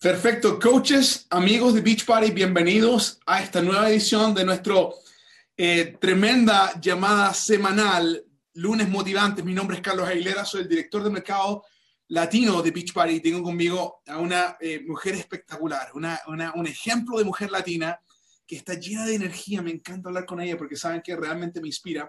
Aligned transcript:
Perfecto, 0.00 0.60
coaches, 0.60 1.26
amigos 1.28 1.74
de 1.74 1.80
Beach 1.80 2.04
Party, 2.04 2.30
bienvenidos 2.30 3.18
a 3.26 3.42
esta 3.42 3.60
nueva 3.60 3.90
edición 3.90 4.32
de 4.32 4.44
nuestro 4.44 4.94
eh, 5.56 5.96
tremenda 6.00 6.80
llamada 6.80 7.34
semanal, 7.34 8.24
lunes 8.54 8.88
motivantes. 8.88 9.44
Mi 9.44 9.54
nombre 9.54 9.76
es 9.76 9.82
Carlos 9.82 10.06
Aguilera, 10.06 10.44
soy 10.44 10.60
el 10.60 10.68
director 10.68 11.02
de 11.02 11.10
mercado 11.10 11.64
latino 12.06 12.62
de 12.62 12.70
Beach 12.70 12.92
Party 12.92 13.18
tengo 13.18 13.42
conmigo 13.42 14.02
a 14.06 14.18
una 14.18 14.56
eh, 14.60 14.84
mujer 14.86 15.16
espectacular, 15.16 15.90
una, 15.94 16.20
un 16.54 16.66
ejemplo 16.68 17.18
de 17.18 17.24
mujer 17.24 17.50
latina 17.50 18.00
que 18.46 18.54
está 18.54 18.74
llena 18.74 19.04
de 19.04 19.16
energía. 19.16 19.62
Me 19.62 19.72
encanta 19.72 20.10
hablar 20.10 20.26
con 20.26 20.40
ella 20.40 20.56
porque 20.56 20.76
saben 20.76 21.02
que 21.02 21.16
realmente 21.16 21.60
me 21.60 21.66
inspira. 21.66 22.08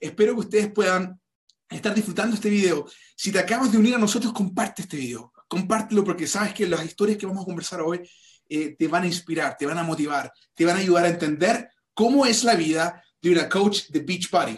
Espero 0.00 0.32
que 0.32 0.40
ustedes 0.40 0.72
puedan 0.72 1.20
estar 1.68 1.94
disfrutando 1.94 2.36
este 2.36 2.48
video. 2.48 2.86
Si 3.14 3.30
te 3.30 3.38
acabas 3.38 3.70
de 3.70 3.76
unir 3.76 3.96
a 3.96 3.98
nosotros, 3.98 4.32
comparte 4.32 4.80
este 4.80 4.96
video 4.96 5.30
compártelo 5.48 6.04
porque 6.04 6.26
sabes 6.26 6.54
que 6.54 6.68
las 6.68 6.84
historias 6.84 7.18
que 7.18 7.26
vamos 7.26 7.42
a 7.42 7.46
conversar 7.46 7.80
hoy 7.80 8.08
eh, 8.48 8.76
te 8.78 8.86
van 8.86 9.02
a 9.02 9.06
inspirar, 9.06 9.56
te 9.58 9.66
van 9.66 9.78
a 9.78 9.82
motivar, 9.82 10.32
te 10.54 10.64
van 10.64 10.76
a 10.76 10.80
ayudar 10.80 11.04
a 11.06 11.08
entender 11.08 11.68
cómo 11.94 12.24
es 12.26 12.44
la 12.44 12.54
vida 12.54 13.02
de 13.20 13.32
una 13.32 13.48
coach 13.48 13.88
de 13.88 14.00
Beach 14.00 14.30
Party. 14.30 14.56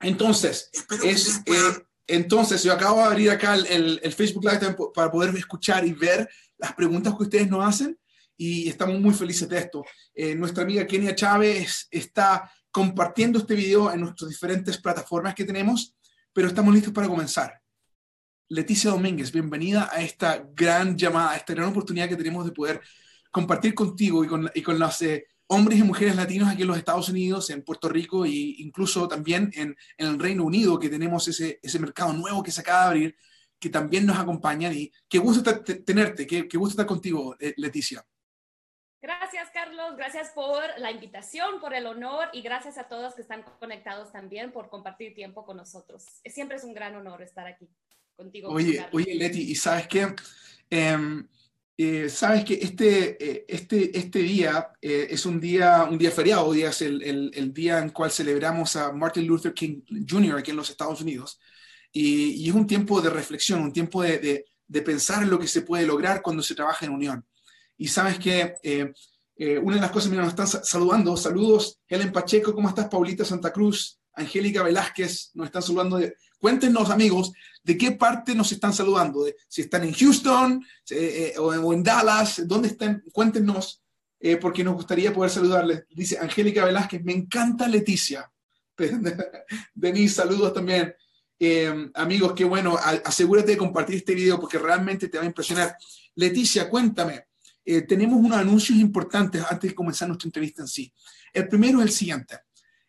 Entonces, 0.00 0.70
es, 1.04 1.42
eh, 1.46 1.86
entonces 2.06 2.62
yo 2.62 2.72
acabo 2.72 2.98
de 2.98 3.04
abrir 3.04 3.30
acá 3.30 3.54
el, 3.54 4.00
el, 4.02 4.12
Facebook 4.12 4.44
Live 4.44 4.76
para 4.94 5.10
poder 5.10 5.34
escuchar 5.36 5.86
y 5.86 5.92
ver 5.92 6.28
las 6.58 6.74
preguntas 6.74 7.14
que 7.16 7.22
ustedes 7.22 7.48
nos 7.48 7.66
hacen 7.66 7.98
y 8.36 8.68
estamos 8.68 9.00
muy 9.00 9.14
felices 9.14 9.48
de 9.48 9.58
esto. 9.58 9.84
Eh, 10.14 10.34
nuestra 10.34 10.64
amiga 10.64 10.86
Kenia 10.86 11.14
Chávez 11.14 11.88
está 11.90 12.50
compartiendo 12.70 13.38
este 13.38 13.54
video 13.54 13.90
en 13.90 14.00
nuestras 14.00 14.28
diferentes 14.30 14.76
plataformas 14.78 15.34
que 15.34 15.44
tenemos, 15.44 15.94
pero 16.32 16.48
estamos 16.48 16.74
listos 16.74 16.92
para 16.92 17.08
comenzar. 17.08 17.62
Leticia 18.48 18.92
Domínguez, 18.92 19.32
bienvenida 19.32 19.88
a 19.90 20.00
esta 20.00 20.46
gran 20.54 20.96
llamada, 20.96 21.32
a 21.32 21.36
esta 21.36 21.52
gran 21.52 21.68
oportunidad 21.68 22.08
que 22.08 22.14
tenemos 22.14 22.44
de 22.44 22.52
poder 22.52 22.80
compartir 23.32 23.74
contigo 23.74 24.24
y 24.24 24.62
con, 24.62 24.78
los 24.78 25.02
eh, 25.02 25.26
hombres 25.48 25.80
y 25.80 25.82
mujeres 25.82 26.14
latinos 26.14 26.48
aquí 26.48 26.62
en 26.62 26.68
los 26.68 26.78
Estados 26.78 27.08
Unidos, 27.08 27.50
en 27.50 27.64
Puerto 27.64 27.88
Rico 27.88 28.24
e 28.24 28.30
incluso 28.30 29.08
también 29.08 29.50
en, 29.54 29.76
el 29.98 30.16
Reino 30.20 30.44
Unido, 30.44 30.78
que 30.78 30.88
tenemos 30.88 31.26
ese, 31.26 31.58
mercado 31.80 32.12
nuevo 32.12 32.40
que 32.44 32.52
se 32.52 32.60
acaba 32.60 32.82
de 32.82 32.86
abrir, 32.86 33.16
que 33.58 33.68
también 33.68 34.06
nos 34.06 34.16
acompañan. 34.16 34.72
Y 34.72 34.92
qué 35.08 35.18
gusto 35.18 35.42
tenerte, 35.84 36.24
qué, 36.24 36.46
qué 36.46 36.56
gusto 36.56 36.74
estar 36.74 36.86
contigo, 36.86 37.34
eh, 37.40 37.52
Leticia. 37.56 38.06
Gracias, 39.02 39.50
Carlos. 39.52 39.96
Gracias 39.96 40.30
por 40.30 40.62
la 40.78 40.92
invitación, 40.92 41.60
por 41.60 41.74
el 41.74 41.86
honor 41.86 42.28
y 42.32 42.42
gracias 42.42 42.78
a 42.78 42.84
todos 42.84 43.14
que 43.14 43.22
están 43.22 43.42
conectados 43.58 44.12
también 44.12 44.52
por 44.52 44.68
compartir 44.68 45.14
tiempo 45.14 45.44
con 45.44 45.56
nosotros. 45.56 46.20
Siempre 46.24 46.56
es 46.58 46.64
un 46.64 46.74
gran 46.74 46.94
honor 46.94 47.22
estar 47.22 47.46
aquí 47.48 47.68
contigo. 48.16 48.50
Oye, 48.50 48.86
oye 48.92 49.14
Leti, 49.14 49.42
¿y 49.50 49.54
sabes 49.54 49.86
qué? 49.86 50.14
Em, 50.70 51.26
eh, 51.78 52.08
sabes 52.08 52.44
que 52.44 52.54
este, 52.54 53.22
eh, 53.22 53.44
este, 53.46 53.96
este 53.96 54.20
día 54.20 54.70
eh, 54.80 55.08
es 55.10 55.26
un 55.26 55.38
día, 55.38 55.84
un 55.84 55.98
día 55.98 56.10
feriado, 56.10 56.50
día 56.52 56.70
es 56.70 56.80
el, 56.80 57.02
el, 57.02 57.30
el, 57.34 57.52
día 57.52 57.78
en 57.78 57.90
cual 57.90 58.10
celebramos 58.10 58.76
a 58.76 58.92
Martin 58.92 59.26
Luther 59.26 59.52
King 59.52 59.82
Jr. 60.08 60.38
aquí 60.38 60.52
en 60.52 60.56
los 60.56 60.70
Estados 60.70 61.02
Unidos. 61.02 61.38
Y, 61.92 62.44
y 62.44 62.48
es 62.48 62.54
un 62.54 62.66
tiempo 62.66 63.02
de 63.02 63.10
reflexión, 63.10 63.60
un 63.60 63.72
tiempo 63.72 64.02
de, 64.02 64.18
de, 64.18 64.44
de, 64.66 64.82
pensar 64.82 65.22
en 65.22 65.30
lo 65.30 65.38
que 65.38 65.46
se 65.46 65.62
puede 65.62 65.86
lograr 65.86 66.22
cuando 66.22 66.42
se 66.42 66.54
trabaja 66.54 66.86
en 66.86 66.92
unión. 66.92 67.26
Y 67.76 67.88
sabes 67.88 68.18
que 68.18 68.54
una 69.62 69.76
de 69.76 69.80
las 69.82 69.90
cosas, 69.90 70.10
mira, 70.10 70.22
nos 70.22 70.30
están 70.32 70.46
saludando, 70.64 71.14
saludos, 71.16 71.78
Helen 71.86 72.10
Pacheco, 72.10 72.54
¿cómo 72.54 72.70
estás? 72.70 72.88
Paulita 72.88 73.24
Santa 73.24 73.52
Cruz, 73.52 73.98
Angélica 74.16 74.62
Velázquez, 74.62 75.30
nos 75.34 75.46
están 75.46 75.62
saludando. 75.62 76.00
Cuéntenos, 76.38 76.90
amigos, 76.90 77.32
de 77.62 77.76
qué 77.76 77.92
parte 77.92 78.34
nos 78.34 78.50
están 78.50 78.72
saludando. 78.72 79.26
Si 79.48 79.62
están 79.62 79.84
en 79.84 79.92
Houston 79.92 80.64
eh, 80.90 81.34
eh, 81.34 81.38
o, 81.38 81.72
en 81.72 81.82
Dallas, 81.82 82.46
¿dónde 82.46 82.68
están? 82.68 83.02
Cuéntenos, 83.12 83.82
eh, 84.18 84.36
porque 84.36 84.64
nos 84.64 84.74
gustaría 84.74 85.12
poder 85.12 85.30
saludarles. 85.30 85.84
Dice 85.90 86.18
Angélica 86.18 86.64
Velázquez, 86.64 87.04
me 87.04 87.12
encanta 87.12 87.68
Leticia. 87.68 88.30
Denise, 89.74 90.14
saludos 90.14 90.52
también. 90.52 90.94
amigos, 91.94 92.32
qué 92.34 92.44
bueno, 92.44 92.78
asegúrate 93.04 93.52
de 93.52 93.58
compartir 93.58 93.96
este 93.96 94.14
video 94.14 94.40
porque 94.40 94.58
realmente 94.58 95.08
te 95.08 95.18
va 95.18 95.24
a 95.24 95.26
impresionar. 95.26 95.76
Leticia, 96.14 96.68
cuéntame. 96.70 97.26
tenemos 97.88 98.18
unos 98.18 98.38
anuncios 98.38 98.78
importantes 98.78 99.42
antes 99.50 99.70
de 99.70 99.74
comenzar 99.74 100.08
nuestra 100.08 100.28
entrevista 100.28 100.62
en 100.62 100.68
sí. 100.68 100.92
El 101.32 101.48
primero 101.48 101.80
es 101.80 101.86
el 101.86 101.92
siguiente. 101.92 102.38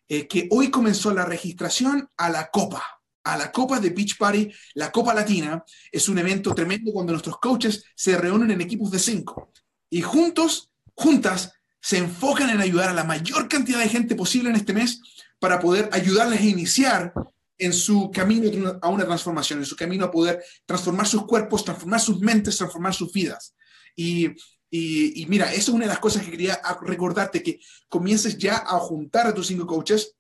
Eh, 0.10 0.28
que 0.28 0.48
hoy 0.52 0.72
comenzó 0.72 1.14
la 1.14 1.26
registración 1.26 2.10
a 2.16 2.30
la 2.30 2.50
Copa, 2.50 2.84
a 3.24 3.38
la 3.38 3.52
Copa 3.52 3.80
de 3.80 3.90
Beach 3.90 4.18
Party, 4.18 4.50
la 4.76 4.92
Copa 4.92 5.14
Latina. 5.14 5.64
Es 5.92 6.08
un 6.08 6.18
evento 6.18 6.56
tremendo 6.56 6.94
cuando 6.94 7.12
nuestros 7.12 7.40
coaches 7.40 7.84
se 7.94 8.18
reúnen 8.18 8.52
en 8.52 8.62
equipos 8.62 8.90
de 8.92 9.00
cinco 9.00 9.52
y 9.90 10.02
juntos, 10.02 10.72
juntas, 10.96 11.54
se 11.82 11.98
enfocan 11.98 12.50
en 12.50 12.62
ayudar 12.62 12.90
a 12.90 12.94
la 12.94 13.04
mayor 13.04 13.48
cantidad 13.48 13.80
de 13.80 13.90
gente 13.90 14.16
posible 14.16 14.50
en 14.50 14.56
este 14.56 14.74
mes 14.74 15.02
para 15.40 15.60
poder 15.60 15.90
ayudarles 15.92 16.42
a 16.42 16.46
iniciar 16.46 17.14
en 17.58 17.74
su 17.74 18.12
camino 18.12 18.80
a 18.82 18.90
una 18.90 19.06
transformación, 19.06 19.60
en 19.60 19.66
su 19.66 19.76
camino 19.76 20.06
a 20.06 20.12
poder 20.12 20.44
transformar 20.66 21.08
sus 21.08 21.26
cuerpos, 21.26 21.66
transformar 21.66 22.00
sus 22.00 22.20
mentes, 22.20 22.58
transformar 22.58 22.94
sus 22.94 23.12
vidas. 23.12 23.56
Y 23.96 24.30
y, 24.70 25.26
mira, 25.28 25.52
eso 25.54 25.72
es 25.72 25.76
una 25.76 25.86
de 25.86 25.92
las 25.92 26.00
cosas 26.00 26.24
que 26.24 26.32
quería 26.32 26.60
recordarte, 26.82 27.42
que 27.42 27.60
comiences 27.88 28.38
ya 28.38 28.58
a 28.58 28.80
juntar 28.80 29.28
a 29.28 29.34
tus 29.34 29.48
cinco 29.48 29.66
coaches 29.66 30.16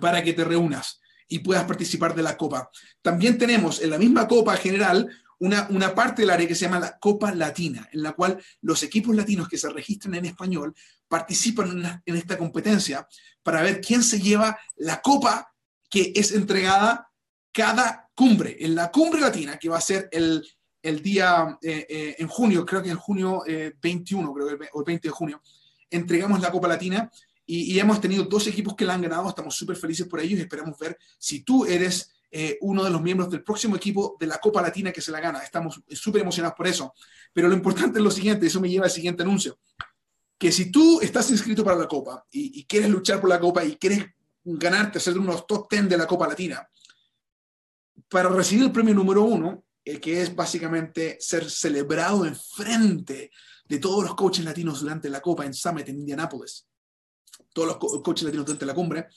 para 0.00 0.22
que 0.22 0.32
te 0.32 0.44
reúnas 0.44 1.00
y 1.28 1.40
puedas 1.40 1.64
participar 1.64 2.14
de 2.14 2.22
la 2.22 2.36
copa. 2.36 2.70
También 3.02 3.38
tenemos 3.38 3.80
en 3.82 3.90
la 3.90 3.98
misma 3.98 4.28
copa 4.28 4.56
general 4.56 5.08
una, 5.40 5.66
una 5.70 5.94
parte 5.94 6.22
del 6.22 6.30
área 6.30 6.46
que 6.46 6.54
se 6.54 6.66
llama 6.66 6.78
la 6.78 6.98
Copa 6.98 7.34
Latina, 7.34 7.88
en 7.92 8.02
la 8.02 8.12
cual 8.12 8.42
los 8.60 8.82
equipos 8.82 9.14
latinos 9.16 9.48
que 9.48 9.58
se 9.58 9.68
registran 9.68 10.14
en 10.14 10.26
español 10.26 10.74
participan 11.08 11.70
en, 11.70 12.02
en 12.06 12.16
esta 12.16 12.38
competencia 12.38 13.06
para 13.42 13.62
ver 13.62 13.80
quién 13.80 14.02
se 14.02 14.20
lleva 14.20 14.58
la 14.76 15.02
copa 15.02 15.52
que 15.90 16.12
es 16.14 16.32
entregada 16.32 17.10
cada 17.52 18.08
cumbre. 18.14 18.56
En 18.60 18.74
la 18.74 18.90
cumbre 18.90 19.20
latina, 19.20 19.58
que 19.58 19.68
va 19.68 19.78
a 19.78 19.82
ser 19.82 20.08
el, 20.12 20.44
el 20.84 21.00
día, 21.00 21.58
eh, 21.62 21.86
eh, 21.88 22.16
en 22.18 22.28
junio, 22.28 22.66
creo 22.66 22.82
que 22.82 22.90
en 22.90 22.96
junio 22.96 23.42
21, 23.80 24.28
eh, 24.28 24.32
creo 24.34 24.46
que 24.46 24.64
el 24.66 24.84
20 24.84 25.08
de 25.08 25.12
junio, 25.12 25.40
entregamos 25.88 26.40
la 26.42 26.52
Copa 26.52 26.68
Latina 26.68 27.10
y, 27.46 27.78
hemos 27.78 28.02
tenido 28.02 28.24
dos 28.24 28.46
equipos 28.48 28.74
que 28.76 28.84
la 28.84 28.92
han 28.92 29.00
ganado, 29.00 29.30
estamos 29.30 29.56
súper 29.56 29.76
felices 29.76 30.06
por 30.06 30.20
ellos 30.20 30.38
y 30.38 30.42
esperamos 30.42 30.78
ver 30.78 30.98
si 31.18 31.40
tú 31.42 31.64
eres 31.64 32.10
uno 32.62 32.82
de 32.82 32.90
los 32.90 33.00
miembros 33.00 33.30
del 33.30 33.44
próximo 33.44 33.76
equipo 33.76 34.16
de 34.18 34.26
la 34.26 34.38
Copa 34.38 34.60
Latina 34.60 34.90
que 34.90 35.00
se 35.00 35.12
la 35.12 35.20
gana. 35.20 35.38
Estamos 35.38 35.80
súper 35.90 36.22
emocionados 36.22 36.56
por 36.56 36.66
eso. 36.66 36.92
Pero 37.32 37.46
lo 37.46 37.54
importante 37.54 38.00
es 38.00 38.04
lo 38.04 38.10
siguiente, 38.10 38.46
eso 38.46 38.60
me 38.60 38.68
lleva 38.68 38.86
al 38.86 38.90
siguiente 38.90 39.22
anuncio, 39.22 39.56
que 40.36 40.50
si 40.50 40.72
tú 40.72 41.00
estás 41.00 41.30
inscrito 41.30 41.64
para 41.64 41.76
la 41.76 41.86
Copa 41.86 42.26
y, 42.32 42.58
y 42.58 42.64
quieres 42.64 42.90
luchar 42.90 43.20
por 43.20 43.30
la 43.30 43.38
Copa 43.38 43.64
y 43.64 43.76
quieres 43.76 44.04
ganarte, 44.42 44.98
ser 44.98 45.16
uno 45.16 45.28
de 45.28 45.32
los 45.34 45.46
top 45.46 45.70
10 45.70 45.88
de 45.88 45.96
la 45.96 46.08
Copa 46.08 46.26
Latina, 46.26 46.68
para 48.08 48.28
recibir 48.28 48.64
el 48.64 48.72
premio 48.72 48.94
número 48.94 49.22
uno, 49.22 49.64
el 49.84 50.00
que 50.00 50.22
es 50.22 50.34
básicamente 50.34 51.18
ser 51.20 51.50
celebrado 51.50 52.24
en 52.24 52.36
frente 52.36 53.30
de 53.66 53.78
todos 53.78 54.04
los 54.04 54.14
coaches 54.14 54.44
latinos 54.44 54.80
durante 54.80 55.10
la 55.10 55.20
Copa 55.20 55.44
en 55.44 55.54
Summit 55.54 55.88
en 55.88 55.98
Indianápolis, 55.98 56.66
todos 57.52 57.68
los 57.68 58.02
coaches 58.02 58.24
latinos 58.24 58.46
durante 58.46 58.66
la 58.66 58.74
cumbre, 58.74 59.08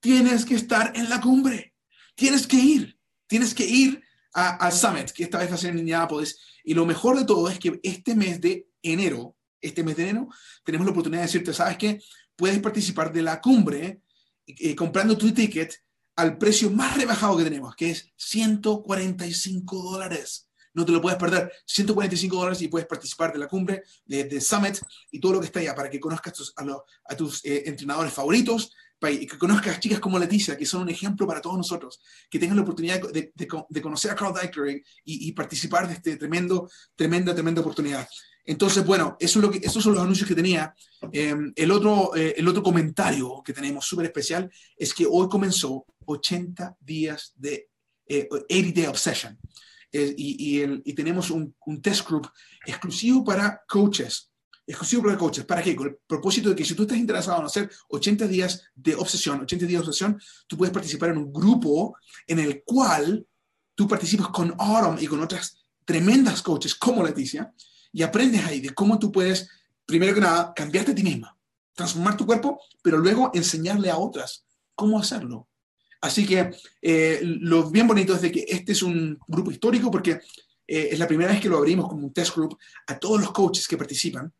tienes 0.00 0.44
que 0.44 0.54
estar 0.54 0.92
en 0.96 1.08
la 1.08 1.20
cumbre, 1.20 1.74
tienes 2.14 2.46
que 2.46 2.56
ir, 2.56 2.98
tienes 3.26 3.54
que 3.54 3.64
ir 3.64 4.02
al 4.32 4.72
Summit, 4.72 5.10
que 5.10 5.24
esta 5.24 5.38
vez 5.38 5.50
va 5.50 5.54
a 5.54 5.58
ser 5.58 5.70
en 5.70 5.78
Indianápolis, 5.78 6.38
y 6.64 6.74
lo 6.74 6.84
mejor 6.84 7.18
de 7.18 7.24
todo 7.24 7.48
es 7.48 7.58
que 7.58 7.80
este 7.82 8.14
mes 8.14 8.40
de 8.40 8.68
enero, 8.82 9.36
este 9.60 9.82
mes 9.82 9.96
de 9.96 10.10
enero, 10.10 10.28
tenemos 10.62 10.86
la 10.86 10.90
oportunidad 10.90 11.22
de 11.22 11.26
decirte, 11.26 11.54
¿sabes 11.54 11.78
qué? 11.78 12.00
Puedes 12.34 12.58
participar 12.60 13.12
de 13.12 13.22
la 13.22 13.40
cumbre 13.40 14.02
eh, 14.46 14.76
comprando 14.76 15.16
tu 15.16 15.32
ticket 15.32 15.74
al 16.16 16.38
precio 16.38 16.70
más 16.70 16.96
rebajado 16.96 17.36
que 17.36 17.44
tenemos, 17.44 17.76
que 17.76 17.90
es 17.90 18.12
145 18.16 19.82
dólares. 19.82 20.48
No 20.72 20.84
te 20.84 20.92
lo 20.92 21.00
puedes 21.00 21.18
perder. 21.18 21.50
145 21.64 22.36
dólares 22.36 22.60
y 22.60 22.68
puedes 22.68 22.86
participar 22.86 23.32
de 23.32 23.38
la 23.38 23.48
cumbre, 23.48 23.84
de, 24.04 24.40
Summit 24.40 24.78
y 25.10 25.20
todo 25.20 25.34
lo 25.34 25.40
que 25.40 25.46
está 25.46 25.60
allá 25.60 25.74
para 25.74 25.88
que 25.88 26.00
conozcas 26.00 26.52
a, 26.56 27.16
tus 27.16 27.44
eh, 27.44 27.62
entrenadores 27.66 28.12
favoritos 28.12 28.72
y 29.02 29.26
que 29.26 29.38
conozcas 29.38 29.78
chicas 29.78 30.00
como 30.00 30.18
Leticia, 30.18 30.56
que 30.56 30.66
son 30.66 30.82
un 30.82 30.88
ejemplo 30.88 31.26
para 31.26 31.40
todos 31.40 31.56
nosotros, 31.56 32.00
que 32.30 32.38
tengan 32.38 32.56
la 32.56 32.62
oportunidad 32.62 33.00
de, 33.00 33.82
conocer 33.82 34.10
a 34.10 34.14
Carl 34.14 34.34
Deichler 34.34 34.82
y, 35.04 35.28
y, 35.28 35.32
participar 35.32 35.86
de 35.86 35.94
este 35.94 36.16
tremendo, 36.16 36.68
tremenda, 36.96 37.34
tremenda 37.34 37.60
oportunidad. 37.60 38.08
Entonces, 38.46 38.86
bueno, 38.86 39.16
eso 39.18 39.40
es 39.40 39.44
lo 39.44 39.50
que, 39.50 39.58
esos 39.58 39.82
son 39.82 39.94
los 39.94 40.02
anuncios 40.02 40.28
que 40.28 40.34
tenía. 40.34 40.72
Em, 41.12 41.52
el, 41.56 41.70
otro, 41.72 42.14
eh, 42.14 42.34
el 42.36 42.46
otro 42.46 42.62
comentario 42.62 43.42
que 43.44 43.52
tenemos 43.52 43.84
súper 43.84 44.06
especial 44.06 44.50
es 44.76 44.94
que 44.94 45.04
hoy 45.04 45.28
comenzó 45.28 45.84
80 46.04 46.76
días 46.80 47.32
de 47.36 47.68
80 48.08 48.46
eh, 48.48 48.72
Day 48.72 48.86
Obsession. 48.86 49.36
Eh, 49.90 50.14
y, 50.16 50.36
y, 50.50 50.60
el, 50.60 50.80
y, 50.84 50.92
tenemos 50.94 51.30
un, 51.30 51.54
un, 51.66 51.82
test 51.82 52.08
group 52.08 52.30
exclusivo 52.64 53.24
para 53.24 53.62
coaches. 53.68 54.30
Exclusivo 54.66 55.04
para 55.04 55.16
coaches. 55.16 55.44
¿Para 55.44 55.62
qué? 55.62 55.76
Con 55.76 55.88
el 55.88 55.98
propósito 56.06 56.48
de 56.50 56.56
que 56.56 56.64
si 56.64 56.74
tú 56.74 56.82
estás 56.82 56.98
interesado 56.98 57.38
en 57.40 57.46
hacer 57.46 57.70
80 57.88 58.26
días 58.26 58.64
de 58.74 58.96
obsesión, 58.96 59.40
80 59.40 59.66
días 59.66 59.82
de 59.82 59.88
obsesión, 59.88 60.20
tú 60.46 60.56
puedes 60.56 60.72
participar 60.72 61.10
en 61.10 61.18
un 61.18 61.32
grupo 61.32 61.96
en 62.26 62.40
el 62.40 62.64
cual 62.64 63.24
tú 63.74 63.86
participas 63.86 64.28
con 64.28 64.54
Autumn 64.58 64.98
y 65.00 65.06
con 65.06 65.22
otras 65.22 65.58
tremendas 65.84 66.42
coaches 66.42 66.74
como 66.74 67.04
Leticia 67.04 67.52
y 67.92 68.02
aprendes 68.02 68.44
ahí 68.44 68.60
de 68.60 68.70
cómo 68.70 68.98
tú 68.98 69.12
puedes, 69.12 69.48
primero 69.86 70.14
que 70.14 70.20
nada, 70.20 70.52
cambiarte 70.54 70.92
a 70.92 70.94
ti 70.94 71.02
misma, 71.02 71.38
transformar 71.72 72.16
tu 72.16 72.26
cuerpo, 72.26 72.60
pero 72.82 72.98
luego 72.98 73.30
enseñarle 73.34 73.90
a 73.90 73.98
otras 73.98 74.44
cómo 74.74 74.98
hacerlo. 74.98 75.48
Así 76.00 76.26
que 76.26 76.50
eh, 76.82 77.20
lo 77.22 77.70
bien 77.70 77.86
bonito 77.86 78.14
es 78.14 78.20
de 78.20 78.32
que 78.32 78.44
este 78.48 78.72
es 78.72 78.82
un 78.82 79.18
grupo 79.26 79.50
histórico 79.50 79.90
porque 79.90 80.20
eh, 80.66 80.88
es 80.92 80.98
la 80.98 81.06
primera 81.06 81.32
vez 81.32 81.40
que 81.40 81.48
lo 81.48 81.58
abrimos 81.58 81.88
como 81.88 82.06
un 82.06 82.12
test 82.12 82.34
group 82.34 82.58
a 82.86 82.98
todos 82.98 83.20
los 83.20 83.32
coaches 83.32 83.66
que 83.68 83.76
participan. 83.76 84.32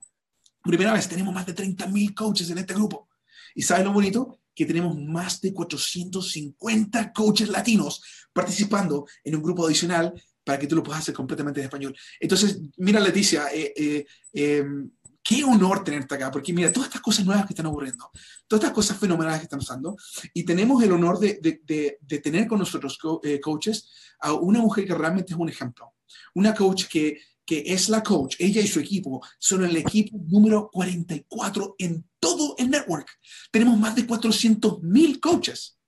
Primera 0.67 0.93
vez, 0.93 1.09
tenemos 1.09 1.33
más 1.33 1.47
de 1.47 1.55
30.000 1.55 2.15
coaches 2.15 2.51
en 2.51 2.59
este 2.59 2.75
grupo. 2.75 3.09
¿Y 3.55 3.63
sabes 3.63 3.85
lo 3.85 3.93
bonito? 3.93 4.41
Que 4.55 4.67
tenemos 4.67 4.99
más 4.99 5.41
de 5.41 5.53
450 5.53 7.13
coaches 7.13 7.49
latinos 7.49 8.03
participando 8.33 9.07
en 9.25 9.37
un 9.37 9.43
grupo 9.43 9.67
adicional 9.67 10.13
para 10.45 10.59
que 10.59 10.67
tú 10.67 10.77
lo 10.77 10.83
puedas 10.83 11.03
hacer 11.03 11.15
completamente 11.15 11.61
en 11.61 11.65
español. 11.65 11.97
Entonces, 12.21 12.61
mira 12.77 13.01
Leticia, 13.01 13.47
eh, 13.53 14.07
em, 14.33 14.91
qué 15.23 15.43
honor 15.43 15.83
tenerte 15.83 16.15
acá, 16.15 16.31
porque 16.31 16.53
mira, 16.53 16.73
todas 16.73 16.89
estas 16.89 17.03
cosas 17.03 17.25
nuevas 17.27 17.47
que 17.47 17.53
están 17.53 17.67
ocurriendo, 17.67 18.11
todas 18.47 18.63
estas 18.63 18.75
cosas 18.75 18.97
fenomenales 18.97 19.41
que 19.41 19.45
están 19.45 19.59
pasando, 19.59 19.97
y 20.33 20.45
tenemos 20.45 20.81
el 20.85 20.93
honor 20.93 21.19
de, 21.19 21.41
de, 21.43 21.99
de, 22.01 22.19
tener 22.21 22.47
con 22.47 22.61
nosotros 22.61 22.97
eh, 23.25 23.41
coaches 23.41 23.91
a 24.21 24.35
una 24.35 24.61
mujer 24.61 24.87
que 24.87 24.95
realmente 24.95 25.33
es 25.33 25.39
un 25.39 25.49
ejemplo, 25.49 25.95
una 26.35 26.55
coach 26.55 26.85
que, 26.87 27.19
que 27.47 27.63
es 27.67 27.89
la 27.89 28.03
coach, 28.03 28.37
ella 28.39 28.61
y 28.61 28.67
su 28.67 28.81
equipo 28.81 29.25
son 29.39 29.65
el 29.65 29.77
equipo 29.77 30.19
número 30.29 30.69
44 30.73 31.77
en 31.79 32.05
todo 32.19 32.57
el 32.59 32.71
network. 32.71 33.09
Tenemos 33.51 33.79
más 33.79 33.95
de 33.95 34.07
400 34.07 34.83
mil 34.83 35.21
coaches. 35.21 35.79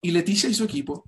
Y 0.00 0.12
Leticia 0.12 0.48
y 0.48 0.54
su 0.54 0.64
equipo 0.64 1.04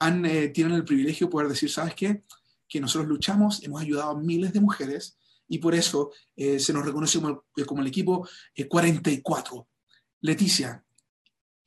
eh, 0.00 0.48
tienen 0.54 0.74
el 0.74 0.84
privilegio 0.84 1.26
de 1.26 1.30
poder 1.30 1.48
decir, 1.48 1.70
¿sabes 1.70 1.94
qué? 1.94 2.22
Que 2.68 2.80
nosotros 2.80 3.08
luchamos, 3.08 3.62
hemos 3.64 3.80
ayudado 3.80 4.10
a 4.10 4.20
miles 4.20 4.52
de 4.52 4.60
mujeres 4.60 5.16
y 5.50 5.58
por 5.58 5.74
eso 5.74 6.12
eh, 6.36 6.60
se 6.60 6.72
nos 6.72 6.86
reconoce 6.86 7.18
como, 7.18 7.42
eh, 7.56 7.64
el 7.80 7.86
equipo 7.86 8.26
44. 8.68 9.56
Eh, 9.56 9.94
Leticia, 10.22 10.84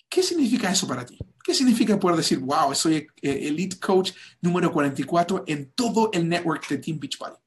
¿qué 0.08 0.24
significa 0.24 0.72
eso 0.72 0.88
para 0.88 1.06
ti? 1.06 1.20
¿Qué 1.44 1.54
significa 1.54 2.00
poder 2.00 2.18
decir, 2.18 2.40
wow, 2.40 2.74
soy 2.74 3.06
elite 3.22 3.78
coach 3.80 4.12
número 4.42 4.72
44 4.72 5.44
en 5.48 5.74
todo 5.74 6.10
el 6.14 6.30
network 6.30 6.66
de 6.70 6.78
Team 6.78 6.98
Beachbody? 6.98 7.43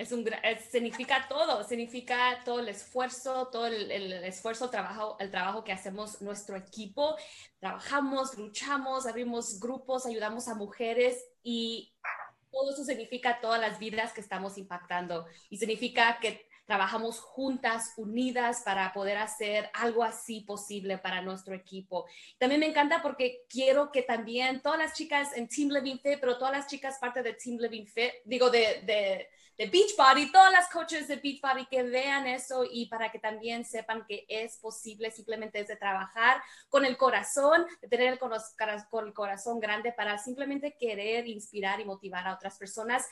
Es 0.00 0.12
un, 0.12 0.24
significa 0.70 1.26
todo, 1.28 1.62
significa 1.62 2.40
todo 2.42 2.60
el 2.60 2.70
esfuerzo, 2.70 3.48
todo 3.48 3.66
el, 3.66 3.90
el, 3.90 4.12
esfuerzo, 4.24 4.70
trabajo, 4.70 5.18
el 5.20 5.30
trabajo 5.30 5.62
que 5.62 5.72
hacemos 5.72 6.22
nuestro 6.22 6.56
equipo. 6.56 7.16
Trabajamos, 7.58 8.38
luchamos, 8.38 9.06
abrimos 9.06 9.60
grupos, 9.60 10.06
ayudamos 10.06 10.48
a 10.48 10.54
mujeres 10.54 11.22
y 11.42 11.92
todo 12.50 12.72
eso 12.72 12.82
significa 12.82 13.42
todas 13.42 13.60
las 13.60 13.78
vidas 13.78 14.14
que 14.14 14.22
estamos 14.22 14.56
impactando 14.56 15.26
y 15.50 15.58
significa 15.58 16.18
que 16.18 16.48
trabajamos 16.70 17.18
juntas, 17.18 17.94
unidas 17.96 18.62
para 18.64 18.92
poder 18.92 19.18
hacer 19.18 19.68
algo 19.74 20.04
así 20.04 20.42
posible 20.42 20.98
para 20.98 21.20
nuestro 21.20 21.52
equipo. 21.52 22.06
También 22.38 22.60
me 22.60 22.68
encanta 22.68 23.02
porque 23.02 23.44
quiero 23.48 23.90
que 23.90 24.02
también 24.02 24.62
todas 24.62 24.78
las 24.78 24.94
chicas 24.94 25.36
en 25.36 25.48
Team 25.48 25.70
Living 25.70 25.98
Fit, 25.98 26.20
pero 26.20 26.38
todas 26.38 26.52
las 26.52 26.68
chicas 26.68 26.98
parte 27.00 27.24
de 27.24 27.34
Team 27.34 27.58
Living 27.58 27.86
Fit, 27.86 28.12
digo 28.24 28.50
de, 28.50 28.82
de, 28.84 29.28
de 29.58 29.66
Beachbody, 29.66 30.30
todas 30.30 30.52
las 30.52 30.70
coaches 30.70 31.08
de 31.08 31.16
Beachbody 31.16 31.66
que 31.66 31.82
vean 31.82 32.28
eso 32.28 32.64
y 32.70 32.86
para 32.86 33.10
que 33.10 33.18
también 33.18 33.64
sepan 33.64 34.06
que 34.06 34.24
es 34.28 34.56
posible 34.58 35.10
simplemente 35.10 35.58
es 35.58 35.66
de 35.66 35.74
trabajar 35.74 36.40
con 36.68 36.84
el 36.84 36.96
corazón, 36.96 37.66
de 37.82 37.88
tener 37.88 38.16
con 38.20 38.32
el 38.32 39.12
corazón 39.12 39.58
grande 39.58 39.90
para 39.90 40.18
simplemente 40.18 40.76
querer 40.78 41.26
inspirar 41.26 41.80
y 41.80 41.84
motivar 41.84 42.28
a 42.28 42.34
otras 42.34 42.56
personas 42.58 43.08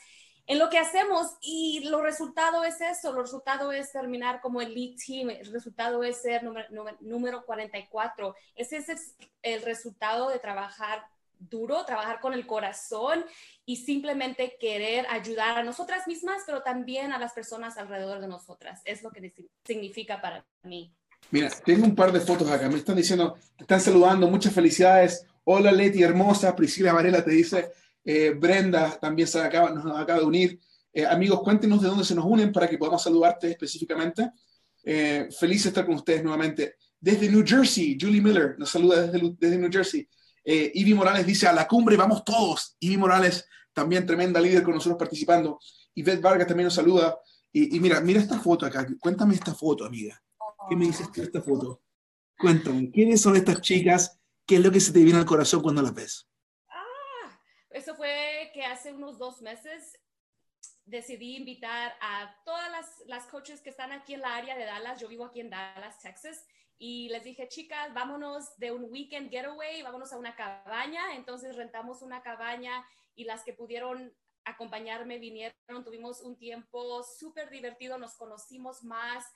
en 0.48 0.58
lo 0.58 0.70
que 0.70 0.78
hacemos 0.78 1.36
y 1.42 1.80
lo 1.88 2.00
resultado 2.00 2.64
es 2.64 2.80
eso, 2.80 3.10
el 3.10 3.16
resultado 3.18 3.70
es 3.70 3.92
terminar 3.92 4.40
como 4.40 4.62
el 4.62 4.74
lead 4.74 4.96
team, 4.96 5.28
el 5.28 5.52
resultado 5.52 6.02
es 6.02 6.22
ser 6.22 6.42
número, 6.42 6.66
número 7.00 7.44
44. 7.44 8.34
Ese 8.56 8.78
es 8.78 9.14
el 9.42 9.60
resultado 9.60 10.30
de 10.30 10.38
trabajar 10.38 11.04
duro, 11.38 11.84
trabajar 11.84 12.18
con 12.20 12.32
el 12.32 12.46
corazón 12.46 13.26
y 13.66 13.76
simplemente 13.76 14.56
querer 14.58 15.06
ayudar 15.10 15.58
a 15.58 15.62
nosotras 15.62 16.06
mismas, 16.08 16.42
pero 16.46 16.62
también 16.62 17.12
a 17.12 17.18
las 17.18 17.34
personas 17.34 17.76
alrededor 17.76 18.20
de 18.20 18.28
nosotras. 18.28 18.80
Es 18.86 19.02
lo 19.02 19.10
que 19.10 19.32
significa 19.66 20.20
para 20.22 20.46
mí. 20.62 20.94
Mira, 21.30 21.50
tengo 21.62 21.84
un 21.84 21.94
par 21.94 22.10
de 22.10 22.20
fotos 22.20 22.50
acá. 22.50 22.70
Me 22.70 22.78
están 22.78 22.96
diciendo, 22.96 23.36
te 23.54 23.64
están 23.64 23.82
saludando, 23.82 24.28
muchas 24.28 24.54
felicidades. 24.54 25.26
Hola 25.44 25.72
Leti, 25.72 26.02
hermosa. 26.02 26.56
Priscila 26.56 26.94
Varela 26.94 27.22
te 27.22 27.32
dice, 27.32 27.70
eh, 28.10 28.30
Brenda 28.30 28.98
también 28.98 29.28
se 29.28 29.38
acaba, 29.38 29.68
nos 29.68 29.84
acaba 30.00 30.20
de 30.20 30.24
unir. 30.24 30.58
Eh, 30.94 31.04
amigos, 31.04 31.42
cuéntenos 31.42 31.82
de 31.82 31.88
dónde 31.88 32.06
se 32.06 32.14
nos 32.14 32.24
unen 32.24 32.50
para 32.50 32.66
que 32.66 32.78
podamos 32.78 33.02
saludarte 33.02 33.50
específicamente. 33.50 34.30
Eh, 34.82 35.28
feliz 35.38 35.66
estar 35.66 35.84
con 35.84 35.96
ustedes 35.96 36.22
nuevamente. 36.22 36.76
Desde 36.98 37.28
New 37.28 37.44
Jersey, 37.46 37.98
Julie 38.00 38.22
Miller 38.22 38.54
nos 38.58 38.70
saluda 38.70 39.06
desde, 39.06 39.58
New 39.58 39.70
Jersey. 39.70 40.08
Eh, 40.42 40.72
Ivy 40.74 40.94
Morales 40.94 41.26
dice, 41.26 41.48
a 41.48 41.52
la 41.52 41.68
cumbre 41.68 41.98
vamos 41.98 42.24
todos. 42.24 42.76
Ivy 42.80 42.96
Morales, 42.96 43.44
también 43.74 44.06
tremenda 44.06 44.40
líder 44.40 44.62
con 44.62 44.72
nosotros 44.72 44.98
participando. 44.98 45.60
Yvette 45.94 46.22
Vargas 46.22 46.46
también 46.46 46.64
nos 46.64 46.74
saluda. 46.74 47.18
Y, 47.52 47.78
mira, 47.78 48.00
mira 48.00 48.20
esta 48.20 48.40
foto 48.40 48.64
acá. 48.64 48.86
Cuéntame 48.98 49.34
esta 49.34 49.54
foto, 49.54 49.84
amiga. 49.84 50.18
¿Qué 50.70 50.76
me 50.76 50.86
dices 50.86 51.12
de 51.12 51.24
esta 51.24 51.42
foto? 51.42 51.82
Cuéntame, 52.38 52.90
¿quiénes 52.90 53.20
son 53.20 53.36
estas 53.36 53.60
chicas? 53.60 54.18
¿Qué 54.46 54.56
es 54.56 54.62
lo 54.62 54.72
que 54.72 54.80
se 54.80 54.92
te 54.92 55.04
viene 55.04 55.18
al 55.18 55.26
corazón 55.26 55.60
cuando 55.60 55.82
las 55.82 55.92
ves? 55.92 56.27
Eso 57.70 57.94
fue 57.94 58.50
que 58.54 58.64
hace 58.64 58.92
unos 58.92 59.18
dos 59.18 59.42
meses 59.42 59.98
decidí 60.84 61.36
invitar 61.36 61.94
a 62.00 62.34
todas 62.44 62.70
las, 62.70 63.02
las 63.06 63.26
coaches 63.26 63.60
que 63.60 63.70
están 63.70 63.92
aquí 63.92 64.14
en 64.14 64.22
la 64.22 64.36
área 64.36 64.56
de 64.56 64.64
Dallas. 64.64 65.00
Yo 65.00 65.08
vivo 65.08 65.26
aquí 65.26 65.40
en 65.40 65.50
Dallas, 65.50 65.98
Texas. 66.00 66.46
Y 66.78 67.08
les 67.10 67.24
dije, 67.24 67.48
chicas, 67.48 67.92
vámonos 67.92 68.56
de 68.56 68.72
un 68.72 68.84
weekend 68.84 69.30
getaway, 69.30 69.82
vámonos 69.82 70.12
a 70.12 70.18
una 70.18 70.34
cabaña. 70.34 71.14
Entonces 71.14 71.56
rentamos 71.56 72.02
una 72.02 72.22
cabaña 72.22 72.86
y 73.14 73.24
las 73.24 73.44
que 73.44 73.52
pudieron 73.52 74.16
acompañarme 74.44 75.18
vinieron. 75.18 75.84
Tuvimos 75.84 76.22
un 76.22 76.38
tiempo 76.38 77.02
súper 77.02 77.50
divertido, 77.50 77.98
nos 77.98 78.16
conocimos 78.16 78.82
más. 78.82 79.26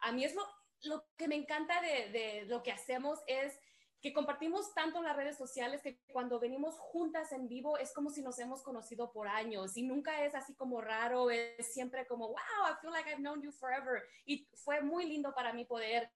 A 0.00 0.12
mí 0.12 0.24
es 0.24 0.34
lo, 0.34 0.46
lo 0.84 1.04
que 1.18 1.28
me 1.28 1.34
encanta 1.34 1.80
de, 1.82 2.08
de 2.10 2.44
lo 2.46 2.62
que 2.62 2.72
hacemos 2.72 3.18
es 3.26 3.58
que 4.02 4.12
compartimos 4.12 4.74
tanto 4.74 4.98
en 4.98 5.04
las 5.04 5.16
redes 5.16 5.38
sociales 5.38 5.80
que 5.80 6.00
cuando 6.12 6.40
venimos 6.40 6.76
juntas 6.76 7.30
en 7.30 7.46
vivo 7.48 7.78
es 7.78 7.92
como 7.92 8.10
si 8.10 8.20
nos 8.20 8.36
hemos 8.40 8.60
conocido 8.62 9.12
por 9.12 9.28
años 9.28 9.76
y 9.76 9.84
nunca 9.84 10.24
es 10.24 10.34
así 10.34 10.54
como 10.54 10.80
raro, 10.80 11.30
es 11.30 11.72
siempre 11.72 12.04
como, 12.08 12.26
wow, 12.26 12.36
I 12.68 12.74
feel 12.80 12.92
like 12.92 13.08
I've 13.08 13.20
known 13.20 13.40
you 13.40 13.52
forever. 13.52 14.02
Y 14.26 14.48
fue 14.54 14.80
muy 14.80 15.06
lindo 15.06 15.32
para 15.32 15.52
mí 15.52 15.64
poder 15.64 16.10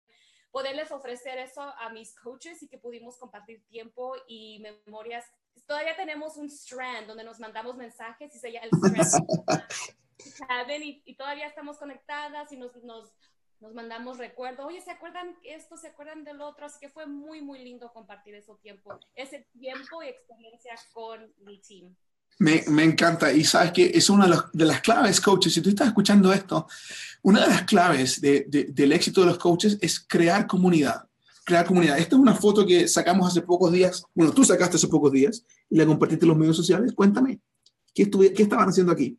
poderles 0.51 0.91
ofrecer 0.91 1.39
eso 1.39 1.61
a 1.61 1.91
mis 1.91 2.15
coaches 2.19 2.63
y 2.63 2.69
que 2.69 2.79
pudimos 2.79 3.19
compartir 3.19 3.63
tiempo 3.67 4.15
y 4.27 4.59
memorias. 4.61 5.25
Todavía 5.67 5.95
tenemos 5.95 6.37
un 6.37 6.47
strand 6.47 7.07
donde 7.07 7.25
nos 7.25 7.39
mandamos 7.39 7.77
mensajes 7.77 8.35
y 8.35 8.39
se 8.39 8.49
el 8.49 8.71
strand. 8.73 9.27
y, 10.83 11.03
y, 11.05 11.15
todavía 11.15 11.47
estamos 11.47 11.77
conectadas 11.79 12.51
y 12.53 12.57
nos, 12.57 12.75
nos 12.85 13.13
nos 13.61 13.75
mandamos 13.75 14.19
recuerdos, 14.19 14.67
oye, 14.67 14.81
¿se 14.81 14.91
acuerdan 14.91 15.37
esto? 15.43 15.77
¿Se 15.77 15.89
acuerdan 15.89 16.25
del 16.25 16.41
otro? 16.41 16.67
Así 16.67 16.79
que 16.81 16.89
fue 16.89 17.07
muy, 17.07 17.41
muy 17.41 17.59
lindo 17.59 17.93
compartir 17.93 18.35
ese 18.35 18.53
tiempo, 18.63 18.99
ese 19.15 19.47
tiempo 19.59 20.03
y 20.03 20.09
experiencia 20.09 20.75
con 20.93 21.33
mi 21.45 21.59
team. 21.61 21.95
Me, 22.39 22.63
me, 22.69 22.85
encanta. 22.85 23.33
Y 23.33 23.45
sabes 23.45 23.73
que 23.73 23.91
es 23.95 24.11
una 24.11 24.25
de 24.25 24.31
las, 24.31 24.53
de 24.53 24.65
las, 24.67 24.81
claves, 24.83 25.21
coaches. 25.21 25.55
Si 25.55 25.63
tú 25.63 25.71
estás 25.71 25.89
escuchando 25.89 26.33
esto, 26.33 26.67
una 27.23 27.41
de 27.41 27.49
las 27.49 27.63
claves 27.63 28.21
de, 28.21 28.45
de, 28.49 28.65
del 28.65 28.93
éxito 28.93 29.23
de 29.23 29.29
los 29.29 29.39
coaches 29.39 29.79
es 29.81 30.01
crear 30.01 30.47
comunidad. 30.47 31.09
Crear 31.45 31.65
comunidad. 31.65 31.99
Esta 31.99 32.17
es 32.17 32.21
una 32.21 32.35
foto 32.35 32.67
que 32.67 32.89
sacamos 32.89 33.29
hace 33.29 33.41
pocos 33.41 33.73
días. 33.73 34.05
Bueno, 34.15 34.33
tú 34.35 34.45
sacaste 34.45 34.77
hace 34.77 34.89
pocos 34.89 35.13
días 35.13 35.47
y 35.71 35.77
la 35.77 35.87
compartiste 35.87 36.27
en 36.27 36.29
los 36.29 36.37
medios 36.37 36.57
sociales. 36.57 36.93
Cuéntame, 36.93 37.41
¿qué, 37.95 38.03
estuve, 38.03 38.33
qué 38.35 38.43
estaban 38.43 38.69
haciendo 38.69 38.93
aquí? 38.93 39.19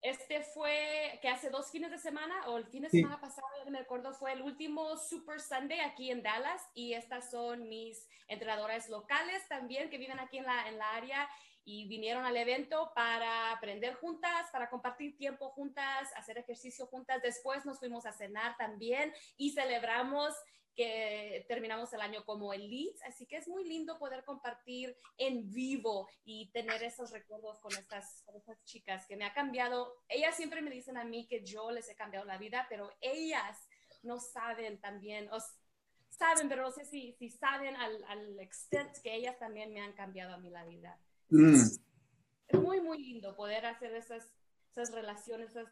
Este 0.00 0.42
fue 0.54 1.18
que 1.20 1.28
hace 1.28 1.50
dos 1.64 1.70
fines 1.70 1.90
de 1.90 1.98
semana 1.98 2.34
o 2.48 2.58
el 2.58 2.66
fin 2.66 2.82
de 2.82 2.90
semana 2.90 3.18
pasado, 3.18 3.48
me 3.70 3.78
acuerdo, 3.78 4.12
fue 4.12 4.34
el 4.34 4.42
último 4.42 4.98
Super 4.98 5.40
Sunday 5.40 5.80
aquí 5.80 6.10
en 6.10 6.22
Dallas 6.22 6.60
y 6.74 6.92
estas 6.92 7.30
son 7.30 7.70
mis 7.70 8.06
entrenadoras 8.28 8.90
locales 8.90 9.48
también 9.48 9.88
que 9.88 9.96
viven 9.96 10.20
aquí 10.20 10.36
en 10.36 10.44
la, 10.44 10.68
en 10.68 10.76
la 10.76 10.90
área 10.90 11.26
y 11.64 11.88
vinieron 11.88 12.26
al 12.26 12.36
evento 12.36 12.92
para 12.94 13.50
aprender 13.52 13.94
juntas, 13.94 14.50
para 14.52 14.68
compartir 14.68 15.16
tiempo 15.16 15.48
juntas, 15.52 16.10
hacer 16.16 16.36
ejercicio 16.36 16.86
juntas. 16.86 17.22
Después 17.22 17.64
nos 17.64 17.78
fuimos 17.78 18.04
a 18.04 18.12
cenar 18.12 18.58
también 18.58 19.14
y 19.38 19.52
celebramos 19.52 20.34
que 20.74 21.44
terminamos 21.48 21.92
el 21.92 22.00
año 22.00 22.24
como 22.24 22.52
Elite, 22.52 22.98
así 23.06 23.26
que 23.26 23.36
es 23.36 23.48
muy 23.48 23.64
lindo 23.64 23.98
poder 23.98 24.24
compartir 24.24 24.96
en 25.16 25.50
vivo 25.50 26.08
y 26.24 26.50
tener 26.52 26.82
esos 26.82 27.10
recuerdos 27.10 27.58
con 27.60 27.72
estas, 27.76 28.22
con 28.24 28.36
estas 28.36 28.62
chicas 28.64 29.06
que 29.06 29.16
me 29.16 29.24
ha 29.24 29.32
cambiado. 29.32 29.94
Ellas 30.08 30.36
siempre 30.36 30.62
me 30.62 30.70
dicen 30.70 30.96
a 30.96 31.04
mí 31.04 31.26
que 31.26 31.44
yo 31.44 31.70
les 31.70 31.88
he 31.88 31.94
cambiado 31.94 32.26
la 32.26 32.38
vida, 32.38 32.66
pero 32.68 32.90
ellas 33.00 33.68
no 34.02 34.18
saben 34.18 34.80
también, 34.80 35.28
o 35.32 35.38
saben, 36.10 36.48
pero 36.48 36.62
no 36.62 36.70
sé 36.70 36.84
si, 36.84 37.12
si 37.14 37.30
saben 37.30 37.76
al, 37.76 38.04
al 38.04 38.40
extent 38.40 38.96
que 39.02 39.14
ellas 39.14 39.38
también 39.38 39.72
me 39.72 39.80
han 39.80 39.92
cambiado 39.94 40.34
a 40.34 40.38
mí 40.38 40.50
la 40.50 40.64
vida. 40.64 40.98
Mm. 41.30 41.54
Es 41.54 42.60
muy, 42.60 42.80
muy 42.80 42.98
lindo 42.98 43.34
poder 43.34 43.64
hacer 43.66 43.94
esas 43.94 44.28
esas 44.74 44.92
relaciones, 44.92 45.50
esas 45.50 45.68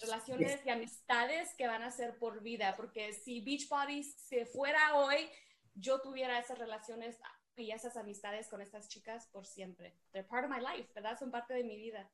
relaciones 0.00 0.60
y 0.64 0.70
amistades 0.70 1.50
que 1.56 1.66
van 1.66 1.82
a 1.82 1.90
ser 1.90 2.16
por 2.18 2.42
vida, 2.42 2.74
porque 2.76 3.12
si 3.12 3.40
Beachbody 3.40 4.02
se 4.04 4.46
fuera 4.46 4.96
hoy, 4.96 5.28
yo 5.74 6.00
tuviera 6.00 6.38
esas 6.38 6.58
relaciones 6.58 7.16
y 7.56 7.72
esas 7.72 7.96
amistades 7.96 8.48
con 8.48 8.60
estas 8.60 8.88
chicas 8.88 9.28
por 9.32 9.46
siempre. 9.46 9.94
They're 10.12 10.28
part 10.28 10.44
of 10.44 10.50
my 10.50 10.60
life, 10.60 10.88
¿verdad? 10.94 11.18
Son 11.18 11.30
parte 11.30 11.54
de 11.54 11.64
mi 11.64 11.76
vida. 11.76 12.08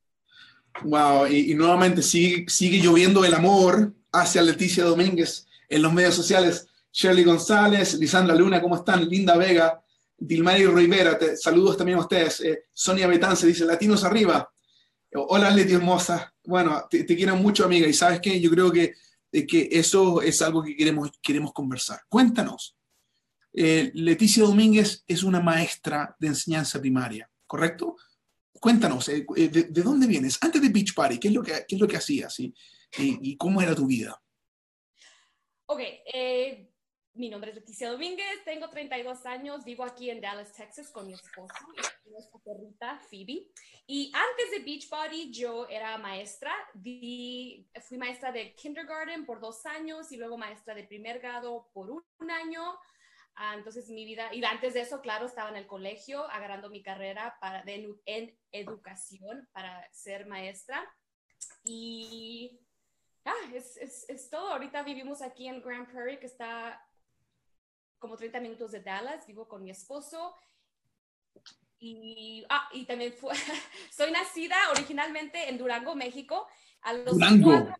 Wow, 0.83 1.27
y, 1.27 1.55
nuevamente 1.55 2.03
sigue, 2.03 2.49
sigue 2.49 2.79
lloviendo 2.79 3.25
el 3.25 3.35
amor 3.35 3.93
hacia 4.13 4.43
Leticia 4.43 4.85
Domínguez 4.85 5.47
en 5.69 5.83
los 5.83 5.93
medios 5.93 6.15
sociales. 6.15 6.69
Shirley 6.93 7.25
González, 7.25 7.95
Lisandra 7.95 8.35
Luna, 8.35 8.61
¿cómo 8.61 8.77
están? 8.77 9.09
Linda 9.09 9.37
Vega, 9.37 9.83
Dilmari 10.17 10.67
Rivera, 10.67 11.19
saludos 11.37 11.77
también 11.77 11.99
a 11.99 12.03
ustedes. 12.03 12.41
Eh, 12.41 12.65
Sonia 12.73 13.07
Betance 13.07 13.47
dice, 13.47 13.65
latinos 13.65 14.05
arriba. 14.05 14.49
Hola 15.17 15.51
Leti 15.51 15.73
hermosa. 15.73 16.35
Bueno, 16.45 16.89
te, 16.91 17.07
quiero 17.07 17.37
mucho 17.37 17.65
amiga 17.65 17.87
y 17.87 17.93
sabes 17.93 18.21
qué, 18.21 18.41
yo 18.41 18.51
creo 18.51 18.73
que, 18.73 18.95
que 19.31 19.69
eso 19.71 20.21
es 20.21 20.43
algo 20.43 20.61
que 20.61 20.77
queremos, 20.77 21.13
queremos 21.23 21.53
conversar. 21.53 22.01
Cuéntanos, 22.09 22.77
eh, 23.53 23.93
Leticia 23.95 24.43
Domínguez 24.43 25.05
es 25.07 25.23
una 25.23 25.41
maestra 25.41 26.17
de 26.19 26.27
enseñanza 26.27 26.81
primaria, 26.81 27.31
¿correcto? 27.47 27.95
Cuéntanos, 28.55 29.09
eh, 29.09 29.25
eh, 29.37 29.49
de, 29.49 29.83
dónde 29.83 30.09
vienes? 30.09 30.37
Antes 30.41 30.61
de 30.61 30.69
Beach 30.69 30.95
Party, 30.95 31.19
¿qué 31.19 31.29
es 31.29 31.35
lo 31.35 31.45
que, 31.45 31.65
qué 31.69 31.77
es 31.77 31.81
lo 31.81 31.87
que 31.87 31.97
hacías 31.97 32.41
y, 32.41 32.53
y, 32.99 33.37
cómo 33.37 33.63
era 33.63 33.73
tu 33.73 33.87
vida? 33.87 34.21
Ok, 35.67 35.81
mi 37.15 37.29
nombre 37.29 37.51
es 37.51 37.57
Leticia 37.57 37.91
Domínguez, 37.91 38.45
tengo 38.45 38.69
32 38.69 39.25
años, 39.27 39.65
vivo 39.65 39.85
aquí 39.85 40.11
en 40.11 40.21
Dallas, 40.21 40.53
Texas 40.53 40.91
con 40.91 41.07
mi 41.07 41.13
esposo 41.13 41.55
y 42.05 42.11
nuestra 42.11 42.41
perrita 42.41 42.99
Phoebe. 43.09 43.47
Y 43.87 44.13
antes 44.13 44.51
de 44.51 44.65
Beachbody 44.65 45.31
yo 45.31 45.69
era 45.69 45.97
maestra, 45.97 46.53
fui 46.73 47.99
maestra 47.99 48.33
de 48.33 48.55
kindergarten 48.55 49.25
por 49.25 49.41
dos 49.41 49.65
años 49.65 50.11
y 50.11 50.17
luego 50.17 50.37
maestra 50.37 50.75
de 50.75 50.85
primer 50.85 51.21
grado 51.21 51.71
por 51.73 51.91
un 51.91 52.31
año. 52.31 52.77
Ah, 53.37 53.55
entonces 53.57 53.89
mi 53.91 54.05
vida, 54.05 54.35
y 54.35 54.45
antes 54.45 54.75
de 54.75 54.81
eso, 54.81 55.01
claro, 55.01 55.27
estaba 55.27 55.51
en 55.51 55.57
el 55.57 55.67
colegio 55.67 56.25
agarrando 56.31 56.69
mi 56.69 56.83
carrera 56.83 57.37
para, 57.41 57.63
en 57.67 58.37
educación 58.51 59.49
para 59.53 59.89
ser 59.93 60.27
maestra. 60.27 60.85
Y 61.65 62.61
ah, 63.25 63.51
es, 63.53 63.77
es, 63.77 64.09
es, 64.09 64.31
todo. 64.31 64.49
Ahorita 64.53 64.83
vivimos 64.83 65.23
aquí 65.23 65.47
en 65.47 65.63
Grand 65.63 65.91
Prairie, 65.91 66.19
que 66.19 66.27
está 66.27 66.81
como 67.99 68.17
30 68.17 68.41
minutos 68.41 68.73
de 68.73 68.81
Dallas. 68.81 69.27
Vivo 69.27 69.49
con 69.49 69.63
mi 69.63 69.71
esposo. 69.71 70.35
Y, 71.79 72.45
ah, 72.49 72.69
y 72.73 72.87
también 72.87 73.13
fue, 73.13 73.35
soy 73.97 74.11
nacida 74.11 74.57
originalmente 74.71 75.49
en 75.49 75.59
Durango, 75.59 75.95
México. 75.95 76.47
A 76.83 76.93
los, 76.93 77.15
Durango. 77.15 77.75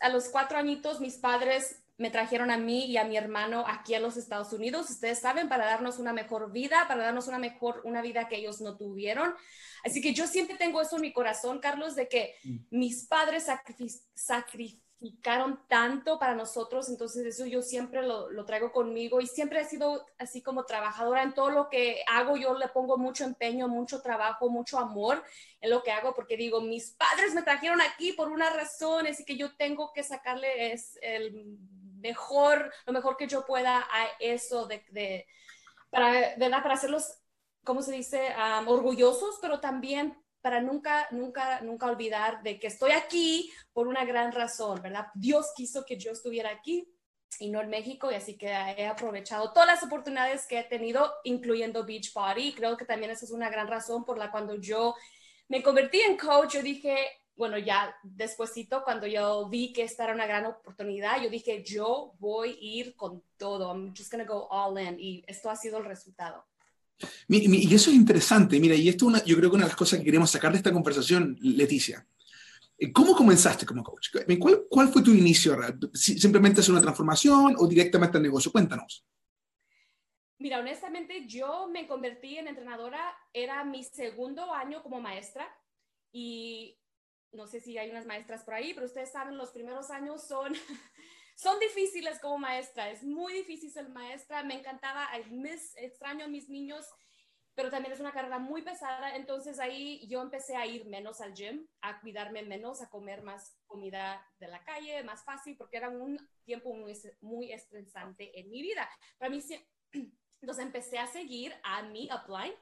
a 0.00 0.08
los 0.08 0.28
cuatro 0.28 0.58
añitos 0.58 1.00
mis 1.00 1.16
padres 1.16 1.82
me 1.98 2.10
trajeron 2.10 2.52
a 2.52 2.56
mí 2.56 2.86
y 2.86 2.96
a 2.96 3.04
mi 3.04 3.16
hermano 3.16 3.64
aquí 3.66 3.94
a 3.94 4.00
los 4.00 4.16
Estados 4.16 4.52
Unidos, 4.52 4.88
ustedes 4.88 5.18
saben, 5.18 5.48
para 5.48 5.66
darnos 5.66 5.98
una 5.98 6.12
mejor 6.12 6.52
vida, 6.52 6.86
para 6.86 7.02
darnos 7.02 7.26
una 7.26 7.40
mejor, 7.40 7.82
una 7.84 8.02
vida 8.02 8.28
que 8.28 8.36
ellos 8.36 8.60
no 8.60 8.76
tuvieron. 8.76 9.34
Así 9.84 10.00
que 10.00 10.14
yo 10.14 10.28
siempre 10.28 10.56
tengo 10.56 10.80
eso 10.80 10.96
en 10.96 11.02
mi 11.02 11.12
corazón, 11.12 11.58
Carlos, 11.58 11.96
de 11.96 12.08
que 12.08 12.36
mm. 12.44 12.56
mis 12.70 13.06
padres 13.06 13.46
sacrificaron 14.14 14.87
tanto 15.68 16.18
para 16.18 16.34
nosotros, 16.34 16.88
entonces 16.88 17.24
eso 17.24 17.46
yo 17.46 17.62
siempre 17.62 18.02
lo, 18.02 18.30
lo, 18.30 18.44
traigo 18.44 18.72
conmigo 18.72 19.20
y 19.20 19.26
siempre 19.28 19.60
he 19.60 19.64
sido 19.64 20.04
así 20.18 20.42
como 20.42 20.64
trabajadora 20.64 21.22
en 21.22 21.34
todo 21.34 21.50
lo 21.50 21.68
que 21.68 22.02
hago, 22.08 22.36
yo 22.36 22.54
le 22.54 22.68
pongo 22.68 22.98
mucho 22.98 23.24
empeño, 23.24 23.68
mucho 23.68 24.02
trabajo, 24.02 24.50
mucho 24.50 24.78
amor 24.78 25.22
en 25.60 25.70
lo 25.70 25.84
que 25.84 25.92
hago, 25.92 26.14
porque 26.14 26.36
digo, 26.36 26.60
mis 26.60 26.90
padres 26.90 27.32
me 27.34 27.42
trajeron 27.42 27.80
aquí 27.80 28.12
por 28.12 28.28
una 28.28 28.50
razón, 28.50 29.06
así 29.06 29.24
que 29.24 29.36
yo 29.36 29.54
tengo 29.56 29.92
que 29.92 30.02
sacarle 30.02 30.72
es 30.72 30.98
el 31.00 31.58
mejor, 32.00 32.72
lo 32.86 32.92
mejor 32.92 33.16
que 33.16 33.28
yo 33.28 33.46
pueda 33.46 33.78
a 33.78 34.06
eso 34.18 34.66
de, 34.66 35.26
para, 35.90 36.34
¿verdad? 36.36 36.62
Para 36.62 36.74
hacerlos, 36.74 37.18
¿cómo 37.62 37.82
se 37.82 37.92
dice? 37.92 38.34
orgullosos, 38.66 39.38
pero 39.40 39.60
también 39.60 40.20
para 40.40 40.60
nunca, 40.60 41.08
nunca, 41.10 41.60
nunca 41.60 41.86
olvidar 41.86 42.42
de 42.42 42.58
que 42.58 42.68
estoy 42.68 42.92
aquí 42.92 43.52
por 43.72 43.88
una 43.88 44.04
gran 44.04 44.32
razón, 44.32 44.80
¿verdad? 44.82 45.06
Dios 45.14 45.52
quiso 45.56 45.84
que 45.84 45.98
yo 45.98 46.12
estuviera 46.12 46.50
aquí 46.50 46.88
y 47.38 47.50
no 47.50 47.60
en 47.60 47.68
México, 47.68 48.10
y 48.10 48.14
así 48.14 48.36
que 48.36 48.46
he 48.48 48.86
aprovechado 48.86 49.52
todas 49.52 49.66
las 49.66 49.82
oportunidades 49.82 50.46
que 50.46 50.58
he 50.58 50.64
tenido, 50.64 51.12
incluyendo 51.24 51.84
Beach 51.84 52.12
Party. 52.12 52.54
Creo 52.54 52.76
que 52.76 52.84
también 52.84 53.10
esa 53.10 53.24
es 53.24 53.30
una 53.30 53.50
gran 53.50 53.68
razón 53.68 54.04
por 54.04 54.18
la 54.18 54.30
cuando 54.30 54.54
yo 54.56 54.94
me 55.48 55.62
convertí 55.62 56.00
en 56.00 56.16
coach, 56.16 56.54
yo 56.54 56.62
dije, 56.62 56.96
bueno, 57.36 57.56
ya 57.58 57.94
despuesito, 58.02 58.82
cuando 58.82 59.06
yo 59.06 59.48
vi 59.48 59.72
que 59.72 59.82
esta 59.82 60.04
era 60.04 60.14
una 60.14 60.26
gran 60.26 60.46
oportunidad, 60.46 61.22
yo 61.22 61.30
dije, 61.30 61.62
yo 61.62 62.14
voy 62.18 62.50
a 62.50 62.56
ir 62.58 62.96
con 62.96 63.22
todo, 63.36 63.68
I'm 63.68 63.94
just 63.96 64.12
to 64.12 64.24
go 64.26 64.48
all 64.50 64.78
in, 64.78 64.98
y 64.98 65.22
esto 65.26 65.48
ha 65.48 65.56
sido 65.56 65.78
el 65.78 65.84
resultado. 65.84 66.44
Y 67.28 67.74
eso 67.74 67.90
es 67.90 67.96
interesante, 67.96 68.58
mira, 68.58 68.74
y 68.74 68.88
esto 68.88 69.06
una, 69.06 69.22
yo 69.24 69.36
creo 69.36 69.50
que 69.50 69.56
una 69.56 69.64
de 69.64 69.70
las 69.70 69.76
cosas 69.76 69.98
que 69.98 70.04
queremos 70.04 70.30
sacar 70.30 70.52
de 70.52 70.58
esta 70.58 70.72
conversación, 70.72 71.36
Leticia, 71.40 72.06
eh, 72.76 72.92
¿cómo 72.92 73.14
comenzaste 73.14 73.64
como 73.66 73.82
coach? 73.82 74.08
¿Cuál, 74.38 74.64
cuál 74.68 74.88
fue 74.88 75.02
tu 75.02 75.12
inicio? 75.12 75.56
¿Simplemente 75.94 76.60
hacer 76.60 76.72
una 76.72 76.82
transformación 76.82 77.54
o 77.58 77.66
directamente 77.66 78.16
al 78.16 78.22
negocio? 78.22 78.50
Cuéntanos. 78.50 79.04
Mira, 80.38 80.60
honestamente, 80.60 81.26
yo 81.26 81.68
me 81.68 81.88
convertí 81.88 82.36
en 82.36 82.46
entrenadora, 82.46 83.00
era 83.32 83.64
mi 83.64 83.82
segundo 83.82 84.52
año 84.54 84.82
como 84.84 85.00
maestra 85.00 85.48
y 86.12 86.78
no 87.32 87.46
sé 87.46 87.60
si 87.60 87.76
hay 87.76 87.90
unas 87.90 88.06
maestras 88.06 88.44
por 88.44 88.54
ahí, 88.54 88.72
pero 88.72 88.86
ustedes 88.86 89.10
saben, 89.10 89.36
los 89.36 89.50
primeros 89.50 89.90
años 89.90 90.26
son, 90.26 90.52
son 91.38 91.60
difíciles 91.60 92.18
como 92.18 92.36
maestra, 92.36 92.90
es 92.90 93.04
muy 93.04 93.32
difícil 93.32 93.70
ser 93.70 93.88
maestra, 93.90 94.42
me 94.42 94.54
encantaba, 94.54 95.08
extraño 95.76 96.24
a 96.24 96.28
mis 96.28 96.48
niños, 96.48 96.84
pero 97.54 97.70
también 97.70 97.92
es 97.92 98.00
una 98.00 98.10
carrera 98.10 98.40
muy 98.40 98.62
pesada, 98.62 99.14
entonces 99.14 99.60
ahí 99.60 100.04
yo 100.08 100.20
empecé 100.20 100.56
a 100.56 100.66
ir 100.66 100.86
menos 100.86 101.20
al 101.20 101.34
gym, 101.34 101.64
a 101.80 102.00
cuidarme 102.00 102.42
menos, 102.42 102.82
a 102.82 102.90
comer 102.90 103.22
más 103.22 103.56
comida 103.66 104.20
de 104.40 104.48
la 104.48 104.64
calle, 104.64 105.04
más 105.04 105.24
fácil, 105.24 105.56
porque 105.56 105.76
era 105.76 105.90
un 105.90 106.18
tiempo 106.44 106.74
muy, 106.74 106.92
muy 107.20 107.52
estresante 107.52 108.36
en 108.38 108.50
mi 108.50 108.60
vida. 108.60 108.90
Para 109.16 109.30
mí, 109.30 109.40
entonces 110.40 110.64
empecé 110.66 110.98
a 110.98 111.06
seguir 111.06 111.54
a 111.62 111.82
mi 111.82 112.08
upline, 112.12 112.54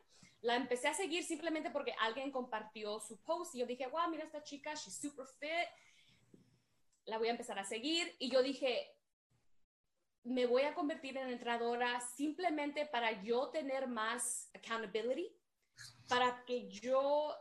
la 0.43 0.57
empecé 0.57 0.89
a 0.89 0.95
seguir 0.95 1.25
simplemente 1.25 1.71
porque 1.71 1.95
alguien 2.01 2.31
compartió 2.31 3.01
su 3.01 3.23
post 3.23 3.55
y 3.55 3.61
yo 3.61 3.67
dije, 3.67 3.87
wow, 3.87 4.11
mira 4.11 4.25
esta 4.25 4.43
chica, 4.43 4.75
she's 4.75 4.99
super 4.99 5.27
fit, 5.41 5.67
la 7.07 7.19
voy 7.19 7.29
a 7.29 7.33
empezar 7.33 7.59
a 7.59 7.65
seguir 7.65 8.15
y 8.19 8.31
yo 8.31 8.43
dije, 8.43 8.93
me 10.25 10.47
voy 10.47 10.63
a 10.63 10.75
convertir 10.75 11.17
en 11.17 11.29
entrenadora 11.29 12.01
simplemente 12.17 12.85
para 12.87 13.23
yo 13.23 13.49
tener 13.51 13.87
más 13.87 14.51
accountability, 14.55 15.35
para 16.09 16.45
que 16.45 16.69
yo 16.69 17.35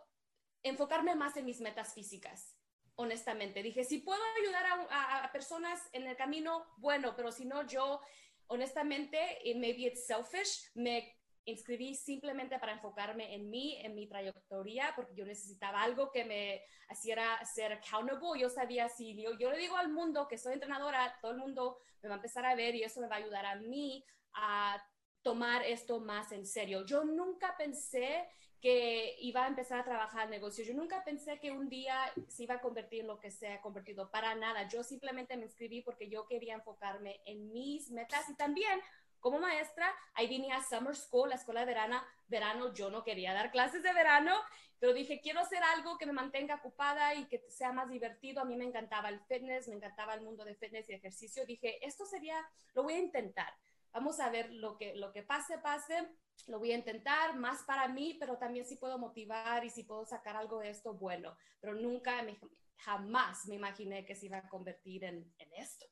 enfocarme 0.64 1.16
más 1.16 1.36
en 1.38 1.46
mis 1.46 1.62
metas 1.62 1.94
físicas. 1.94 2.58
Honestamente, 2.96 3.62
dije, 3.62 3.84
si 3.84 4.00
puedo 4.00 4.22
ayudar 4.42 4.66
a, 4.90 5.24
a 5.24 5.32
personas 5.32 5.82
en 5.92 6.08
el 6.08 6.16
camino, 6.16 6.66
bueno, 6.78 7.16
pero 7.16 7.32
si 7.32 7.44
no, 7.46 7.68
yo 7.68 8.02
honestamente, 8.48 9.42
maybe 9.56 9.88
it's 9.88 10.06
selfish, 10.06 10.70
me 10.76 11.18
inscribí 11.46 11.96
simplemente 11.96 12.60
para 12.60 12.74
enfocarme 12.74 13.36
en 13.36 13.50
mí, 13.50 13.78
en 13.82 13.96
mi 13.96 14.08
trayectoria, 14.08 14.94
porque 14.96 15.16
yo 15.16 15.26
necesitaba 15.26 15.82
algo 15.82 16.12
que 16.12 16.26
me 16.26 16.62
hiciera 16.92 17.44
ser 17.46 17.74
accountable. 17.74 18.40
Yo 18.40 18.50
sabía 18.50 18.90
si 18.90 19.22
yo, 19.22 19.38
yo 19.38 19.52
le 19.52 19.58
digo 19.58 19.78
al 19.78 19.92
mundo 19.92 20.28
que 20.28 20.38
soy 20.38 20.54
entrenadora, 20.54 21.18
todo 21.22 21.32
el 21.32 21.38
mundo 21.38 21.78
me 22.02 22.10
va 22.10 22.16
a 22.16 22.18
empezar 22.18 22.46
a 22.46 22.56
ver 22.56 22.76
y 22.76 22.84
eso 22.84 23.02
me 23.02 23.08
va 23.08 23.16
a 23.16 23.20
ayudar 23.20 23.46
a 23.46 23.56
mí 23.56 24.04
a 24.34 24.84
tomar 25.22 25.64
esto 25.64 26.00
más 26.00 26.32
en 26.32 26.46
serio. 26.46 26.86
Yo 26.86 27.04
nunca 27.04 27.56
pensé 27.58 28.28
que 28.62 29.16
iba 29.20 29.46
a 29.46 29.48
empezar 29.48 29.80
a 29.80 29.84
trabajar 29.84 30.24
en 30.26 30.32
negocio. 30.32 30.66
Yo 30.66 30.74
nunca 30.74 31.04
pensé 31.04 31.40
que 31.40 31.52
un 31.52 31.70
día 31.70 32.12
se 32.28 32.44
iba 32.44 32.56
a 32.56 32.62
convertir 32.62 33.02
en 33.02 33.08
lo 33.08 33.20
que 33.20 33.30
se 33.30 33.48
ha 33.50 33.62
convertido. 33.62 34.10
Para 34.10 34.34
nada. 34.34 34.68
Yo 34.68 34.84
simplemente 34.84 35.38
me 35.38 35.46
inscribí 35.46 35.82
porque 35.82 36.10
yo 36.10 36.26
quería 36.28 36.56
enfocarme 36.56 37.22
en 37.26 37.52
mis 37.52 37.92
metas 37.92 38.28
y 38.30 38.36
también 38.36 38.80
como 39.26 39.40
maestra, 39.40 39.92
ahí 40.14 40.28
vine 40.28 40.54
a 40.54 40.62
Summer 40.62 40.96
School, 40.96 41.30
la 41.30 41.36
escuela 41.38 41.62
de 41.62 41.66
verano, 41.66 42.00
verano, 42.28 42.72
yo 42.76 42.92
no 42.92 43.04
quería 43.04 43.34
dar 43.34 43.50
clases 43.50 43.82
de 43.82 43.92
verano, 43.92 44.36
pero 44.78 44.94
dije, 44.94 45.20
quiero 45.20 45.40
hacer 45.40 45.64
algo 45.64 45.98
que 45.98 46.06
me 46.06 46.14
mantenga 46.14 46.54
ocupada 46.54 47.16
y 47.16 47.26
que 47.26 47.44
sea 47.50 47.72
más 47.72 47.90
divertido. 47.90 48.40
A 48.40 48.46
mí 48.46 48.56
me 48.56 48.66
encantaba 48.66 49.10
el 49.10 49.20
fitness, 49.22 49.68
me 49.68 49.78
encantaba 49.78 50.14
el 50.14 50.22
mundo 50.22 50.46
de 50.46 50.54
fitness 50.54 50.88
y 50.92 50.94
ejercicio. 50.94 51.44
Dije, 51.44 51.84
esto 51.84 52.06
sería, 52.06 52.36
lo 52.76 52.84
voy 52.84 52.94
a 52.94 53.00
intentar. 53.00 53.52
Vamos 53.92 54.20
a 54.20 54.30
ver 54.30 54.54
lo 54.54 54.78
que, 54.78 54.94
lo 54.96 55.12
que 55.12 55.24
pase, 55.24 55.58
pase. 55.58 56.08
Lo 56.46 56.60
voy 56.60 56.74
a 56.74 56.78
intentar 56.78 57.36
más 57.36 57.64
para 57.64 57.88
mí, 57.88 58.18
pero 58.20 58.38
también 58.38 58.68
si 58.68 58.76
puedo 58.76 59.00
motivar 59.00 59.66
y 59.66 59.72
si 59.72 59.86
puedo 59.86 60.06
sacar 60.06 60.36
algo 60.36 60.60
de 60.60 60.70
esto, 60.70 60.94
bueno. 60.94 61.36
Pero 61.60 61.74
nunca, 61.74 62.22
me, 62.22 62.38
jamás 62.78 63.48
me 63.48 63.56
imaginé 63.56 64.06
que 64.06 64.16
se 64.16 64.28
iba 64.28 64.38
a 64.38 64.48
convertir 64.48 65.04
en, 65.04 65.34
en 65.40 65.54
esto. 65.56 65.88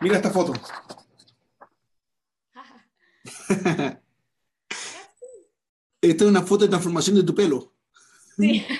Mira 0.00 0.18
esta 0.18 0.30
foto. 0.30 0.52
Esta 6.00 6.24
es 6.24 6.30
una 6.30 6.42
foto 6.42 6.64
de 6.64 6.70
transformación 6.70 7.16
de 7.16 7.22
tu 7.22 7.34
pelo. 7.34 7.72
Sí. 8.36 8.66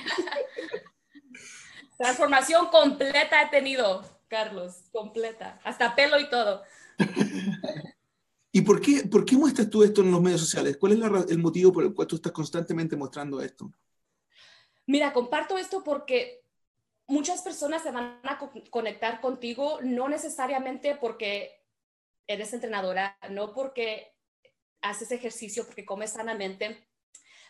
Transformación 1.99 2.67
completa 2.67 3.43
he 3.43 3.49
tenido, 3.51 4.03
Carlos, 4.27 4.85
completa, 4.91 5.61
hasta 5.63 5.95
pelo 5.95 6.19
y 6.19 6.29
todo. 6.29 6.63
¿Y 8.53 8.63
por 8.63 8.81
qué, 8.81 9.05
por 9.11 9.25
qué 9.25 9.37
muestras 9.37 9.71
tú 9.71 9.83
esto 9.85 10.03
en 10.03 10.11
los 10.11 10.21
medios 10.21 10.41
sociales? 10.41 10.77
¿Cuál 10.77 10.93
es 10.93 11.31
el 11.31 11.39
motivo 11.39 11.73
por 11.73 11.85
el 11.85 11.95
cual 11.95 12.09
tú 12.09 12.17
estás 12.17 12.33
constantemente 12.33 12.97
mostrando 12.97 13.41
esto? 13.41 13.73
Mira, 14.87 15.13
comparto 15.13 15.57
esto 15.57 15.85
porque 15.85 16.45
muchas 17.07 17.41
personas 17.43 17.83
se 17.83 17.93
van 17.93 18.21
a 18.25 18.39
conectar 18.71 19.21
contigo, 19.21 19.79
no 19.83 20.09
necesariamente 20.09 20.97
porque 20.97 21.63
eres 22.27 22.53
entrenadora, 22.53 23.17
no 23.31 23.55
porque 23.55 24.12
haces 24.83 25.11
ejercicio, 25.13 25.65
porque 25.65 25.85
comes 25.85 26.11
sanamente, 26.11 26.89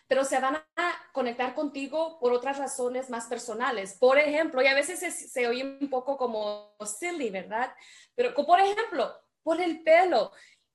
pero 0.07 0.23
se 0.23 0.39
van 0.39 0.55
a 0.55 1.11
conectar 1.13 1.55
contigo 1.55 2.19
por 2.19 2.33
otras 2.33 2.57
razones 2.57 3.09
más 3.09 3.25
personales. 3.27 3.97
Por 3.99 4.17
ejemplo, 4.17 4.61
y 4.61 4.67
a 4.67 4.75
veces 4.75 4.99
se, 4.99 5.11
se 5.11 5.47
oye 5.47 5.77
un 5.81 5.89
poco 5.89 6.17
como 6.17 6.75
silly, 6.85 7.29
¿verdad? 7.29 7.73
Pero 8.15 8.33
por 8.33 8.59
ejemplo, 8.59 9.13
por 9.43 9.59
el 9.59 9.83
pelo 9.83 10.31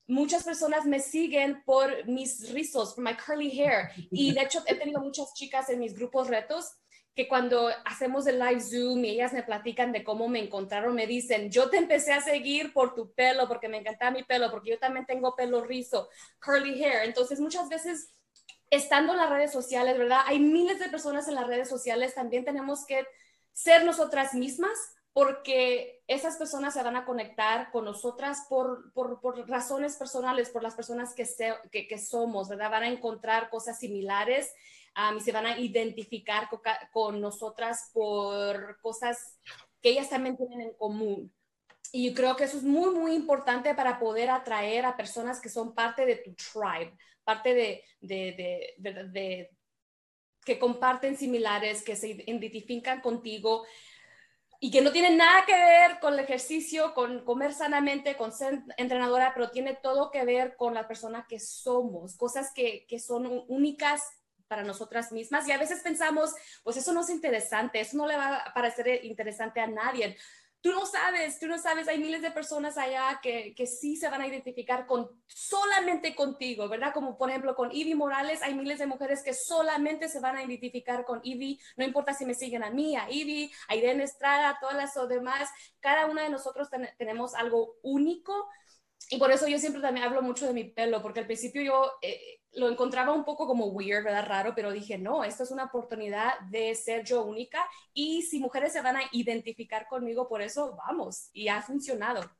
muchas 0.08 0.42
personas 0.42 0.86
me 0.86 1.00
siguen 1.00 1.62
por 1.64 2.06
mis 2.06 2.50
rizos, 2.50 2.94
por 2.94 3.04
my 3.04 3.14
curly 3.14 3.50
hair. 3.50 3.90
Y 4.10 4.32
de 4.32 4.42
hecho 4.42 4.62
he 4.66 4.74
tenido 4.74 5.00
muchas 5.00 5.34
chicas 5.34 5.68
en 5.68 5.78
mis 5.78 5.94
grupos 5.94 6.28
retos 6.28 6.72
que 7.18 7.26
cuando 7.26 7.68
hacemos 7.84 8.28
el 8.28 8.38
live 8.38 8.60
Zoom 8.60 9.04
y 9.04 9.08
ellas 9.08 9.32
me 9.32 9.42
platican 9.42 9.90
de 9.90 10.04
cómo 10.04 10.28
me 10.28 10.38
encontraron, 10.38 10.94
me 10.94 11.08
dicen, 11.08 11.50
yo 11.50 11.68
te 11.68 11.76
empecé 11.76 12.12
a 12.12 12.20
seguir 12.20 12.72
por 12.72 12.94
tu 12.94 13.12
pelo, 13.12 13.48
porque 13.48 13.68
me 13.68 13.78
encantaba 13.78 14.12
mi 14.12 14.22
pelo, 14.22 14.52
porque 14.52 14.70
yo 14.70 14.78
también 14.78 15.04
tengo 15.04 15.34
pelo 15.34 15.64
rizo, 15.64 16.08
curly 16.40 16.80
hair. 16.80 17.02
Entonces 17.02 17.40
muchas 17.40 17.68
veces, 17.68 18.14
estando 18.70 19.14
en 19.14 19.18
las 19.18 19.30
redes 19.30 19.50
sociales, 19.50 19.98
¿verdad? 19.98 20.20
Hay 20.26 20.38
miles 20.38 20.78
de 20.78 20.90
personas 20.90 21.26
en 21.26 21.34
las 21.34 21.48
redes 21.48 21.68
sociales, 21.68 22.14
también 22.14 22.44
tenemos 22.44 22.86
que 22.86 23.04
ser 23.52 23.84
nosotras 23.84 24.34
mismas 24.34 24.78
porque 25.12 26.04
esas 26.06 26.36
personas 26.36 26.74
se 26.74 26.84
van 26.84 26.94
a 26.94 27.04
conectar 27.04 27.72
con 27.72 27.84
nosotras 27.84 28.46
por, 28.48 28.92
por, 28.92 29.20
por 29.20 29.48
razones 29.48 29.96
personales, 29.96 30.50
por 30.50 30.62
las 30.62 30.76
personas 30.76 31.14
que, 31.14 31.26
que, 31.72 31.88
que, 31.88 31.98
somos, 31.98 32.48
¿verdad? 32.48 32.70
Van 32.70 32.84
a 32.84 32.88
encontrar 32.88 33.50
cosas 33.50 33.80
similares 33.80 34.52
um, 34.98 35.16
y 35.16 35.20
se 35.20 35.32
van 35.32 35.46
a 35.46 35.58
identificar 35.58 36.48
con, 36.48 36.60
con, 36.92 37.20
nosotras 37.20 37.90
por 37.92 38.80
cosas 38.80 39.38
que 39.80 39.90
ellas 39.90 40.10
también 40.10 40.36
tienen 40.36 40.60
en 40.60 40.74
común. 40.74 41.32
Y 41.92 42.10
yo 42.10 42.14
creo 42.14 42.36
que 42.36 42.44
eso 42.44 42.58
es 42.58 42.64
muy, 42.64 42.94
muy 42.94 43.14
importante 43.14 43.74
para 43.74 43.98
poder 43.98 44.30
atraer 44.30 44.84
a 44.84 44.96
personas 44.96 45.40
que 45.40 45.48
son 45.48 45.74
parte 45.74 46.04
de 46.04 46.16
tu 46.16 46.34
tribe, 46.34 46.96
parte 47.24 47.54
de, 47.54 47.84
de, 48.00 48.74
de, 48.78 49.04
de 49.08 49.50
que 50.44 50.58
comparten 50.58 51.16
similares, 51.16 51.82
que 51.82 51.96
se 51.96 52.08
identifican 52.08 53.00
contigo 53.00 53.64
y 54.60 54.70
que 54.70 54.80
no 54.80 54.90
tiene 54.90 55.14
nada 55.14 55.44
que 55.46 55.52
ver 55.52 56.00
con 56.00 56.14
el 56.14 56.20
ejercicio, 56.20 56.92
con 56.94 57.24
comer 57.24 57.54
sanamente, 57.54 58.16
con 58.16 58.32
ser 58.32 58.62
entrenadora, 58.76 59.32
pero 59.32 59.50
tiene 59.50 59.74
todo 59.74 60.10
que 60.10 60.24
ver 60.24 60.56
con 60.56 60.74
la 60.74 60.88
persona 60.88 61.26
que 61.28 61.38
somos, 61.38 62.16
cosas 62.16 62.52
que, 62.52 62.84
que 62.88 62.98
son 62.98 63.44
únicas 63.48 64.02
para 64.48 64.64
nosotras 64.64 65.12
mismas. 65.12 65.46
Y 65.46 65.52
a 65.52 65.58
veces 65.58 65.80
pensamos, 65.82 66.34
pues 66.64 66.76
eso 66.76 66.92
no 66.92 67.02
es 67.02 67.10
interesante, 67.10 67.80
eso 67.80 67.96
no 67.96 68.06
le 68.06 68.16
va 68.16 68.38
a 68.38 68.54
parecer 68.54 69.04
interesante 69.04 69.60
a 69.60 69.66
nadie 69.66 70.16
tú 70.60 70.72
no 70.72 70.86
sabes, 70.86 71.38
tú 71.38 71.46
no 71.46 71.58
sabes, 71.58 71.88
hay 71.88 71.98
miles 71.98 72.22
de 72.22 72.30
personas 72.30 72.76
allá 72.78 73.20
que, 73.22 73.54
que 73.54 73.66
sí 73.66 73.96
se 73.96 74.08
van 74.08 74.22
a 74.22 74.26
identificar 74.26 74.86
con 74.86 75.08
solamente 75.26 76.14
contigo, 76.14 76.68
¿verdad? 76.68 76.92
Como 76.92 77.16
por 77.16 77.30
ejemplo 77.30 77.54
con 77.54 77.70
Ivy 77.70 77.94
Morales, 77.94 78.42
hay 78.42 78.54
miles 78.54 78.78
de 78.78 78.86
mujeres 78.86 79.22
que 79.22 79.34
solamente 79.34 80.08
se 80.08 80.20
van 80.20 80.36
a 80.36 80.42
identificar 80.42 81.04
con 81.04 81.20
Ivy, 81.22 81.60
no 81.76 81.84
importa 81.84 82.12
si 82.12 82.26
me 82.26 82.34
siguen 82.34 82.64
a 82.64 82.70
mí, 82.70 82.96
a 82.96 83.10
Ivy, 83.10 83.52
a 83.68 83.76
Irene 83.76 84.04
Estrada, 84.04 84.58
todas 84.60 84.76
las 84.76 85.08
demás, 85.08 85.48
cada 85.80 86.06
una 86.06 86.24
de 86.24 86.30
nosotros 86.30 86.68
tenemos 86.96 87.34
algo 87.34 87.76
único 87.82 88.48
y 89.10 89.18
por 89.18 89.30
eso 89.30 89.46
yo 89.48 89.58
siempre 89.58 89.80
también 89.80 90.06
hablo 90.06 90.22
mucho 90.22 90.46
de 90.46 90.52
mi 90.52 90.64
pelo, 90.64 91.00
porque 91.00 91.20
al 91.20 91.26
principio 91.26 91.62
yo 91.62 91.92
eh, 92.02 92.40
lo 92.54 92.68
encontraba 92.68 93.12
un 93.12 93.24
poco 93.24 93.46
como 93.46 93.66
weird, 93.66 94.04
¿verdad? 94.04 94.26
Raro, 94.26 94.52
pero 94.54 94.72
dije, 94.72 94.98
no, 94.98 95.24
esto 95.24 95.44
es 95.44 95.50
una 95.50 95.64
oportunidad 95.64 96.40
de 96.50 96.74
ser 96.74 97.04
yo 97.04 97.24
única 97.24 97.64
y 97.94 98.22
si 98.22 98.38
mujeres 98.38 98.72
se 98.72 98.82
van 98.82 98.96
a 98.96 99.02
identificar 99.12 99.86
conmigo 99.88 100.28
por 100.28 100.42
eso, 100.42 100.76
vamos, 100.86 101.30
y 101.32 101.48
ha 101.48 101.62
funcionado. 101.62 102.30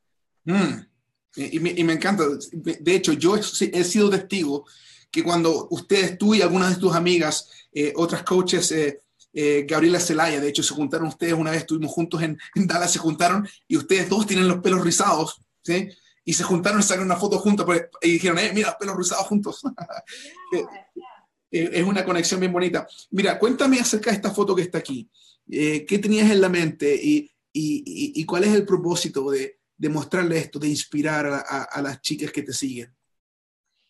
Mm. 0.45 0.81
Y, 1.37 1.61
me, 1.61 1.71
y, 1.71 1.85
me, 1.85 1.93
encanta. 1.93 2.25
De 2.53 2.95
hecho, 2.95 3.13
yo 3.13 3.37
he, 3.37 3.43
sido 3.43 4.11
testigo 4.11 4.67
que 5.11 5.23
cuando 5.23 5.69
ustedes, 5.71 6.19
tú 6.19 6.35
y 6.35 6.43
algunas 6.43 6.75
de 6.75 6.81
tus 6.81 6.95
amigas, 6.95 7.51
eh, 7.73 7.93
otras 7.97 8.23
coaches, 8.25 8.73
eh, 8.73 9.65
Gabriela 9.69 10.01
Zelaya, 10.01 10.41
de 10.41 10.49
hecho, 10.49 10.63
se 10.63 10.75
juntaron 10.75 11.09
ustedes 11.09 11.35
una 11.35 11.53
vez, 11.53 11.61
estuvimos 11.61 11.93
juntos 11.93 12.23
en, 12.23 12.39
en 12.55 12.67
Dallas, 12.67 12.93
se 12.93 12.99
juntaron 12.99 13.49
y 13.69 13.77
ustedes 13.77 14.09
dos 14.09 14.27
tienen 14.27 14.49
los 14.49 14.59
pelos 14.59 14.85
rizados, 14.85 15.41
¿sí? 15.63 15.89
Y 16.29 16.35
se 16.35 16.45
juntaron 16.45 16.81
y 16.81 16.83
sacaron 16.83 17.07
una 17.07 17.17
foto 17.17 17.39
juntos 17.39 17.65
pues, 17.65 17.89
y 18.03 18.13
dijeron, 18.13 18.39
eh, 18.39 18.53
mira, 18.53 18.77
pelos 18.77 18.99
rizados 18.99 19.27
juntos. 19.27 19.63
Eh, 21.51 21.63
eh, 21.63 21.71
es 21.73 21.83
una 21.83 22.05
conexión 22.05 22.41
bien 22.41 22.53
bonita. 22.53 22.87
Mira, 23.13 23.39
cuéntame 23.39 23.81
acerca 23.81 24.11
de 24.11 24.17
esta 24.17 24.31
foto 24.31 24.55
que 24.55 24.61
está 24.61 24.77
aquí. 24.77 25.11
Eh, 25.51 25.87
¿Qué 25.87 25.99
tenías 25.99 26.31
en 26.31 26.43
la 26.43 26.51
mente 26.51 26.95
y, 26.95 27.21
y, 27.51 28.21
y, 28.21 28.27
cuál 28.27 28.45
es 28.45 28.53
el 28.53 28.67
propósito 28.67 29.31
de, 29.31 29.61
de 29.75 29.89
mostrarle 29.89 30.37
esto, 30.37 30.59
de 30.59 30.69
inspirar 30.69 31.25
a, 31.25 31.39
a, 31.39 31.63
a, 31.63 31.81
las 31.81 32.03
chicas 32.03 32.31
que 32.31 32.43
te 32.43 32.53
siguen? 32.53 32.95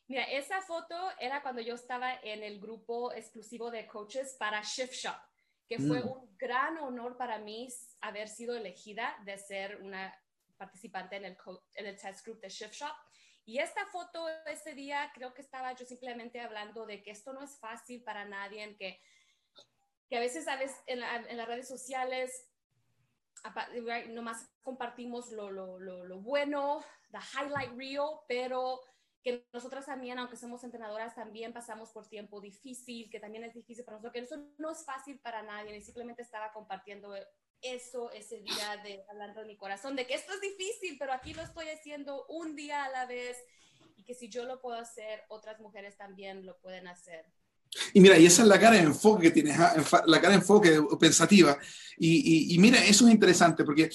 Mira, 0.06 0.22
esa 0.22 0.60
foto 0.60 0.94
era 1.18 1.42
cuando 1.42 1.60
yo 1.60 1.74
estaba 1.74 2.14
en 2.22 2.44
el 2.44 2.60
grupo 2.60 3.12
exclusivo 3.12 3.72
de 3.72 3.88
coaches 3.88 4.36
para 4.38 4.62
Shift 4.62 4.92
Shop, 4.92 5.18
que 5.66 5.80
fue 5.80 6.04
mm. 6.04 6.06
un 6.06 6.36
gran 6.38 6.78
honor 6.78 7.16
para 7.16 7.40
mí 7.40 7.66
haber 8.00 8.28
sido 8.28 8.54
elegida 8.54 9.16
de 9.24 9.36
ser 9.36 9.80
una 9.82 10.14
participante 10.58 11.16
en 11.16 11.24
el, 11.24 11.38
en 11.74 11.86
el 11.86 11.98
test 11.98 12.24
group 12.26 12.40
de 12.40 12.48
Shift 12.48 12.74
Shop. 12.74 12.94
Y 13.44 13.58
esta 13.58 13.86
foto 13.86 14.28
ese 14.46 14.74
día 14.74 15.10
creo 15.14 15.32
que 15.32 15.40
estaba 15.40 15.72
yo 15.74 15.86
simplemente 15.86 16.40
hablando 16.40 16.84
de 16.84 17.02
que 17.02 17.12
esto 17.12 17.32
no 17.32 17.42
es 17.42 17.58
fácil 17.58 18.02
para 18.02 18.26
nadie, 18.26 18.76
que, 18.76 19.00
que 20.10 20.16
a 20.18 20.20
veces, 20.20 20.44
sabes, 20.44 20.76
en, 20.86 21.02
en 21.02 21.36
las 21.36 21.48
redes 21.48 21.66
sociales 21.66 22.50
nomás 24.10 24.50
compartimos 24.62 25.30
lo, 25.32 25.50
lo, 25.50 25.78
lo, 25.78 26.04
lo, 26.04 26.20
bueno, 26.20 26.84
the 27.10 27.18
highlight 27.18 27.72
reel, 27.76 28.18
pero 28.26 28.80
que 29.22 29.46
nosotras 29.52 29.86
también, 29.86 30.18
aunque 30.18 30.36
somos 30.36 30.62
entrenadoras, 30.64 31.14
también 31.14 31.52
pasamos 31.52 31.90
por 31.90 32.08
tiempo 32.08 32.40
difícil, 32.40 33.10
que 33.10 33.20
también 33.20 33.44
es 33.44 33.54
difícil 33.54 33.84
para 33.84 33.96
nosotros, 33.96 34.12
que 34.12 34.20
eso 34.20 34.52
no 34.58 34.70
es 34.70 34.84
fácil 34.84 35.18
para 35.20 35.42
nadie, 35.42 35.76
y 35.76 35.82
simplemente 35.82 36.22
estaba 36.22 36.52
compartiendo 36.52 37.14
eso 37.62 38.10
ese 38.12 38.40
día 38.40 38.76
de 38.84 39.04
hablando 39.10 39.40
de 39.40 39.46
mi 39.46 39.56
corazón, 39.56 39.96
de 39.96 40.06
que 40.06 40.14
esto 40.14 40.32
es 40.32 40.40
difícil, 40.40 40.96
pero 40.98 41.12
aquí 41.12 41.34
lo 41.34 41.42
estoy 41.42 41.68
haciendo 41.68 42.26
un 42.26 42.54
día 42.54 42.84
a 42.84 42.90
la 42.90 43.06
vez 43.06 43.36
y 43.96 44.04
que 44.04 44.14
si 44.14 44.28
yo 44.28 44.44
lo 44.44 44.60
puedo 44.60 44.78
hacer, 44.78 45.22
otras 45.28 45.60
mujeres 45.60 45.96
también 45.96 46.46
lo 46.46 46.58
pueden 46.58 46.86
hacer. 46.86 47.26
Y 47.92 48.00
mira, 48.00 48.18
y 48.18 48.26
esa 48.26 48.42
es 48.42 48.48
la 48.48 48.58
cara 48.58 48.76
de 48.76 48.82
enfoque 48.82 49.24
que 49.24 49.30
tienes, 49.30 49.58
ah, 49.58 49.74
la 50.06 50.20
cara 50.20 50.30
de 50.30 50.40
enfoque 50.40 50.80
pensativa. 50.98 51.58
Y, 51.98 52.54
y, 52.54 52.58
mira, 52.58 52.82
eso 52.84 53.06
es 53.06 53.12
interesante 53.12 53.64
porque 53.64 53.90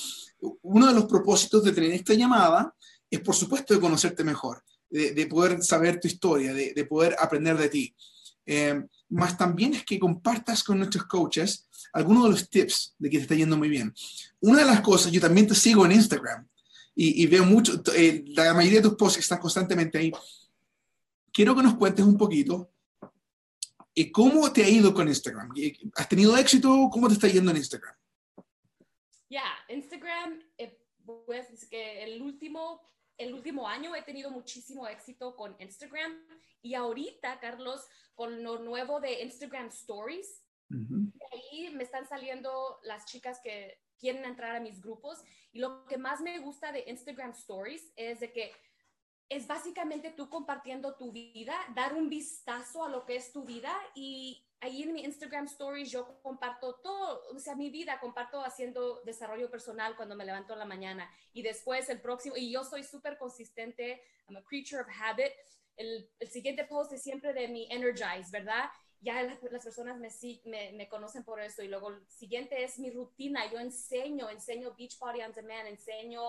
uno 0.62 0.88
de 0.88 0.94
los 0.94 1.06
propósitos 1.06 1.64
de 1.64 1.72
tener 1.72 1.92
esta 1.92 2.14
llamada 2.14 2.76
es, 3.10 3.20
por 3.22 3.36
supuesto, 3.36 3.74
de 3.74 3.80
conocerte 3.80 4.24
mejor, 4.24 4.64
de, 4.90 5.12
de 5.12 5.26
poder 5.26 5.64
saber 5.64 6.00
tu 6.00 6.08
historia, 6.08 6.54
de, 6.54 6.74
de 6.74 6.86
poder 6.86 7.16
aprender 7.20 7.58
de 7.58 7.70
ti. 7.70 7.96
Eh, 8.46 8.84
más 9.14 9.38
también 9.38 9.74
es 9.74 9.86
que 9.86 10.00
compartas 10.00 10.64
con 10.64 10.80
nuestros 10.80 11.06
coaches 11.06 11.68
algunos 11.94 12.24
de 12.24 12.30
los 12.32 12.50
tips 12.50 12.96
de 12.98 13.10
que 13.10 13.18
te 13.18 13.24
está 13.24 13.36
yendo 13.36 13.58
muy 13.58 13.70
bien. 13.70 13.94
Una 14.40 14.60
de 14.60 14.66
las 14.66 14.82
cosas, 14.82 15.12
yo 15.12 15.22
también 15.22 15.48
te 15.48 15.56
sigo 15.56 15.86
en 15.86 15.94
Instagram 15.94 16.48
y, 16.96 17.26
veo 17.28 17.46
mucho, 17.46 17.82
eh, 17.96 18.24
la 18.28 18.54
mayoría 18.54 18.80
de 18.80 18.90
tus 18.90 18.98
posts 18.98 19.20
están 19.20 19.40
constantemente 19.40 19.98
ahí. 19.98 20.12
Quiero 21.32 21.56
que 21.56 21.64
nos 21.64 21.76
cuentes 21.76 22.06
un 22.06 22.18
poquito 22.18 22.72
eh, 23.96 24.12
cómo 24.12 24.52
te 24.52 24.64
ha 24.64 24.70
ido 24.70 24.94
con 24.94 25.08
Instagram. 25.08 25.52
Eh, 25.56 25.78
¿Has 25.96 26.10
tenido 26.10 26.38
éxito? 26.38 26.90
¿Cómo 26.92 27.08
te 27.08 27.16
está 27.16 27.28
yendo 27.28 27.52
en 27.52 27.58
Instagram? 27.58 27.96
Ya, 29.30 29.44
Instagram, 29.70 30.40
pues 31.26 31.68
que 31.70 32.04
el 32.04 32.22
último 32.22 32.82
el 33.24 33.34
último 33.34 33.68
año 33.68 33.96
he 33.96 34.02
tenido 34.02 34.30
muchísimo 34.30 34.88
éxito 34.88 35.36
con 35.36 35.56
Instagram 35.60 36.14
y 36.62 36.76
ahorita, 36.76 37.40
Carlos, 37.40 37.88
con 38.16 38.44
lo 38.44 38.60
nuevo 38.60 39.00
de 39.00 39.22
Instagram 39.22 39.68
Stories, 39.68 40.44
ahí 41.32 41.70
me 41.72 41.84
están 41.84 42.08
saliendo 42.08 42.80
las 42.84 43.06
chicas 43.06 43.40
que 43.44 43.80
quieren 44.00 44.26
entrar 44.26 44.56
a 44.56 44.60
mis 44.60 44.82
grupos 44.82 45.20
y 45.52 45.60
lo 45.60 45.86
que 45.86 45.98
más 45.98 46.22
me 46.22 46.40
gusta 46.40 46.72
de 46.72 46.84
Instagram 46.88 47.32
Stories 47.32 47.92
es 47.96 48.20
de 48.20 48.32
que 48.32 48.52
es 49.30 49.48
básicamente 49.48 50.12
tú 50.12 50.30
compartiendo 50.30 50.96
tu 50.96 51.12
vida, 51.12 51.56
dar 51.76 51.94
un 51.94 52.10
vistazo 52.10 52.84
a 52.84 52.90
lo 52.90 53.06
que 53.06 53.16
es 53.16 53.32
tu 53.32 53.44
vida 53.44 53.74
y 53.96 54.46
ahí 54.64 54.84
en 54.84 54.94
mi 54.94 55.04
Instagram 55.04 55.46
Stories 55.46 55.92
yo 55.92 56.20
comparto 56.22 56.76
todo, 56.76 57.24
o 57.34 57.40
sea, 57.40 57.56
mi 57.56 57.70
vida, 57.70 58.00
comparto 58.00 58.44
haciendo 58.44 59.02
desarrollo 59.04 59.50
personal 59.50 59.96
cuando 59.96 60.16
me 60.16 60.26
levanto 60.26 60.54
en 60.54 60.60
la 60.60 60.66
mañana 60.66 61.10
y 61.34 61.42
después 61.42 61.90
el 61.90 62.02
próximo, 62.02 62.36
y 62.38 62.52
yo 62.52 62.64
soy 62.64 62.84
súper 62.84 63.18
consistente, 63.18 64.02
I'm 64.28 64.38
a 64.38 64.44
creature 64.44 64.82
of 64.82 64.88
habit, 64.88 65.32
el, 65.76 66.10
el, 66.20 66.28
siguiente 66.30 66.66
post 66.66 66.94
es 66.94 67.02
siempre 67.02 67.34
de 67.34 67.48
mi 67.48 67.68
Energize, 67.72 68.30
¿verdad? 68.32 68.70
ya 69.02 69.22
las, 69.22 69.64
personas 69.64 70.00
me, 70.00 70.10
me, 70.46 70.72
me, 70.72 70.88
conocen 70.88 71.26
por 71.26 71.42
eso. 71.42 71.62
Y 71.62 71.68
luego 71.68 71.90
el 71.90 72.08
siguiente 72.08 72.64
es 72.64 72.80
mi 72.80 72.90
rutina. 72.90 73.52
Yo 73.52 73.60
enseño, 73.60 74.30
enseño 74.30 74.74
Beach 74.78 74.98
Party 74.98 75.22
on 75.22 75.34
Demand, 75.34 75.68
enseño 75.68 76.22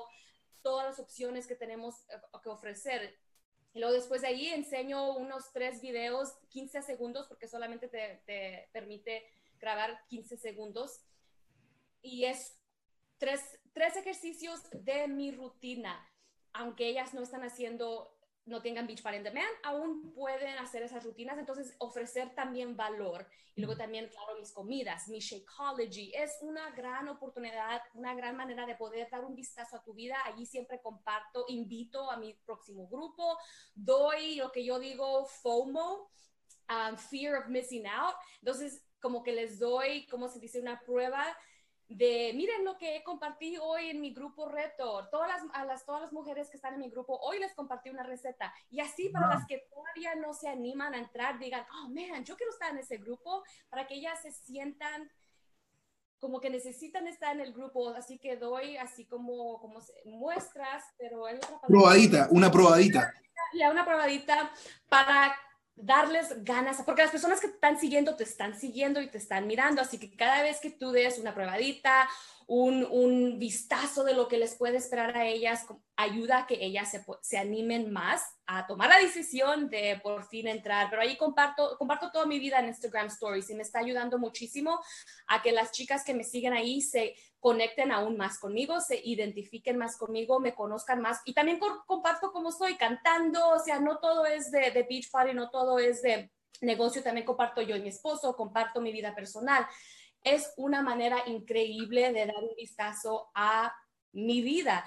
todas 0.61 0.87
las 0.87 0.99
opciones 0.99 1.47
que 1.47 1.55
tenemos 1.55 2.01
eh, 2.09 2.21
que 2.43 2.49
ofrecer. 2.49 3.17
Y 3.75 3.81
luego 3.81 3.95
después 3.95 4.23
de 4.23 4.29
ahí 4.29 4.47
enseño 4.49 5.17
unos 5.17 5.53
tres 5.53 5.83
videos, 5.83 6.33
15 6.49 6.81
segundos, 6.83 7.27
porque 7.27 7.49
solamente 7.49 7.89
te, 7.89 8.23
te 8.25 8.69
permite 8.73 9.27
grabar 9.59 10.07
15 10.07 10.37
segundos. 10.37 11.03
Y 12.01 12.25
es 12.25 12.57
tres, 13.19 13.41
tres 13.73 13.97
ejercicios 13.97 14.61
de 14.73 15.09
mi 15.09 15.33
rutina. 15.33 16.09
Aunque 16.53 16.87
ellas 16.87 17.15
no 17.15 17.23
están 17.23 17.43
haciendo 17.43 18.14
no 18.47 18.61
tengan 18.61 18.87
Beach 18.87 19.03
Party 19.03 19.19
on 19.19 19.25
Demand, 19.25 19.49
aún 19.63 20.13
pueden 20.13 20.59
hacer 20.59 20.83
esas 20.83 21.03
rutinas, 21.05 21.39
entonces 21.39 21.75
ofrecer 21.79 22.35
también 22.35 22.77
valor. 22.77 23.27
Y 23.55 23.61
luego 23.63 23.77
también, 23.77 24.09
claro, 24.09 24.37
mis 24.39 24.53
comidas, 24.53 25.09
mi 25.09 25.21
Shakeology, 25.21 26.13
es 26.15 26.39
una 26.43 26.71
gran 26.71 27.09
oportunidad, 27.09 27.81
una 27.95 28.15
gran 28.15 28.37
manera 28.37 28.67
de 28.67 28.75
poder 28.75 29.09
dar 29.11 29.25
un 29.25 29.35
vistazo 29.35 29.77
a 29.77 29.83
tu 29.83 29.95
vida. 29.95 30.17
Allí 30.25 30.45
siempre 30.45 30.81
comparto, 30.83 31.45
invito 31.49 32.11
a 32.11 32.17
mi 32.17 32.35
próximo 32.45 32.89
grupo, 32.89 33.39
doy 33.75 34.37
lo 34.37 34.51
que 34.53 34.65
yo 34.65 34.79
digo 34.79 35.25
FOMO, 35.25 36.11
um, 36.69 36.97
Fear 36.97 37.37
of 37.37 37.49
Missing 37.49 37.87
Out. 37.87 38.17
Entonces, 38.41 38.85
como 39.01 39.23
que 39.23 39.33
les 39.33 39.59
doy, 39.59 40.07
como 40.09 40.29
se 40.29 40.41
dice, 40.41 40.61
una 40.61 40.81
prueba 40.81 41.25
de 41.89 42.33
miren 42.35 42.65
lo 42.65 42.77
que 42.79 43.03
compartí 43.05 43.57
hoy 43.61 43.91
en 43.91 44.01
mi 44.01 44.13
grupo 44.13 44.49
reto, 44.49 45.09
todas 45.11 45.29
las, 45.29 45.43
a 45.53 45.65
las, 45.65 45.85
todas 45.85 46.03
las 46.03 46.13
mujeres 46.13 46.49
que 46.51 46.57
están 46.57 46.75
en 46.75 46.81
mi 46.81 46.91
grupo, 46.91 47.19
hoy 47.21 47.39
les 47.39 47.55
compartí 47.55 47.91
una 47.91 48.03
receta 48.03 48.53
y 48.71 48.81
así 48.81 49.11
para 49.11 49.29
las 49.29 49.47
que 49.47 49.67
todavía 49.71 50.15
no 50.15 50.33
se 50.33 50.49
animan 50.49 50.95
a 50.95 50.99
entrar, 50.99 51.39
digan, 51.39 51.67
oh, 51.73 51.89
man, 51.89 52.25
yo 52.25 52.37
quiero 52.37 52.53
estar 52.53 52.71
en 52.71 52.79
ese 52.79 52.97
grupo 52.97 53.45
para 53.69 53.87
que 53.87 53.95
ellas 53.95 54.21
se 54.23 54.33
sientan 54.33 55.11
como 56.19 56.41
que 56.41 56.49
necesitan 56.49 57.07
estar 57.07 57.35
en 57.35 57.43
el 57.43 57.53
grupo, 57.53 57.91
así 57.91 58.19
que 58.19 58.37
doy 58.37 58.79
así 58.79 59.05
como, 59.05 59.61
como 59.61 59.81
muestras, 60.07 60.83
pero 60.97 61.27
hay 61.27 61.37
otra 61.37 61.61
Probadita, 61.69 62.29
una 62.31 62.51
probadita. 62.51 63.13
Una 63.71 63.85
probadita 63.85 64.51
para 64.89 65.37
darles 65.77 66.45
ganas, 66.45 66.81
porque 66.83 67.03
las 67.03 67.11
personas 67.11 67.41
que 67.41 67.49
te 67.49 67.55
están 67.55 67.79
siguiendo 67.79 68.17
te 68.17 68.25
están 68.25 68.59
siguiendo 68.59 69.01
y 69.01 69.09
te 69.09 69.19
están 69.19 69.47
mirando, 69.47 69.83
así 69.83 69.99
que 69.99 70.15
cada 70.15 70.43
vez 70.43 70.61
que 70.61 70.71
tú 70.71 70.93
des 70.93 71.19
una 71.19 71.35
probadita, 71.35 72.09
un, 72.47 73.39
vistazo 73.39 74.05
de 74.05 74.15
lo 74.15 74.29
que 74.29 74.39
les 74.39 74.57
puede 74.57 74.79
esperar 74.79 75.17
a 75.17 75.27
ellas, 75.27 75.67
ayuda 75.97 76.39
a 76.39 76.47
que 76.47 76.65
ellas 76.65 76.91
se, 76.91 77.05
se, 77.23 77.39
animen 77.39 77.93
más 77.93 78.23
a 78.47 78.67
tomar 78.67 78.89
la 78.89 78.99
decisión 78.99 79.69
de 79.69 80.01
por 80.03 80.25
fin 80.27 80.49
entrar. 80.49 80.89
Pero 80.91 81.03
ahí 81.03 81.17
comparto, 81.17 81.77
comparto 81.79 82.11
toda 82.11 82.27
mi 82.27 82.39
vida 82.39 82.59
en 82.59 82.67
Instagram 82.67 83.07
Stories 83.07 83.51
y 83.51 83.55
me 83.55 83.63
está 83.63 83.81
ayudando 83.81 84.19
muchísimo 84.19 84.81
a 85.27 85.43
que 85.43 85.53
las 85.53 85.73
chicas 85.73 86.05
que 86.05 86.15
me 86.15 86.25
siguen 86.25 86.53
ahí 86.53 86.81
se 86.81 87.15
conecten 87.41 87.93
aún 87.93 88.17
más 88.17 88.39
conmigo, 88.39 88.81
se 88.81 89.01
identifiquen 89.05 89.77
más 89.77 89.97
conmigo, 89.97 90.41
me 90.41 90.55
conozcan 90.55 91.03
más 91.03 91.21
y 91.25 91.35
también 91.35 91.61
comparto 91.87 92.33
cómo 92.33 92.51
soy 92.51 92.77
cantando, 92.77 93.51
o 93.51 93.59
sea, 93.59 93.81
no 93.81 93.99
todo 93.99 94.25
es 94.25 94.51
de, 94.51 94.71
de 94.71 94.83
beach 94.85 95.11
party, 95.11 95.35
no 95.35 95.51
todo 95.51 95.79
es 95.79 96.01
de 96.01 96.31
negocio, 96.63 97.03
también 97.03 97.27
comparto 97.27 97.61
yo 97.61 97.77
y 97.77 97.83
mi 97.83 97.89
esposo, 97.89 98.35
comparto 98.35 98.81
mi 98.81 98.93
vida 98.93 99.15
personal. 99.15 99.67
Es 100.25 100.53
una 100.57 100.83
manera 100.83 101.19
increíble 101.27 102.13
de 102.13 102.27
dar 102.27 102.43
un 102.43 102.57
vistazo 102.57 103.31
a 103.35 103.73
mi 104.13 104.43
vida. 104.43 104.85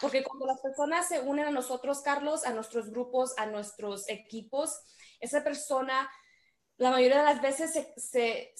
Porque 0.00 0.22
cuando 0.24 0.46
las 0.46 0.60
personas 0.60 1.08
se 1.08 1.20
unen 1.20 1.46
a 1.46 1.50
nosotros, 1.50 2.00
Carlos, 2.00 2.44
a 2.44 2.52
nuestros 2.52 2.90
grupos, 2.90 3.34
a 3.36 3.46
nuestros 3.46 4.08
equipos, 4.08 4.80
esa 5.20 5.44
persona, 5.44 6.10
la 6.76 6.90
mayoría 6.90 7.18
de 7.18 7.24
las 7.24 7.42
veces 7.42 7.72
se, 7.96 8.54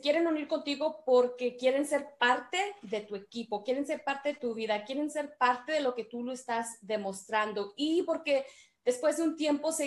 quieren 0.00 0.26
unir 0.26 0.48
contigo 0.48 1.02
porque 1.04 1.56
quieren 1.56 1.86
ser 1.86 2.16
parte 2.18 2.58
de 2.82 3.00
tu 3.00 3.16
equipo, 3.16 3.62
quieren 3.64 3.86
ser 3.86 4.04
parte 4.04 4.30
de 4.30 4.38
tu 4.38 4.54
vida, 4.54 4.84
quieren 4.84 5.10
ser 5.10 5.36
parte 5.36 5.72
de 5.72 5.80
lo 5.80 5.94
que 5.94 6.04
tú 6.04 6.22
lo 6.22 6.32
estás 6.32 6.78
demostrando 6.80 7.74
y 7.76 8.02
porque 8.02 8.46
después 8.84 9.16
de 9.16 9.24
un 9.24 9.36
tiempo 9.36 9.72
se 9.72 9.86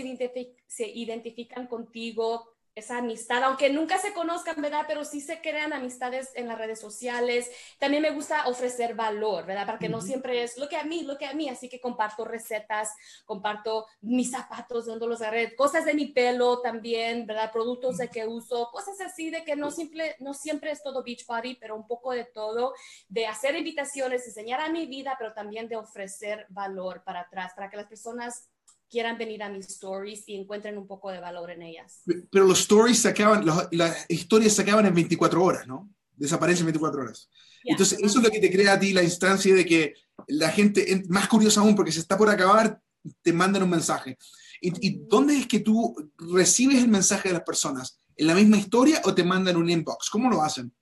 identifican 0.87 1.67
contigo, 1.67 2.58
esa 2.75 2.97
amistad, 2.97 3.43
aunque 3.43 3.69
nunca 3.69 3.97
se 3.97 4.13
conozcan, 4.13 4.61
¿verdad? 4.61 4.85
Pero 4.87 5.03
sí 5.03 5.21
se 5.21 5.41
crean 5.41 5.73
amistades 5.73 6.29
en 6.35 6.47
las 6.47 6.57
redes 6.57 6.79
sociales. 6.79 7.49
También 7.77 8.03
me 8.03 8.11
gusta 8.11 8.47
ofrecer 8.47 8.95
valor, 8.95 9.45
¿verdad? 9.45 9.65
Para 9.65 9.79
que 9.79 9.89
no 9.89 10.01
siempre 10.01 10.43
es 10.43 10.57
lo 10.57 10.69
que 10.69 10.77
a 10.77 10.83
mí, 10.83 11.03
lo 11.03 11.17
que 11.17 11.25
a 11.25 11.33
mí. 11.33 11.49
Así 11.49 11.69
que 11.69 11.81
comparto 11.81 12.25
recetas, 12.25 12.89
comparto 13.25 13.85
mis 14.01 14.31
zapatos, 14.31 14.85
donde 14.85 15.07
los 15.07 15.21
agarré, 15.21 15.55
cosas 15.55 15.85
de 15.85 15.93
mi 15.93 16.07
pelo 16.07 16.61
también, 16.61 17.25
¿verdad? 17.25 17.51
Productos 17.51 17.97
de 17.97 18.09
que 18.09 18.25
uso, 18.25 18.69
cosas 18.71 18.99
así 19.01 19.29
de 19.29 19.43
que 19.43 19.55
no, 19.55 19.71
simple, 19.71 20.15
no 20.19 20.33
siempre 20.33 20.71
es 20.71 20.81
todo 20.81 21.03
beach 21.03 21.25
party, 21.25 21.55
pero 21.55 21.75
un 21.75 21.87
poco 21.87 22.11
de 22.11 22.25
todo, 22.25 22.73
de 23.07 23.27
hacer 23.27 23.55
invitaciones, 23.55 24.25
enseñar 24.25 24.61
a 24.61 24.69
mi 24.69 24.85
vida, 24.85 25.15
pero 25.17 25.33
también 25.33 25.67
de 25.67 25.75
ofrecer 25.75 26.45
valor 26.49 27.03
para 27.03 27.21
atrás, 27.21 27.53
para 27.55 27.69
que 27.69 27.77
las 27.77 27.87
personas 27.87 28.49
quieran 28.89 29.17
venir 29.17 29.43
a 29.43 29.49
mis 29.49 29.67
stories 29.67 30.27
y 30.27 30.35
encuentren 30.35 30.77
un 30.77 30.87
poco 30.87 31.11
de 31.11 31.19
valor 31.19 31.51
en 31.51 31.61
ellas. 31.61 32.01
Pero 32.31 32.45
los 32.45 32.61
stories 32.61 32.99
se 32.99 33.09
acaban, 33.09 33.45
las 33.71 34.05
historias 34.09 34.53
se 34.53 34.63
acaban 34.63 34.85
en 34.85 34.93
24 34.93 35.43
horas, 35.43 35.67
¿no? 35.67 35.89
Desaparecen 36.15 36.61
en 36.61 36.73
24 36.73 37.01
horas. 37.01 37.29
Entonces, 37.63 37.99
eso 37.99 38.19
es 38.19 38.23
lo 38.23 38.31
que 38.31 38.39
te 38.39 38.51
crea 38.51 38.73
a 38.73 38.79
ti 38.79 38.93
la 38.93 39.03
instancia 39.03 39.53
de 39.53 39.65
que 39.65 39.93
la 40.27 40.49
gente, 40.49 41.03
más 41.07 41.27
curiosa 41.27 41.61
aún, 41.61 41.75
porque 41.75 41.91
se 41.91 41.99
está 41.99 42.17
por 42.17 42.29
acabar, 42.29 42.81
te 43.21 43.33
mandan 43.33 43.63
un 43.63 43.69
mensaje. 43.69 44.17
¿Y, 44.61 44.87
¿Y, 44.87 44.99
dónde 45.07 45.37
es 45.37 45.47
que 45.47 45.59
tú 45.59 46.11
recibes 46.17 46.79
el 46.79 46.89
mensaje 46.89 47.29
de 47.29 47.33
las 47.33 47.43
personas? 47.43 48.01
¿En 48.15 48.27
la 48.27 48.35
misma 48.35 48.57
historia 48.57 49.01
o 49.05 49.13
te 49.13 49.23
mandan 49.23 49.55
un 49.55 49.69
inbox? 49.69 50.09
¿Cómo 50.09 50.29
lo 50.29 50.41
hacen? 50.41 50.73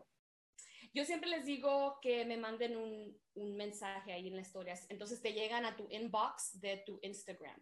Yo 0.93 1.05
siempre 1.05 1.29
les 1.29 1.45
digo 1.45 1.99
que 2.01 2.25
me 2.25 2.37
manden 2.37 2.75
un, 2.75 3.15
un 3.35 3.55
mensaje 3.55 4.11
ahí 4.11 4.27
en 4.27 4.35
las 4.35 4.47
historias. 4.47 4.85
Entonces 4.89 5.21
te 5.21 5.33
llegan 5.33 5.65
a 5.65 5.75
tu 5.75 5.87
inbox 5.91 6.59
de 6.59 6.83
tu 6.85 6.99
Instagram. 7.03 7.61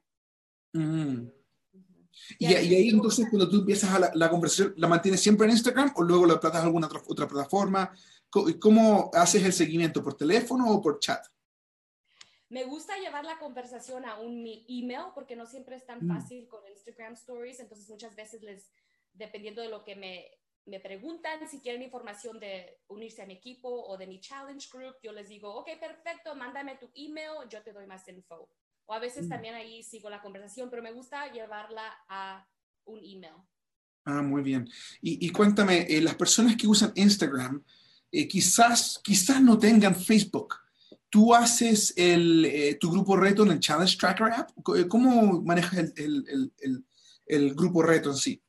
Y, 2.39 2.45
ahí 2.45 2.89
entonces 2.89 3.27
cuando 3.29 3.49
tú 3.49 3.57
empiezas 3.57 3.93
a 3.93 4.11
la, 4.13 4.29
conversación, 4.29 4.73
¿la 4.77 4.87
mantienes 4.87 5.21
siempre 5.21 5.45
en 5.45 5.51
Instagram 5.51 5.93
o 5.95 6.03
luego 6.03 6.25
la 6.25 6.39
tratas 6.39 6.61
en 6.61 6.67
alguna 6.67 6.89
otra, 7.07 7.27
plataforma? 7.27 7.93
¿Cómo, 8.29 9.11
haces 9.13 9.43
el 9.43 9.53
seguimiento? 9.53 10.03
¿Por 10.03 10.15
teléfono 10.15 10.69
o 10.69 10.81
por 10.81 10.99
chat? 10.99 11.25
Me 12.49 12.63
gusta 12.63 12.97
llevar 12.97 13.25
la 13.25 13.37
conversación 13.39 14.05
a 14.05 14.19
un 14.19 14.45
email 14.67 15.05
porque 15.13 15.35
no 15.35 15.45
siempre 15.45 15.75
es 15.75 15.85
tan 15.85 16.05
mm. 16.05 16.07
fácil 16.07 16.47
con 16.47 16.61
Instagram 16.67 17.13
Stories, 17.13 17.59
entonces 17.59 17.89
muchas 17.89 18.15
veces 18.15 18.41
les, 18.43 18.71
dependiendo 19.13 19.61
de 19.61 19.69
lo 19.69 19.83
que 19.83 19.95
me, 19.95 20.25
me 20.65 20.79
preguntan, 20.79 21.47
si 21.49 21.59
quieren 21.59 21.81
información 21.81 22.39
de 22.39 22.79
unirse 22.87 23.21
a 23.21 23.25
mi 23.25 23.33
equipo 23.33 23.69
o 23.69 23.97
de 23.97 24.07
mi 24.07 24.19
challenge 24.19 24.67
group, 24.71 24.95
yo 25.03 25.11
les 25.11 25.29
digo, 25.29 25.53
ok, 25.53 25.69
perfecto, 25.79 26.35
mándame 26.35 26.75
tu 26.77 26.89
email, 26.95 27.47
yo 27.49 27.61
te 27.61 27.73
doy 27.73 27.85
más 27.87 28.07
info. 28.07 28.49
O 28.85 28.93
a 28.93 28.99
veces 28.99 29.25
mm. 29.25 29.29
también 29.29 29.55
ahí 29.55 29.83
sigo 29.83 30.09
la 30.09 30.21
conversación, 30.21 30.69
pero 30.69 30.81
me 30.81 30.91
gusta 30.91 31.31
llevarla 31.31 31.83
a 32.07 32.47
un 32.85 32.99
email. 32.99 33.35
Ah, 34.05 34.21
muy 34.21 34.43
bien. 34.43 34.69
Y, 35.01 35.29
cuéntame, 35.31 35.87
eh, 35.89 35.99
las 35.99 36.15
personas 36.15 36.55
que 36.55 36.67
usan 36.67 36.93
Instagram 36.95 37.63
eh, 38.11 38.27
quizás, 38.27 39.01
quizás 39.03 39.41
no 39.41 39.57
tengan 39.57 39.95
Facebook. 39.95 40.55
¿Tú 41.09 41.33
haces 41.33 41.93
el, 41.97 42.45
eh, 42.45 42.75
tu 42.75 42.91
grupo 42.91 43.17
reto 43.17 43.43
en 43.43 43.51
el 43.51 43.59
Challenge 43.59 43.97
Tracker 43.97 44.31
app? 44.31 44.51
¿Cómo 44.87 45.41
manejas 45.41 45.91
el, 45.97 46.51
el, 46.59 46.85
el, 47.25 47.55
grupo 47.55 47.81
reto 47.81 48.11
en 48.11 48.17
sí? 48.17 48.43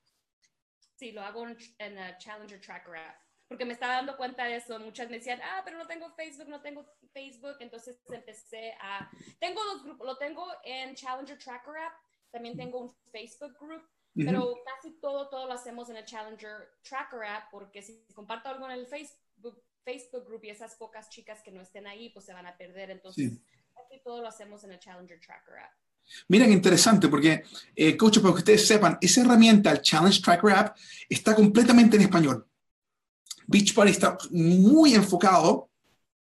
Sí, 0.97 1.13
lo 1.13 1.23
hago 1.23 1.47
en, 1.49 1.57
el 1.99 2.19
Challenger 2.19 2.61
Tracker 2.61 2.97
app 2.97 3.26
porque 3.49 3.65
me 3.65 3.73
estaba 3.73 3.95
dando 3.95 4.17
cuenta 4.17 4.45
de 4.45 4.57
eso. 4.57 4.79
Muchas 4.79 5.09
me 5.09 5.19
decían, 5.19 5.41
ah, 5.43 5.63
pero 5.65 5.79
no 5.79 5.87
tengo 5.87 6.11
Facebook, 6.15 6.49
no 6.49 6.61
tengo 6.61 6.85
Facebook. 7.13 7.57
Entonces 7.61 7.99
empecé 8.11 8.73
a... 8.81 9.11
Tengo 9.39 9.63
dos 9.65 9.85
grupos, 9.85 10.07
lo 10.07 10.17
tengo 10.17 10.47
en 10.65 10.95
Challenger 10.95 11.39
Tracker 11.39 11.77
App, 11.77 11.95
también 12.31 12.57
tengo 12.57 12.81
un 12.81 12.95
Facebook 13.13 13.57
group, 13.59 13.83
pero 14.15 14.55
casi 14.65 14.93
todo, 15.01 15.29
todo 15.29 15.47
lo 15.47 15.53
hacemos 15.53 15.89
en 15.91 15.97
el 15.97 16.05
Challenger 16.05 16.73
Tracker 16.83 17.23
App, 17.25 17.51
porque 17.51 17.83
si 17.83 18.05
comparto 18.15 18.49
algo 18.49 18.67
en 18.67 18.73
el 18.73 18.87
Facebook, 18.87 19.63
Facebook 19.85 20.27
group 20.27 20.45
y 20.45 20.51
esas 20.51 20.75
pocas 20.75 21.09
chicas 21.09 21.43
que 21.43 21.53
no 21.53 21.61
estén 21.61 21.87
ahí, 21.87 22.11
pues 22.11 22.25
se 22.25 22.33
van 22.33 22.47
a 22.47 22.57
perder. 22.57 22.91
Entonces, 22.91 23.39
casi 23.75 24.01
todo 24.03 24.21
lo 24.21 24.29
hacemos 24.29 24.65
en 24.65 24.73
el 24.73 24.81
Challenger 24.81 25.21
Tracker 25.21 25.59
App. 25.59 25.73
Miren, 26.29 26.53
interesante, 26.53 27.09
porque, 27.09 27.43
eh, 27.75 27.97
coach, 27.97 28.19
para 28.21 28.33
que 28.35 28.39
ustedes 28.39 28.67
sepan, 28.67 28.99
esa 29.01 29.23
herramienta, 29.23 29.73
el 29.73 29.83
Challenge 29.83 30.23
Tracker 30.23 30.51
App, 30.51 30.77
está 31.09 31.35
completamente 31.35 31.97
en 31.97 32.03
español. 32.03 32.49
Beachbody 33.47 33.91
está 33.91 34.19
muy 34.31 34.95
enfocado 34.95 35.71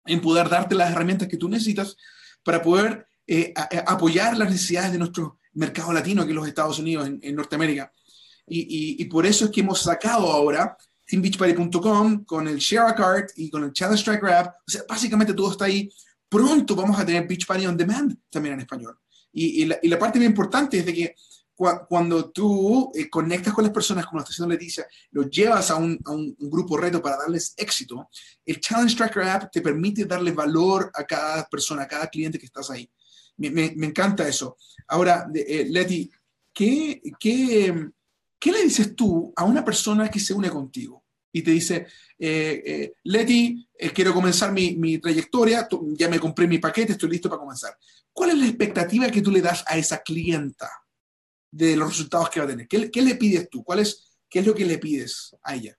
en 0.05 0.21
poder 0.21 0.49
darte 0.49 0.75
las 0.75 0.91
herramientas 0.91 1.29
que 1.29 1.37
tú 1.37 1.49
necesitas 1.49 1.97
para 2.43 2.63
poder 2.63 3.07
eh, 3.27 3.53
apoyar 3.87 4.37
las 4.37 4.51
necesidades 4.51 4.93
de 4.93 4.99
nuestro 4.99 5.41
mercado 5.55 5.93
latino, 5.93 6.23
aquí 6.23 6.31
en 6.31 6.37
los 6.37 6.49
Estados 6.49 6.79
Unidos, 6.79 7.09
en, 7.21 7.35
Norteamérica. 7.35 7.93
Y, 8.47 9.05
por 9.07 9.27
eso 9.27 9.47
es 9.47 9.51
que 9.51 9.61
hemos 9.61 9.83
sacado 9.83 10.31
ahora 10.31 10.77
teambeachbody.com 11.07 12.25
con 12.25 12.47
el 12.47 12.59
Share 12.59 12.91
a 12.91 12.95
Cart 12.95 13.31
y 13.37 13.51
con 13.51 13.65
el 13.65 13.73
Challenge 13.73 14.05
Track 14.05 14.23
Grab. 14.23 14.47
O 14.47 14.71
sea, 14.71 14.83
básicamente 14.89 15.35
todo 15.35 15.51
está 15.51 15.65
ahí. 15.65 15.91
Pronto 16.29 16.77
vamos 16.77 16.99
a 16.99 17.07
tener 17.07 17.27
Beachbody 17.27 17.67
on 17.67 17.77
Demand 17.77 18.17
también 18.31 18.55
en 18.55 18.61
español. 18.61 18.99
Y, 19.33 19.65
la, 19.65 19.79
la 19.83 19.99
parte 19.99 20.19
muy 20.19 20.27
importante 20.27 20.79
es 20.79 20.87
de 20.87 20.95
que 20.95 21.15
cuando 21.57 22.31
tú 22.31 22.93
eh, 22.95 23.09
conectas 23.09 23.55
con 23.55 23.65
las 23.65 23.73
personas, 23.73 24.05
como 24.05 24.19
lo 24.19 24.23
está 24.23 24.33
haciendo 24.33 24.53
Leticia, 24.53 24.87
los 25.11 25.31
llevas 25.31 25.71
a 25.71 25.77
un, 25.77 25.99
a 26.05 26.11
un, 26.11 26.37
grupo 26.39 26.77
reto 26.77 27.01
para 27.01 27.17
darles 27.17 27.55
éxito, 27.57 28.09
el 28.45 28.61
Challenge 28.61 28.95
Tracker 28.95 29.23
App 29.23 29.51
te 29.51 29.63
permite 29.63 30.05
darle 30.05 30.33
valor 30.33 30.91
a 30.95 31.05
cada 31.05 31.47
persona, 31.49 31.83
a 31.83 31.89
cada 31.89 32.09
cliente 32.09 32.39
que 32.39 32.47
estás 32.47 32.71
ahí. 32.71 32.89
Me, 33.39 33.51
me, 33.51 33.87
encanta 33.87 34.29
eso. 34.29 34.57
Ahora, 34.89 35.29
eh, 35.35 35.67
Leti, 35.69 36.11
¿qué, 36.53 37.03
qué, 37.19 37.91
¿qué 38.39 38.53
le 38.53 38.63
dices 38.63 38.95
tú 38.95 39.33
a 39.35 39.45
una 39.45 39.65
persona 39.65 40.11
que 40.11 40.21
se 40.21 40.35
une 40.35 40.51
contigo? 40.51 41.07
y 41.37 41.43
te 41.43 41.51
dice, 41.51 41.87
eh, 42.19 42.63
eh, 42.65 42.93
Leti, 43.05 43.69
eh, 43.79 43.91
quiero 43.91 44.15
comenzar 44.15 44.53
mi, 44.53 44.75
mi 44.75 44.97
trayectoria, 44.97 45.69
ya 45.93 46.09
me 46.09 46.19
compré 46.19 46.47
mi 46.47 46.57
paquete, 46.57 46.93
estoy 46.93 47.11
listo 47.11 47.29
para 47.29 47.41
comenzar. 47.41 47.77
¿Cuál 48.11 48.31
es 48.31 48.39
la 48.39 48.47
expectativa 48.47 49.11
que 49.11 49.21
tú 49.21 49.31
le 49.31 49.43
das 49.43 49.63
a 49.67 49.77
esa 49.77 49.99
clienta 49.99 50.67
de 51.57 51.77
los 51.77 51.89
resultados 51.89 52.29
que 52.31 52.41
va 52.41 52.47
a 52.47 52.49
tener? 52.49 52.69
¿Qué, 52.69 52.91
qué 52.91 53.03
le 53.03 53.15
pides 53.15 53.49
tú? 53.49 53.65
¿Cuál 53.65 53.81
es, 53.81 54.19
¿Qué 54.29 54.41
es 54.41 54.47
lo 54.47 54.55
que 54.55 54.65
le 54.65 54.79
pides 54.79 55.35
a 55.43 55.55
ella? 55.55 55.77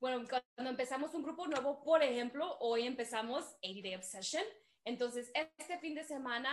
Bueno, 0.00 0.26
cuando 0.28 0.70
empezamos 0.70 1.14
un 1.14 1.22
grupo 1.22 1.46
nuevo, 1.46 1.82
por 1.82 2.02
ejemplo, 2.02 2.56
hoy 2.60 2.86
empezamos 2.86 3.44
80 3.62 3.82
Day 3.82 3.94
Obsession. 3.94 4.44
Entonces, 4.84 5.30
este 5.34 5.78
fin 5.78 5.94
de 5.94 6.04
semana 6.04 6.50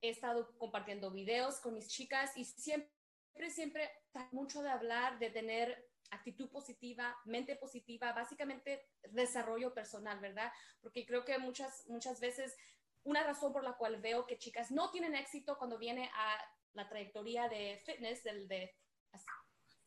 he 0.00 0.10
estado 0.10 0.56
compartiendo 0.58 1.10
videos 1.10 1.60
con 1.60 1.74
mis 1.74 1.88
chicas 1.88 2.36
y 2.36 2.44
siempre, 2.44 3.50
siempre, 3.50 3.90
mucho 4.32 4.62
de 4.62 4.70
hablar, 4.70 5.18
de 5.18 5.30
tener 5.30 5.88
actitud 6.10 6.50
positiva, 6.50 7.16
mente 7.24 7.56
positiva, 7.56 8.12
básicamente 8.12 8.88
desarrollo 9.10 9.72
personal, 9.72 10.20
¿verdad? 10.20 10.52
Porque 10.80 11.06
creo 11.06 11.24
que 11.24 11.38
muchas, 11.38 11.86
muchas 11.88 12.20
veces 12.20 12.56
una 13.04 13.22
razón 13.22 13.52
por 13.52 13.64
la 13.64 13.74
cual 13.74 14.00
veo 14.00 14.26
que 14.26 14.38
chicas 14.38 14.70
no 14.70 14.90
tienen 14.90 15.14
éxito 15.14 15.56
cuando 15.58 15.78
viene 15.78 16.10
a 16.14 16.38
la 16.74 16.88
trayectoria 16.88 17.48
de 17.48 17.80
fitness, 17.84 18.22
del, 18.22 18.48
de 18.48 18.74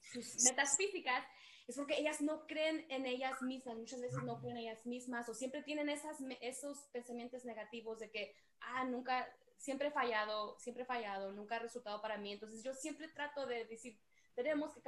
sus 0.01 0.43
metas 0.43 0.75
físicas, 0.77 1.25
es 1.67 1.75
porque 1.75 1.97
ellas 1.99 2.21
no 2.21 2.47
creen 2.47 2.85
en 2.89 3.05
ellas 3.05 3.41
mismas, 3.41 3.75
muchas 3.75 3.99
veces 3.99 4.23
no 4.23 4.39
creen 4.39 4.57
en 4.57 4.63
ellas 4.63 4.85
mismas 4.85 5.27
o 5.27 5.33
siempre 5.33 5.63
tienen 5.63 5.89
esos 5.89 6.79
pensamientos 6.93 7.43
negativos 7.43 7.99
de 7.99 8.09
que, 8.09 8.33
ah, 8.61 8.85
nunca, 8.85 9.27
siempre 9.57 9.89
he 9.89 9.91
fallado, 9.91 10.57
siempre 10.59 10.83
he 10.83 10.85
fallado, 10.85 11.33
nunca 11.33 11.57
ha 11.57 11.59
resultado 11.59 12.01
para 12.01 12.17
mí. 12.17 12.31
Entonces 12.31 12.63
yo 12.63 12.73
siempre 12.73 13.09
trato 13.09 13.45
de 13.45 13.65
decir, 13.65 13.99
tenemos 14.33 14.73
que 14.73 14.81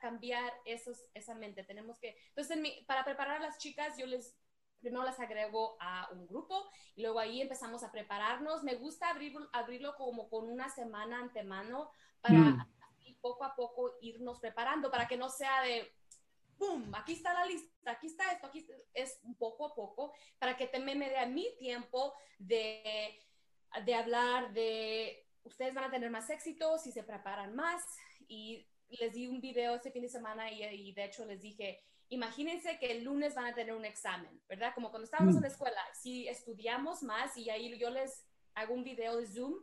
cambiar 0.00 0.52
esos, 0.66 1.06
esa 1.14 1.34
mente, 1.34 1.64
tenemos 1.64 1.98
que, 1.98 2.18
entonces 2.28 2.58
para 2.86 3.04
preparar 3.04 3.36
a 3.36 3.46
las 3.46 3.56
chicas 3.56 3.96
yo 3.96 4.04
les, 4.04 4.36
primero 4.80 5.04
las 5.04 5.18
agrego 5.18 5.76
a 5.80 6.08
un 6.12 6.26
grupo 6.26 6.68
y 6.94 7.02
luego 7.02 7.18
ahí 7.18 7.40
empezamos 7.40 7.82
a 7.82 7.90
prepararnos. 7.90 8.62
Me 8.62 8.74
gusta 8.74 9.10
abrirlo, 9.10 9.48
abrirlo 9.52 9.94
como 9.96 10.28
con 10.28 10.48
una 10.48 10.68
semana 10.68 11.20
antemano 11.20 11.90
para 12.20 12.38
mm. 12.38 12.66
poco 13.20 13.44
a 13.44 13.54
poco 13.54 13.96
irnos 14.00 14.38
preparando, 14.38 14.90
para 14.90 15.08
que 15.08 15.16
no 15.16 15.28
sea 15.28 15.62
de, 15.62 15.92
¡pum! 16.58 16.92
Aquí 16.94 17.12
está 17.12 17.34
la 17.34 17.46
lista, 17.46 17.90
aquí 17.90 18.06
está 18.06 18.32
esto, 18.32 18.46
aquí 18.46 18.66
es 18.94 19.20
poco 19.38 19.66
a 19.66 19.74
poco, 19.74 20.12
para 20.38 20.56
que 20.56 20.66
también 20.66 20.98
me 20.98 21.08
dé 21.08 21.18
a 21.18 21.26
mi 21.26 21.46
tiempo 21.58 22.14
de, 22.38 23.18
de 23.84 23.94
hablar 23.94 24.52
de, 24.52 25.26
ustedes 25.46 25.74
van 25.74 25.84
a 25.84 25.90
tener 25.90 26.10
más 26.10 26.28
éxito 26.30 26.78
si 26.78 26.92
se 26.92 27.02
preparan 27.02 27.54
más 27.54 27.82
y 28.28 28.66
les 28.88 29.12
di 29.12 29.26
un 29.26 29.40
video 29.40 29.74
ese 29.74 29.90
fin 29.90 30.02
de 30.02 30.08
semana 30.08 30.50
y, 30.50 30.92
de 30.92 31.04
hecho 31.04 31.24
les 31.24 31.40
dije, 31.40 31.82
imagínense 32.08 32.78
que 32.78 32.92
el 32.92 33.04
lunes 33.04 33.34
van 33.34 33.46
a 33.46 33.54
tener 33.54 33.74
un 33.74 33.84
examen, 33.84 34.40
¿verdad? 34.48 34.72
Como 34.74 34.90
cuando 34.90 35.04
estábamos 35.04 35.34
en 35.36 35.42
la 35.42 35.48
escuela, 35.48 35.80
si 35.94 36.28
estudiamos 36.28 37.02
más 37.02 37.36
y 37.36 37.50
ahí 37.50 37.76
yo 37.78 37.90
les 37.90 38.24
hago 38.54 38.74
un 38.74 38.84
video 38.84 39.16
de 39.16 39.26
Zoom 39.26 39.54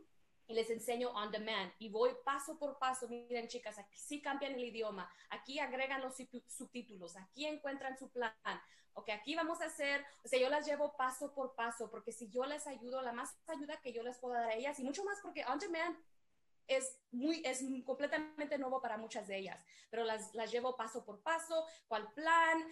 y 0.46 0.54
les 0.54 0.68
enseño 0.70 1.10
on 1.10 1.30
demand 1.30 1.72
y 1.78 1.88
voy 1.88 2.10
paso 2.24 2.58
por 2.58 2.78
paso, 2.78 3.08
miren 3.08 3.48
chicas, 3.48 3.78
aquí 3.78 3.96
sí 3.98 4.20
cambian 4.20 4.52
el 4.52 4.64
idioma, 4.64 5.10
aquí 5.30 5.58
agregan 5.58 6.02
los 6.02 6.16
subtítulos, 6.48 7.16
aquí 7.16 7.46
encuentran 7.46 7.96
su 7.96 8.10
plan, 8.10 8.34
ok, 8.92 9.08
aquí 9.10 9.34
vamos 9.34 9.60
a 9.62 9.66
hacer, 9.66 10.04
o 10.22 10.28
sea, 10.28 10.38
yo 10.38 10.50
las 10.50 10.66
llevo 10.66 10.96
paso 10.96 11.32
por 11.32 11.54
paso, 11.54 11.90
porque 11.90 12.12
si 12.12 12.28
yo 12.28 12.44
les 12.44 12.66
ayudo, 12.66 13.00
la 13.00 13.12
más 13.12 13.36
ayuda 13.46 13.80
que 13.80 13.92
yo 13.92 14.02
les 14.02 14.18
puedo 14.18 14.34
dar 14.34 14.50
a 14.50 14.54
ellas 14.54 14.78
y 14.78 14.84
mucho 14.84 15.02
más 15.04 15.18
porque 15.22 15.44
on 15.46 15.58
demand 15.58 15.96
es 16.66 16.98
muy, 17.10 17.42
es 17.44 17.62
completamente 17.84 18.58
nuevo 18.58 18.80
para 18.80 18.96
muchas 18.96 19.26
de 19.28 19.38
ellas, 19.38 19.64
pero 19.90 20.04
las, 20.04 20.34
las 20.34 20.50
llevo 20.50 20.76
paso 20.76 21.04
por 21.04 21.22
paso, 21.22 21.66
cuál 21.88 22.12
plan, 22.12 22.64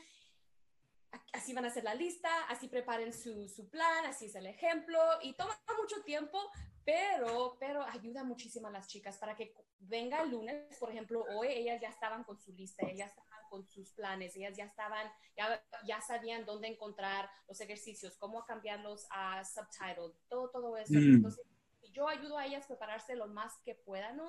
así 1.32 1.52
van 1.52 1.64
a 1.64 1.68
hacer 1.68 1.84
la 1.84 1.94
lista, 1.94 2.30
así 2.48 2.68
preparen 2.68 3.12
su, 3.12 3.48
su, 3.48 3.68
plan, 3.68 4.06
así 4.06 4.26
es 4.26 4.34
el 4.34 4.46
ejemplo, 4.46 4.98
y 5.22 5.34
toma 5.34 5.58
mucho 5.78 6.02
tiempo, 6.02 6.38
pero, 6.84 7.56
pero 7.60 7.82
ayuda 7.82 8.24
muchísimo 8.24 8.68
a 8.68 8.70
las 8.70 8.88
chicas 8.88 9.18
para 9.18 9.36
que 9.36 9.54
venga 9.78 10.22
el 10.22 10.30
lunes, 10.30 10.76
por 10.78 10.90
ejemplo, 10.90 11.24
hoy 11.36 11.48
ellas 11.48 11.80
ya 11.80 11.88
estaban 11.88 12.24
con 12.24 12.38
su 12.38 12.52
lista, 12.52 12.86
ellas 12.86 13.10
estaban 13.10 13.48
con 13.50 13.66
sus 13.68 13.92
planes, 13.92 14.34
ellas 14.36 14.56
ya 14.56 14.64
estaban, 14.64 15.10
ya, 15.36 15.62
ya 15.84 16.00
sabían 16.00 16.44
dónde 16.44 16.68
encontrar 16.68 17.28
los 17.48 17.60
ejercicios, 17.60 18.16
cómo 18.16 18.44
cambiarlos 18.44 19.06
a 19.10 19.44
subtitle, 19.44 20.14
todo, 20.28 20.50
todo 20.50 20.76
eso. 20.76 20.94
Mm. 20.94 21.16
Entonces, 21.16 21.44
yo 21.92 22.08
ayudo 22.08 22.38
a 22.38 22.46
ellas 22.46 22.64
a 22.64 22.68
prepararse 22.68 23.16
lo 23.16 23.26
más 23.28 23.58
que 23.64 23.74
puedan, 23.74 24.20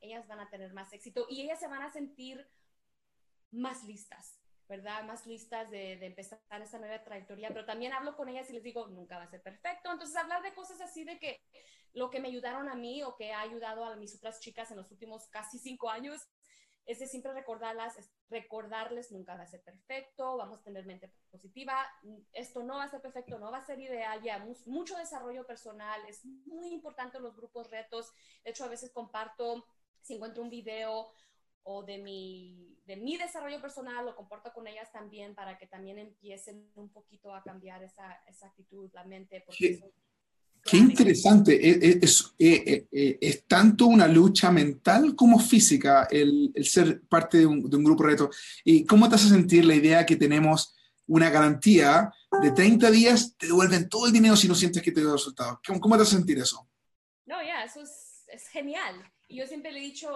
ellas 0.00 0.26
van 0.28 0.40
a 0.40 0.50
tener 0.50 0.72
más 0.72 0.92
éxito 0.92 1.26
y 1.28 1.42
ellas 1.42 1.58
se 1.58 1.68
van 1.68 1.82
a 1.82 1.90
sentir 1.90 2.46
más 3.50 3.84
listas, 3.84 4.38
¿verdad? 4.68 5.04
Más 5.04 5.26
listas 5.26 5.70
de, 5.70 5.96
de, 5.96 6.06
empezar 6.06 6.40
esta 6.62 6.78
nueva 6.78 7.02
trayectoria, 7.02 7.48
pero 7.48 7.64
también 7.64 7.92
hablo 7.92 8.16
con 8.16 8.28
ellas 8.28 8.50
y 8.50 8.52
les 8.52 8.62
digo, 8.62 8.86
nunca 8.88 9.16
va 9.16 9.24
a 9.24 9.30
ser 9.30 9.42
perfecto. 9.42 9.90
Entonces, 9.90 10.16
hablar 10.16 10.42
de 10.42 10.54
cosas 10.54 10.80
así 10.80 11.04
de 11.04 11.18
que 11.18 11.40
lo 11.92 12.10
que 12.10 12.20
me 12.20 12.28
ayudaron 12.28 12.68
a 12.68 12.74
mí 12.74 13.02
o 13.02 13.16
que 13.16 13.32
ha 13.32 13.40
ayudado 13.40 13.84
a 13.84 13.96
mis 13.96 14.14
otras 14.14 14.40
chicas 14.40 14.70
en 14.70 14.76
los 14.76 14.90
últimos 14.90 15.28
casi 15.28 15.58
cinco 15.58 15.88
años 15.88 16.28
es 16.86 17.00
de 17.00 17.06
siempre 17.06 17.32
recordarlas, 17.32 17.96
recordarles 18.30 19.10
nunca 19.10 19.36
va 19.36 19.42
a 19.42 19.46
ser 19.46 19.60
perfecto, 19.62 20.36
vamos 20.36 20.60
a 20.60 20.62
tener 20.62 20.86
mente 20.86 21.12
positiva, 21.30 21.84
esto 22.32 22.62
no 22.62 22.76
va 22.76 22.84
a 22.84 22.90
ser 22.90 23.02
perfecto, 23.02 23.38
no 23.38 23.50
va 23.50 23.58
a 23.58 23.66
ser 23.66 23.80
ideal, 23.80 24.22
ya 24.22 24.46
mucho 24.66 24.96
desarrollo 24.96 25.44
personal, 25.44 26.00
es 26.08 26.24
muy 26.24 26.68
importante 26.68 27.18
los 27.18 27.36
grupos 27.36 27.70
retos, 27.70 28.12
de 28.44 28.50
hecho 28.50 28.64
a 28.64 28.68
veces 28.68 28.92
comparto, 28.92 29.66
si 30.00 30.14
encuentro 30.14 30.42
un 30.42 30.50
video 30.50 31.10
o 31.64 31.82
de 31.82 31.98
mi, 31.98 32.78
de 32.84 32.96
mi 32.96 33.16
desarrollo 33.16 33.60
personal, 33.60 34.04
lo 34.04 34.14
comparto 34.14 34.52
con 34.52 34.68
ellas 34.68 34.92
también 34.92 35.34
para 35.34 35.58
que 35.58 35.66
también 35.66 35.98
empiecen 35.98 36.70
un 36.76 36.90
poquito 36.90 37.34
a 37.34 37.42
cambiar 37.42 37.82
esa, 37.82 38.22
esa 38.28 38.46
actitud, 38.46 38.88
la 38.92 39.02
mente, 39.02 39.42
porque 39.44 39.80
Qué 40.66 40.76
interesante. 40.76 41.54
E, 41.54 42.00
e, 42.38 42.86
e, 42.90 43.18
es, 43.20 43.44
tanto 43.46 43.86
una 43.86 44.08
lucha 44.08 44.50
mental 44.50 45.14
como 45.14 45.38
física 45.38 46.08
el, 46.10 46.52
ser 46.64 47.02
parte 47.02 47.38
de 47.38 47.46
un, 47.46 47.62
grupo 47.62 48.02
reto. 48.02 48.30
¿Y 48.64 48.84
cómo 48.84 49.08
te 49.08 49.14
hace 49.14 49.28
sentir 49.28 49.64
la 49.64 49.74
idea 49.74 50.04
que 50.04 50.16
tenemos 50.16 50.74
una 51.06 51.30
garantía 51.30 52.12
de 52.42 52.50
30 52.50 52.90
días, 52.90 53.36
te 53.36 53.46
devuelven 53.46 53.88
todo 53.88 54.06
el 54.06 54.12
dinero 54.12 54.36
si 54.36 54.48
no 54.48 54.54
sientes 54.54 54.82
que 54.82 54.92
te 54.92 55.00
dio 55.00 55.12
resultados? 55.12 55.58
¿Cómo, 55.66 55.80
¿Cómo, 55.80 55.96
te 55.96 56.02
hace 56.02 56.16
sentir 56.16 56.38
eso? 56.38 56.68
No, 57.26 57.42
ya, 57.42 57.62
eso 57.64 57.82
es, 57.82 58.24
es 58.28 58.48
genial. 58.48 58.94
Y 59.28 59.38
yo 59.38 59.46
siempre 59.46 59.72
le 59.72 59.78
he 59.78 59.82
dicho, 59.82 60.08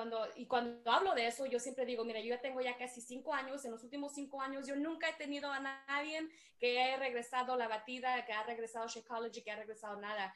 cuando, 0.00 0.26
y 0.34 0.46
cuando 0.46 0.90
hablo 0.90 1.14
de 1.14 1.26
eso, 1.26 1.44
yo 1.44 1.60
siempre 1.60 1.84
digo, 1.84 2.06
mira, 2.06 2.20
yo 2.20 2.28
ya 2.28 2.40
tengo 2.40 2.62
ya 2.62 2.78
casi 2.78 3.02
cinco 3.02 3.34
años, 3.34 3.62
en 3.66 3.70
los 3.70 3.84
últimos 3.84 4.14
cinco 4.14 4.40
años 4.40 4.66
yo 4.66 4.74
nunca 4.74 5.10
he 5.10 5.12
tenido 5.12 5.52
a 5.52 5.60
nadie 5.60 6.26
que 6.58 6.80
haya 6.80 6.96
regresado 6.96 7.54
la 7.54 7.68
batida, 7.68 8.24
que 8.24 8.32
ha 8.32 8.42
regresado 8.44 8.86
a 8.86 8.88
Shakeology, 8.88 9.42
que 9.42 9.50
ha 9.50 9.56
regresado 9.56 10.00
nada. 10.00 10.34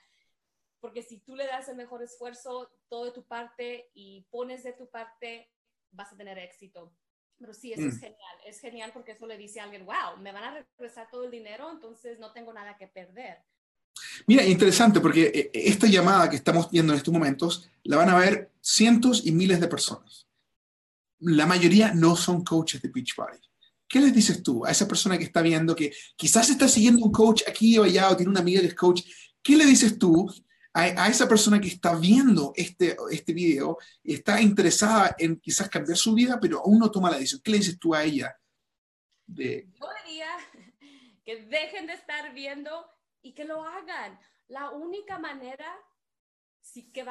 Porque 0.80 1.02
si 1.02 1.18
tú 1.20 1.34
le 1.34 1.46
das 1.46 1.66
el 1.70 1.76
mejor 1.76 2.02
esfuerzo, 2.02 2.70
todo 2.90 3.06
de 3.06 3.12
tu 3.12 3.24
parte 3.24 3.90
y 3.94 4.26
pones 4.30 4.64
de 4.64 4.74
tu 4.74 4.90
parte, 4.90 5.50
vas 5.92 6.12
a 6.12 6.16
tener 6.18 6.38
éxito. 6.38 6.94
Pero 7.38 7.54
sí, 7.54 7.72
eso 7.72 7.88
es 7.88 7.96
mm. 7.96 8.00
genial. 8.00 8.40
Es 8.44 8.60
genial 8.60 8.90
porque 8.92 9.12
eso 9.12 9.26
le 9.26 9.38
dice 9.38 9.60
a 9.60 9.64
alguien, 9.64 9.86
wow, 9.86 10.18
me 10.18 10.32
van 10.32 10.44
a 10.44 10.66
regresar 10.76 11.08
todo 11.10 11.24
el 11.24 11.30
dinero, 11.30 11.70
entonces 11.70 12.18
no 12.18 12.34
tengo 12.34 12.52
nada 12.52 12.76
que 12.76 12.86
perder. 12.86 13.42
Mira, 14.26 14.44
interesante 14.44 15.00
porque 15.00 15.30
eh, 15.34 15.50
esta 15.52 15.86
llamada 15.86 16.30
que 16.30 16.36
estamos 16.36 16.70
viendo 16.70 16.92
en 16.92 16.98
estos 16.98 17.12
momentos 17.12 17.68
la 17.82 17.96
van 17.96 18.10
a 18.10 18.18
ver 18.18 18.52
cientos 18.60 19.26
y 19.26 19.32
miles 19.32 19.60
de 19.60 19.68
personas. 19.68 20.26
La 21.20 21.46
mayoría 21.46 21.92
no 21.94 22.16
son 22.16 22.44
coaches 22.44 22.82
de 22.82 22.88
Beachbody. 22.88 23.38
¿Qué 23.88 24.00
les 24.00 24.14
dices 24.14 24.42
tú 24.42 24.64
a 24.64 24.70
esa 24.70 24.88
persona 24.88 25.18
que 25.18 25.24
está 25.24 25.42
viendo 25.42 25.76
que 25.76 25.92
quizás 26.16 26.48
está 26.50 26.68
siguiendo 26.68 27.04
un 27.04 27.12
coach 27.12 27.42
aquí 27.46 27.78
o 27.78 27.84
allá 27.84 28.10
o 28.10 28.16
tiene 28.16 28.30
una 28.30 28.40
amiga 28.40 28.60
que 28.60 28.68
es 28.68 28.74
coach? 28.74 29.02
¿Qué 29.42 29.56
le 29.56 29.66
dices 29.66 29.98
tú 29.98 30.32
a, 30.72 31.08
esa 31.08 31.28
persona 31.28 31.60
que 31.60 31.68
está 31.68 31.94
viendo 31.94 32.52
este, 32.56 32.96
este 33.10 33.32
video 33.32 33.78
y 34.02 34.14
está 34.14 34.40
interesada 34.40 35.14
en 35.18 35.36
quizás 35.36 35.68
cambiar 35.68 35.96
su 35.96 36.14
vida, 36.14 36.40
pero 36.40 36.60
aún 36.60 36.78
no 36.78 36.90
toma 36.90 37.10
la 37.10 37.18
decisión? 37.18 37.42
¿Qué 37.44 37.52
le 37.52 37.58
dices 37.58 37.78
tú 37.78 37.94
a 37.94 38.02
ella? 38.02 38.36
De... 39.26 39.68
Yo 39.78 39.86
diría 40.04 40.26
que 41.24 41.44
dejen 41.44 41.86
de 41.86 41.92
estar 41.92 42.32
viendo 42.34 42.70
y 43.24 43.32
que 43.32 43.44
lo 43.44 43.64
hagan. 43.64 44.20
La 44.46 44.70
única 44.70 45.18
manera 45.18 45.66
si 46.60 46.92
que 46.92 47.04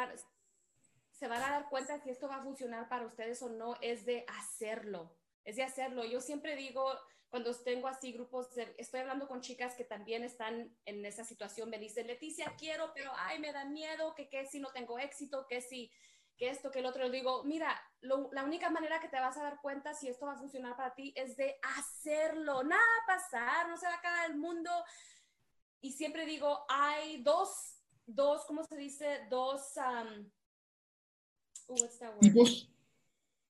se 1.12 1.28
van 1.28 1.42
a 1.42 1.50
dar 1.50 1.70
cuenta 1.70 2.00
si 2.00 2.10
esto 2.10 2.28
va 2.28 2.38
a 2.38 2.44
funcionar 2.44 2.88
para 2.88 3.06
ustedes 3.06 3.42
o 3.42 3.50
no 3.50 3.76
es 3.82 4.06
de 4.06 4.26
hacerlo, 4.28 5.16
es 5.44 5.56
de 5.58 5.64
hacerlo. 5.64 6.06
Yo 6.06 6.22
siempre 6.22 6.56
digo, 6.56 6.86
cuando 7.30 7.54
tengo 7.64 7.88
así 7.88 8.12
grupos, 8.12 8.50
estoy 8.78 9.00
hablando 9.02 9.28
con 9.28 9.42
chicas 9.42 9.76
que 9.76 9.84
también 9.84 10.24
están 10.24 10.76
en 10.86 11.06
esa 11.06 11.24
situación, 11.24 11.70
me 11.70 11.80
dicen, 11.80 12.08
Leticia, 12.08 12.56
quiero, 12.58 12.92
pero 12.94 13.12
ay, 13.16 13.40
me 13.40 13.52
da 13.52 13.66
miedo, 13.66 14.14
que 14.16 14.30
qué 14.30 14.46
si 14.46 14.60
no 14.60 14.72
tengo 14.72 15.00
éxito, 15.00 15.48
que 15.48 15.62
si, 15.62 15.92
que 16.38 16.50
esto, 16.50 16.72
que 16.72 16.80
el 16.80 16.86
otro. 16.86 17.04
Le 17.04 17.18
digo, 17.18 17.44
mira, 17.44 17.80
la 18.02 18.44
única 18.44 18.70
manera 18.70 19.00
que 19.00 19.08
te 19.08 19.20
vas 19.20 19.38
a 19.38 19.44
dar 19.44 19.62
cuenta 19.62 19.94
si 19.94 20.10
esto 20.10 20.26
va 20.26 20.34
a 20.34 20.38
funcionar 20.38 20.76
para 20.76 20.94
ti 20.94 21.14
es 21.16 21.38
de 21.38 21.58
hacerlo. 21.78 22.64
Nada 22.64 22.82
va 22.82 23.14
a 23.14 23.18
pasar, 23.18 23.70
no 23.70 23.78
se 23.78 23.86
va 23.86 23.94
a 23.94 23.98
acabar 23.98 24.30
el 24.30 24.38
mundo. 24.38 24.70
Y 25.84 25.92
siempre 25.92 26.26
digo, 26.26 26.66
hay 26.70 27.22
dos, 27.24 27.78
dos, 28.06 28.46
¿cómo 28.46 28.64
se 28.64 28.78
dice? 28.78 29.28
Dos, 29.30 29.74
um, 29.76 30.32
what's 31.68 32.00
that 32.00 32.12
word? 32.12 32.22
tipos. 32.22 32.70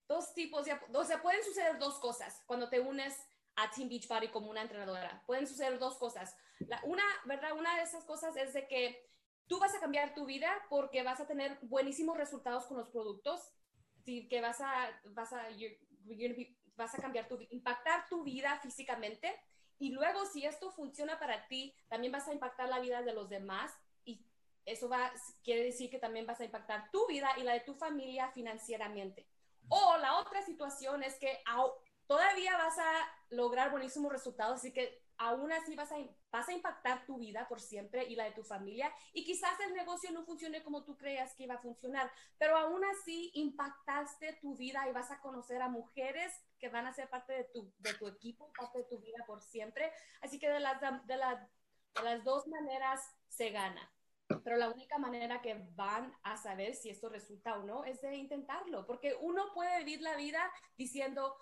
Dos 0.07 0.33
tipos, 0.33 0.67
o 0.93 1.03
sea, 1.05 1.21
pueden 1.21 1.43
suceder 1.43 1.77
dos 1.77 1.99
cosas 1.99 2.41
cuando 2.47 2.69
te 2.69 2.79
unes 2.79 3.15
a 3.55 3.69
Team 3.69 3.87
Beachbody 3.87 4.29
como 4.29 4.49
una 4.49 4.63
entrenadora. 4.63 5.23
Pueden 5.27 5.45
suceder 5.45 5.77
dos 5.77 5.95
cosas. 5.97 6.35
La, 6.67 6.81
una, 6.85 7.03
¿verdad? 7.25 7.53
Una 7.55 7.77
de 7.77 7.83
esas 7.83 8.03
cosas 8.03 8.35
es 8.35 8.51
de 8.53 8.67
que 8.67 9.07
tú 9.45 9.59
vas 9.59 9.75
a 9.75 9.79
cambiar 9.79 10.15
tu 10.15 10.25
vida 10.25 10.51
porque 10.71 11.03
vas 11.03 11.19
a 11.19 11.27
tener 11.27 11.59
buenísimos 11.61 12.17
resultados 12.17 12.65
con 12.65 12.77
los 12.77 12.89
productos, 12.89 13.53
que 14.05 14.41
vas 14.41 14.59
a, 14.59 14.89
vas 15.11 15.33
a, 15.33 15.49
vas 16.75 16.95
a 16.95 16.97
cambiar 16.97 17.27
tu, 17.27 17.39
impactar 17.51 18.09
tu 18.09 18.23
vida 18.23 18.59
físicamente. 18.63 19.39
Y 19.79 19.91
luego, 19.91 20.25
si 20.25 20.45
esto 20.45 20.71
funciona 20.71 21.19
para 21.19 21.47
ti, 21.47 21.75
también 21.87 22.13
vas 22.13 22.27
a 22.27 22.33
impactar 22.33 22.69
la 22.69 22.79
vida 22.79 23.01
de 23.01 23.13
los 23.13 23.29
demás 23.29 23.71
y 24.05 24.25
eso 24.65 24.87
va, 24.87 25.11
quiere 25.43 25.63
decir 25.63 25.89
que 25.89 25.99
también 25.99 26.25
vas 26.25 26.39
a 26.39 26.45
impactar 26.45 26.89
tu 26.91 27.05
vida 27.07 27.29
y 27.37 27.43
la 27.43 27.53
de 27.53 27.61
tu 27.61 27.73
familia 27.75 28.29
financieramente. 28.31 29.27
O 29.69 29.97
la 29.97 30.19
otra 30.19 30.41
situación 30.41 31.03
es 31.03 31.15
que 31.15 31.43
todavía 32.07 32.55
vas 32.57 32.77
a 32.77 33.11
lograr 33.29 33.71
buenísimos 33.71 34.11
resultados, 34.11 34.59
así 34.59 34.71
que 34.71 35.02
aún 35.23 35.51
así 35.53 35.75
vas 35.75 35.91
a, 35.91 36.51
impactar 36.51 37.05
tu 37.05 37.17
vida 37.17 37.47
por 37.47 37.61
siempre 37.61 38.03
y 38.05 38.15
la 38.15 38.25
de 38.25 38.31
tu 38.31 38.43
familia. 38.43 38.93
Y 39.13 39.23
quizás 39.23 39.57
el 39.61 39.73
negocio 39.73 40.11
no 40.11 40.25
funcione 40.25 40.63
como 40.63 40.83
tú 40.83 40.97
creías 40.97 41.33
que 41.35 41.43
iba 41.43 41.55
a 41.55 41.61
funcionar, 41.61 42.11
pero 42.37 42.57
aún 42.57 42.83
así 42.85 43.31
impactaste 43.35 44.39
tu 44.41 44.55
vida 44.55 44.87
y 44.89 44.91
vas 44.91 45.11
a 45.11 45.21
conocer 45.21 45.61
a 45.61 45.69
mujeres 45.69 46.33
que 46.59 46.69
van 46.69 46.87
a 46.87 46.93
ser 46.93 47.09
parte 47.09 47.33
de 47.33 47.43
tu, 47.45 47.73
de 47.79 47.93
tu 47.93 48.07
equipo, 48.07 48.51
parte 48.53 48.79
de 48.79 48.85
tu 48.85 48.99
vida 48.99 49.23
por 49.25 49.41
siempre. 49.41 49.91
Así 50.21 50.39
que 50.39 50.49
de 50.49 50.59
las, 50.59 50.81
de, 50.81 50.87
de 51.05 51.17
las 51.17 52.23
dos 52.23 52.47
maneras 52.47 53.01
se 53.29 53.49
gana. 53.51 53.89
Pero 54.43 54.57
la 54.57 54.69
única 54.69 54.97
manera 54.97 55.41
que 55.41 55.65
van 55.75 56.13
a 56.23 56.37
saber 56.37 56.75
si 56.75 56.89
esto 56.89 57.09
resulta 57.09 57.57
o 57.57 57.63
no 57.63 57.83
es 57.85 58.01
de 58.01 58.15
intentarlo, 58.15 58.85
porque 58.85 59.15
uno 59.21 59.53
puede 59.53 59.79
vivir 59.79 60.01
la 60.01 60.15
vida 60.15 60.51
diciendo, 60.77 61.35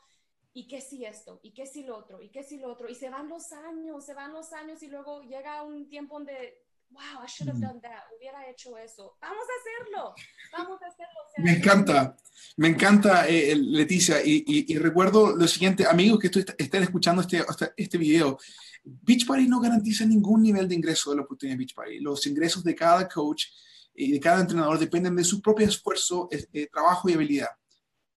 ¿y 0.54 0.68
qué 0.68 0.82
si 0.82 1.06
esto? 1.06 1.40
¿Y 1.44 1.54
qué 1.54 1.66
si 1.66 1.84
lo 1.84 1.98
otro? 1.98 2.22
¿Y 2.22 2.30
qué 2.30 2.44
si 2.44 2.58
lo 2.58 2.72
otro? 2.72 2.90
Y 2.90 2.96
se 2.96 3.10
van 3.10 3.30
los 3.30 3.52
años, 3.52 4.06
se 4.06 4.14
van 4.14 4.34
los 4.34 4.52
años 4.54 4.82
y 4.84 4.88
luego 4.88 5.22
llega 5.24 5.64
un 5.64 5.88
tiempo 5.88 6.16
donde, 6.16 6.64
wow, 6.90 7.24
I 7.24 7.28
should 7.28 7.50
have 7.50 7.60
done 7.60 7.80
that, 7.82 8.04
hubiera 8.18 8.50
hecho 8.50 8.78
eso. 8.78 9.18
Vamos 9.22 9.46
a 9.46 9.54
hacerlo, 9.62 10.14
vamos 10.52 10.82
a 10.82 10.88
hacerlo. 10.88 11.20
me 11.38 11.52
encanta, 11.54 12.18
me 12.58 12.68
encanta, 12.68 13.28
eh, 13.28 13.56
Leticia, 13.56 14.22
y, 14.24 14.78
recuerdo 14.78 15.36
lo 15.36 15.48
siguiente, 15.48 15.86
amigos 15.86 16.20
que 16.20 16.28
estén 16.58 16.84
escuchando 16.84 17.22
este, 17.22 17.44
este 17.78 17.98
video, 17.98 18.38
Beachbody 18.84 19.48
no 19.48 19.60
garantiza 19.60 20.06
ningún 20.06 20.42
nivel 20.42 20.68
de 20.68 20.76
ingreso 20.76 21.12
de 21.12 21.18
la 21.18 21.24
oportunidad 21.24 21.56
de 21.56 21.60
Beachbody. 21.60 22.00
Los 22.00 22.26
ingresos 22.26 22.64
de 22.64 22.76
cada 22.76 23.08
coach 23.08 23.46
y 23.94 24.12
de 24.12 24.20
cada 24.20 24.42
entrenador 24.42 24.80
dependen 24.80 25.16
de 25.16 25.24
su 25.24 25.42
propio 25.42 25.68
esfuerzo, 25.68 26.28
eh, 26.32 26.68
trabajo 26.68 27.08
y 27.08 27.14
habilidad. 27.14 27.50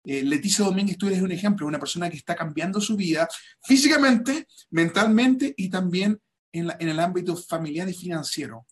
Eh, 0.04 0.22
Leticia 0.22 0.64
Domínguez, 0.64 0.98
tú 0.98 1.06
eres 1.06 1.22
un 1.22 1.32
ejemplo, 1.32 1.66
una 1.66 1.78
persona 1.78 2.10
que 2.10 2.16
está 2.16 2.36
cambiando 2.36 2.80
su 2.80 2.94
vida 2.96 3.26
físicamente, 3.62 4.46
mentalmente 4.70 5.54
y 5.56 5.70
también 5.70 6.20
en, 6.52 6.70
el 6.78 7.00
ámbito 7.00 7.36
familiar 7.36 7.88
y 7.88 7.94
financiero. 7.94 8.66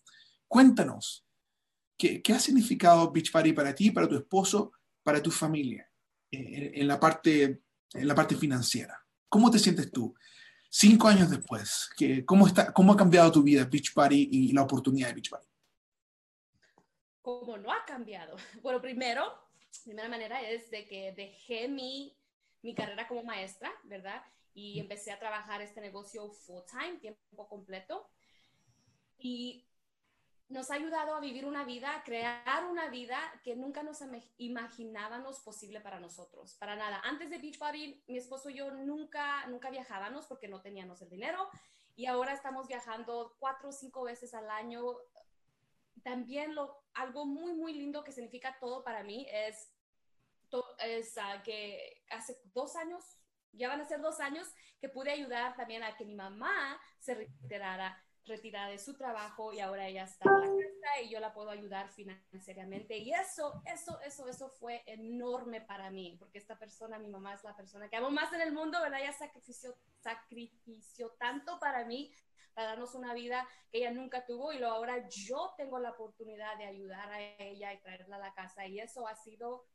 Cuéntanos, 0.47 1.25
¿qué, 1.97 2.21
ha 2.33 2.39
significado 2.39 3.11
Beachbody 3.11 3.53
para 3.53 3.73
ti, 3.73 3.89
para 3.89 4.07
tu 4.07 4.15
esposo, 4.15 4.71
para 5.01 5.21
tu 5.21 5.31
familia 5.31 5.89
eh, 6.31 6.71
en, 6.75 6.87
la 6.87 6.99
parte, 6.99 7.61
en 7.93 8.07
la 8.07 8.13
parte 8.13 8.35
financiera? 8.35 9.03
¿Cómo 9.27 9.49
te 9.49 9.57
sientes 9.57 9.91
tú? 9.91 10.13
Cinco 10.69 11.07
años 11.07 11.29
después, 11.29 11.89
¿cómo, 12.25 12.47
está, 12.47 12.71
¿cómo 12.71 12.93
ha 12.93 12.97
cambiado 12.97 13.31
tu 13.31 13.43
vida 13.43 13.65
Beachbody 13.65 14.29
y 14.31 14.51
la 14.53 14.63
oportunidad 14.63 15.07
de 15.07 15.13
Beachbody? 15.13 15.47
¿Cómo 17.23 17.57
no 17.57 17.71
ha 17.71 17.85
cambiado? 17.85 18.35
Bueno, 18.61 18.81
primero, 18.81 19.23
primera 19.83 20.09
manera 20.09 20.41
es 20.41 20.69
de 20.69 20.87
que 20.87 21.11
dejé 21.13 21.67
mi, 21.67 22.17
mi 22.61 22.75
carrera 22.75 23.07
como 23.07 23.23
maestra, 23.23 23.71
¿verdad? 23.83 24.23
Y 24.53 24.79
empecé 24.79 25.11
a 25.11 25.19
trabajar 25.19 25.61
este 25.61 25.81
negocio 25.81 26.29
full 26.29 26.61
time, 26.69 26.99
tiempo 26.99 27.47
completo. 27.47 28.09
Y 29.17 29.67
nos 30.49 30.69
ha 30.69 30.75
ayudado 30.75 31.15
a 31.15 31.19
vivir 31.19 31.45
una 31.45 31.63
vida, 31.63 31.95
a 31.95 32.03
crear 32.03 32.65
una 32.69 32.89
vida 32.89 33.17
que 33.43 33.55
nunca 33.55 33.81
nos 33.81 34.03
imaginábamos 34.37 35.39
posible 35.39 35.81
para 35.81 35.99
nosotros, 35.99 36.55
para 36.59 36.75
nada. 36.75 37.01
Antes 37.03 37.29
de 37.29 37.39
Beachbody, 37.39 38.03
mi 38.07 38.17
esposo 38.17 38.49
y 38.49 38.55
yo 38.55 38.69
nunca, 38.71 39.47
nunca 39.47 39.71
viajábamos 39.71 40.27
porque 40.27 40.47
no 40.47 40.61
teníamos 40.61 41.01
el 41.01 41.09
dinero 41.09 41.49
y 41.95 42.05
ahora 42.05 42.33
estamos 42.33 42.67
viajando 42.67 43.35
cuatro 43.39 43.69
o 43.69 43.71
cinco 43.71 44.03
veces 44.03 44.33
al 44.33 44.49
año. 44.49 44.83
También 46.03 46.53
lo, 46.53 46.82
algo 46.93 47.25
muy, 47.25 47.53
muy 47.53 47.73
lindo 47.73 48.03
que 48.03 48.11
significa 48.11 48.57
todo 48.59 48.83
para 48.83 49.03
mí 49.03 49.27
es 49.31 49.73
es 50.79 51.17
ah, 51.17 51.41
que 51.43 52.03
hace 52.09 52.39
dos 52.53 52.75
años, 52.75 53.03
ya 53.53 53.69
van 53.69 53.81
a 53.81 53.85
ser 53.85 54.01
dos 54.01 54.19
años, 54.19 54.47
que 54.79 54.89
pude 54.89 55.11
ayudar 55.11 55.55
también 55.55 55.83
a 55.83 55.95
que 55.95 56.05
mi 56.05 56.15
mamá 56.15 56.79
se 56.99 57.15
retirara, 57.15 57.97
retirada 58.25 58.69
de 58.69 58.79
su 58.79 58.95
trabajo 58.95 59.53
y 59.53 59.59
ahora 59.59 59.87
ella 59.87 60.03
está 60.03 60.29
en 60.29 60.41
la 60.41 60.63
casa 60.63 61.01
y 61.03 61.09
yo 61.09 61.19
la 61.19 61.33
puedo 61.33 61.49
ayudar 61.49 61.89
financieramente. 61.89 62.97
Y 62.97 63.13
eso, 63.13 63.61
eso, 63.65 63.99
eso, 64.01 64.27
eso 64.27 64.49
fue 64.49 64.83
enorme 64.85 65.61
para 65.61 65.89
mí, 65.91 66.15
porque 66.19 66.37
esta 66.37 66.57
persona, 66.57 66.99
mi 66.99 67.09
mamá 67.09 67.33
es 67.33 67.43
la 67.43 67.55
persona 67.55 67.89
que 67.89 67.97
amo 67.97 68.11
más 68.11 68.31
en 68.33 68.41
el 68.41 68.53
mundo, 68.53 68.79
¿verdad? 68.81 69.01
Ella 69.01 69.13
sacrifició, 69.13 69.75
sacrifició 70.01 71.11
tanto 71.19 71.59
para 71.59 71.85
mí, 71.85 72.13
para 72.53 72.69
darnos 72.69 72.95
una 72.95 73.13
vida 73.13 73.47
que 73.71 73.79
ella 73.79 73.91
nunca 73.91 74.25
tuvo 74.25 74.53
y 74.53 74.59
lo 74.59 74.67
ahora 74.67 75.07
yo 75.09 75.53
tengo 75.57 75.79
la 75.79 75.91
oportunidad 75.91 76.57
de 76.57 76.65
ayudar 76.65 77.11
a 77.11 77.21
ella 77.39 77.73
y 77.73 77.81
traerla 77.81 78.17
a 78.17 78.19
la 78.19 78.33
casa 78.33 78.67
y 78.67 78.79
eso 78.79 79.07
ha 79.07 79.15
sido 79.15 79.65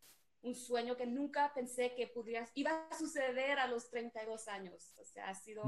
un 0.42 0.54
sueño 0.54 0.96
que 0.96 1.06
nunca 1.06 1.52
pensé 1.52 1.94
que 1.94 2.06
pudiera, 2.06 2.48
iba 2.54 2.86
a 2.88 2.98
suceder 2.98 3.58
a 3.58 3.66
los 3.66 3.90
32 3.90 4.48
años. 4.48 4.94
O 4.98 5.04
sea, 5.04 5.28
ha 5.28 5.34
sido, 5.34 5.64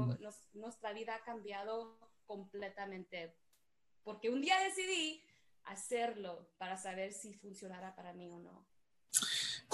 nuestra 0.53 0.93
vida 0.93 1.15
ha 1.15 1.23
cambiado 1.23 1.99
completamente, 2.25 3.35
porque 4.03 4.29
un 4.29 4.41
día 4.41 4.59
decidí 4.59 5.23
hacerlo 5.63 6.47
para 6.57 6.77
saber 6.77 7.11
si 7.13 7.33
funcionara 7.33 7.95
para 7.95 8.13
mí 8.13 8.29
o 8.29 8.39
no. 8.39 8.65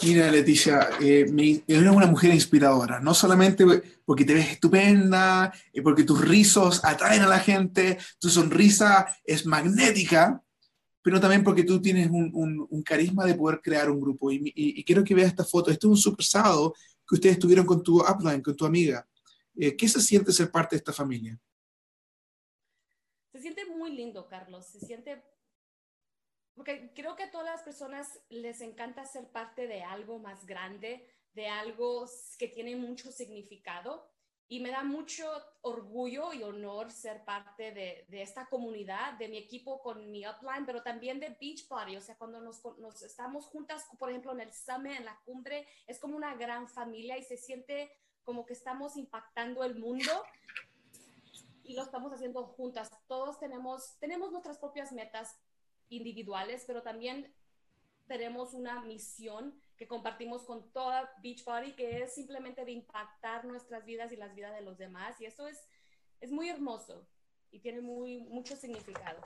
Mira, 0.03 0.29
Leticia, 0.29 0.89
eh, 1.01 1.25
eres 1.67 1.91
una 1.91 2.05
mujer 2.05 2.31
inspiradora, 2.31 2.99
no 2.99 3.15
solamente 3.15 3.65
porque 4.05 4.25
te 4.25 4.35
ves 4.35 4.51
estupenda, 4.51 5.51
y 5.73 5.81
porque 5.81 6.03
tus 6.03 6.21
rizos 6.21 6.85
atraen 6.85 7.23
a 7.23 7.27
la 7.27 7.39
gente, 7.39 7.97
tu 8.19 8.29
sonrisa 8.29 9.07
es 9.23 9.47
magnética, 9.47 10.43
pero 11.01 11.19
también 11.19 11.43
porque 11.43 11.63
tú 11.63 11.81
tienes 11.81 12.09
un, 12.11 12.83
carisma 12.83 13.25
de 13.25 13.33
poder 13.33 13.59
crear 13.61 13.89
un 13.89 13.99
grupo. 13.99 14.31
Y, 14.31 14.83
quiero 14.83 15.03
que 15.03 15.15
veas 15.15 15.29
esta 15.29 15.45
foto. 15.45 15.71
Este 15.71 15.87
es 15.87 15.91
un 15.91 15.97
super 15.97 16.25
sábado 16.25 16.75
que 17.07 17.15
ustedes 17.15 17.39
tuvieron 17.39 17.65
con 17.65 17.81
tu 17.81 18.01
upline, 18.01 18.41
con 18.41 18.55
tu 18.55 18.65
amiga. 18.65 19.07
Eh, 19.55 19.75
¿Qué 19.75 19.87
se 19.87 20.01
siente 20.01 20.31
ser 20.31 20.51
parte 20.51 20.75
de 20.75 20.79
esta 20.79 20.93
familia? 20.93 21.39
Se 23.31 23.39
siente 23.39 23.65
muy 23.65 23.95
lindo, 23.95 24.27
Carlos. 24.27 24.67
Se 24.67 24.79
siente... 24.79 25.23
Porque 26.57 26.91
creo 26.95 27.15
que 27.15 27.23
a 27.23 27.31
todas 27.31 27.45
las 27.45 27.61
personas 27.61 28.19
les 28.29 28.61
encanta 28.61 29.05
ser 29.05 29.31
parte 29.31 29.67
de 29.67 29.83
algo 29.83 30.17
más 30.17 30.47
grande, 30.47 31.07
de 31.33 31.47
algo 31.47 32.09
que 32.39 32.47
tiene 32.47 32.75
mucho 32.75 33.11
significado 33.11 34.09
y 34.49 34.59
me 34.59 34.71
da 34.71 34.81
mucho 34.81 35.29
orgullo 35.61 36.33
y 36.33 36.41
honor 36.41 36.89
ser 36.91 37.23
parte 37.25 37.71
de, 37.73 38.07
de, 38.09 38.23
esta 38.23 38.47
comunidad, 38.47 39.13
de 39.19 39.27
mi 39.27 39.37
equipo 39.37 39.79
con 39.83 40.09
mi 40.09 40.25
upline, 40.25 40.65
pero 40.65 40.81
también 40.81 41.19
de 41.19 41.37
Beachbody. 41.39 41.95
O 41.95 42.01
sea, 42.01 42.17
cuando 42.17 42.41
nos, 42.41 42.63
nos, 42.79 43.03
estamos 43.03 43.45
juntas, 43.45 43.85
por 43.99 44.09
ejemplo, 44.09 44.31
en 44.31 44.41
el 44.41 44.51
summit, 44.51 44.97
en 44.97 45.05
la 45.05 45.19
cumbre, 45.25 45.67
es 45.85 45.99
como 45.99 46.17
una 46.17 46.33
gran 46.35 46.67
familia 46.67 47.19
y 47.19 47.23
se 47.23 47.37
siente 47.37 47.91
como 48.23 48.47
que 48.47 48.53
estamos 48.53 48.97
impactando 48.97 49.63
el 49.63 49.75
mundo 49.75 50.11
y 51.63 51.75
lo 51.75 51.83
estamos 51.83 52.11
haciendo 52.13 52.45
juntas. 52.45 52.89
Todos 53.07 53.37
tenemos, 53.37 53.99
tenemos 53.99 54.31
nuestras 54.31 54.57
propias 54.57 54.91
metas 54.91 55.37
individuales, 55.89 56.63
pero 56.65 56.81
también 56.81 57.31
tenemos 58.07 58.53
una 58.53 58.81
misión 58.81 59.53
que 59.77 59.87
compartimos 59.87 60.43
con 60.43 60.71
toda 60.71 61.11
Beachbody, 61.21 61.73
que 61.73 62.01
es 62.01 62.13
simplemente 62.13 62.65
de 62.65 62.71
impactar 62.71 63.45
nuestras 63.45 63.85
vidas 63.85 64.11
y 64.11 64.15
las 64.15 64.33
vidas 64.35 64.53
de 64.55 64.61
los 64.61 64.77
demás. 64.77 65.19
Y 65.21 65.25
eso 65.25 65.47
es, 65.47 65.59
es 66.19 66.31
muy 66.31 66.49
hermoso 66.49 67.07
y 67.51 67.59
tiene 67.59 67.81
muy, 67.81 68.21
mucho 68.21 68.55
significado. 68.55 69.21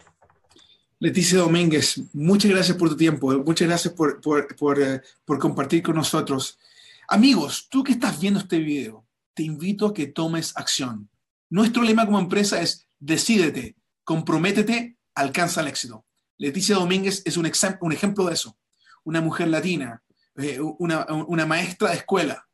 Leticia 0.99 1.39
Domínguez, 1.39 1.99
muchas 2.13 2.51
gracias 2.51 2.77
por 2.77 2.89
tu 2.89 2.97
tiempo, 2.97 3.31
muchas 3.39 3.67
gracias 3.67 3.93
por, 3.93 4.21
por, 4.21 4.55
por, 4.55 4.81
eh, 4.81 5.01
por 5.25 5.39
compartir 5.39 5.81
con 5.81 5.95
nosotros. 5.95 6.59
Amigos, 7.07 7.67
tú 7.69 7.83
que 7.83 7.93
estás 7.93 8.19
viendo 8.19 8.39
este 8.39 8.59
video, 8.59 9.05
te 9.33 9.43
invito 9.43 9.87
a 9.87 9.93
que 9.93 10.07
tomes 10.07 10.55
acción. 10.55 11.09
Nuestro 11.49 11.81
lema 11.81 12.05
como 12.05 12.19
empresa 12.19 12.61
es 12.61 12.87
decídete, 12.99 13.75
comprométete, 14.03 14.97
alcanza 15.15 15.61
el 15.61 15.67
éxito. 15.69 16.05
Leticia 16.41 16.75
Domínguez 16.75 17.21
es 17.23 17.37
un, 17.37 17.45
ejemplo 17.45 18.25
de 18.25 18.33
eso 18.33 18.57
una 19.03 19.21
mujer 19.21 19.47
latina, 19.47 20.01
eh, 20.37 20.59
una, 20.59 21.45
maestra 21.45 21.89
de 21.89 21.97
escuela, 21.97 22.47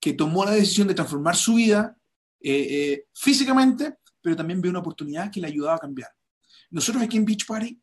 que 0.00 0.14
tomó 0.14 0.46
la 0.46 0.52
decisión 0.52 0.88
de 0.88 0.94
transformar 0.94 1.36
su 1.36 1.56
vida 1.56 1.98
eh, 2.40 2.66
eh, 2.70 3.04
físicamente, 3.12 3.98
pero 4.22 4.36
también 4.36 4.62
vio 4.62 4.70
una 4.70 4.80
oportunidad 4.80 5.30
que 5.30 5.40
le 5.40 5.48
ayudaba 5.48 5.76
a 5.76 5.80
cambiar. 5.80 6.10
Nosotros 6.70 7.02
aquí 7.02 7.18
en 7.18 7.26
Beach 7.26 7.46
Party 7.46 7.78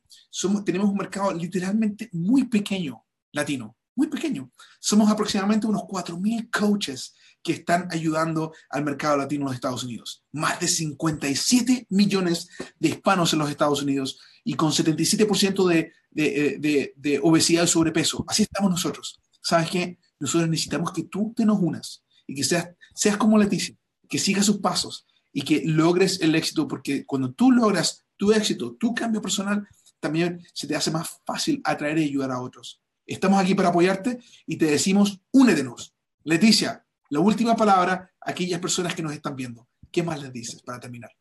tenemos 0.66 0.90
un 0.90 0.98
mercado 0.98 1.32
literalmente 1.32 2.10
muy 2.14 2.46
pequeño 2.46 3.06
latino, 3.32 3.78
muy 3.96 4.08
pequeño. 4.08 4.52
Somos 4.80 5.10
aproximadamente 5.10 5.68
unos 5.68 5.84
4.000 5.84 6.50
coaches 6.50 7.14
que 7.44 7.52
están 7.52 7.88
ayudando 7.92 8.54
al 8.70 8.84
mercado 8.84 9.18
latino 9.18 9.42
en 9.42 9.46
los 9.48 9.56
Estados 9.56 9.84
Unidos. 9.84 10.24
Más 10.32 10.60
de 10.60 10.68
57 10.68 11.88
millones 11.90 12.48
de 12.80 12.90
hispanos 12.90 13.34
en 13.34 13.40
los 13.40 13.50
Estados 13.50 13.82
Unidos 13.82 14.20
y 14.44 14.56
con 14.56 14.72
77% 14.72 15.68
de, 15.68 15.92
de, 16.12 16.58
de, 16.60 16.94
de, 16.96 17.20
obesidad 17.22 17.64
y 17.64 17.68
sobrepeso. 17.68 18.24
Así 18.28 18.44
estamos 18.44 18.72
nosotros. 18.72 19.20
¿Sabes 19.42 19.70
qué? 19.70 20.00
Nosotros 20.20 20.50
necesitamos 20.50 20.94
que 20.94 21.04
tú 21.04 21.34
te 21.36 21.46
nos 21.46 21.60
unas 21.60 22.04
y 22.26 22.36
que 22.36 22.44
seas, 22.44 22.70
seas 22.96 23.18
como 23.18 23.38
Leticia, 23.38 23.76
que 24.08 24.20
sigas 24.20 24.46
sus 24.46 24.58
pasos 24.58 25.06
y 25.34 25.42
que 25.42 25.64
logres 25.66 26.22
el 26.22 26.36
éxito, 26.36 26.68
porque 26.68 27.06
cuando 27.06 27.34
tú 27.34 27.52
logras 27.52 28.06
tu 28.16 28.32
éxito, 28.32 28.76
tu 28.80 28.94
cambio 28.94 29.22
personal, 29.22 29.68
también 30.00 30.46
se 30.54 30.68
te 30.68 30.76
hace 30.76 30.92
más 30.92 31.22
fácil 31.26 31.62
atraer 31.64 31.98
y 31.98 32.06
ayudar 32.06 32.32
a 32.32 32.42
otros. 32.42 32.83
Estamos 33.06 33.42
aquí 33.42 33.54
para 33.56 33.70
apoyarte 33.70 34.20
y 34.46 34.58
te 34.58 34.66
decimos, 34.66 35.20
únetenos. 35.32 35.96
Leticia, 36.24 36.86
la 37.10 37.20
última 37.20 37.56
palabra 37.56 38.14
a 38.20 38.32
aquellas 38.32 38.60
personas 38.60 38.96
que 38.96 39.04
nos 39.04 39.14
están 39.14 39.36
viendo. 39.36 39.68
¿Qué 39.92 40.02
más 40.04 40.22
les 40.22 40.32
dices 40.32 40.62
para 40.62 40.80
terminar? 40.80 41.12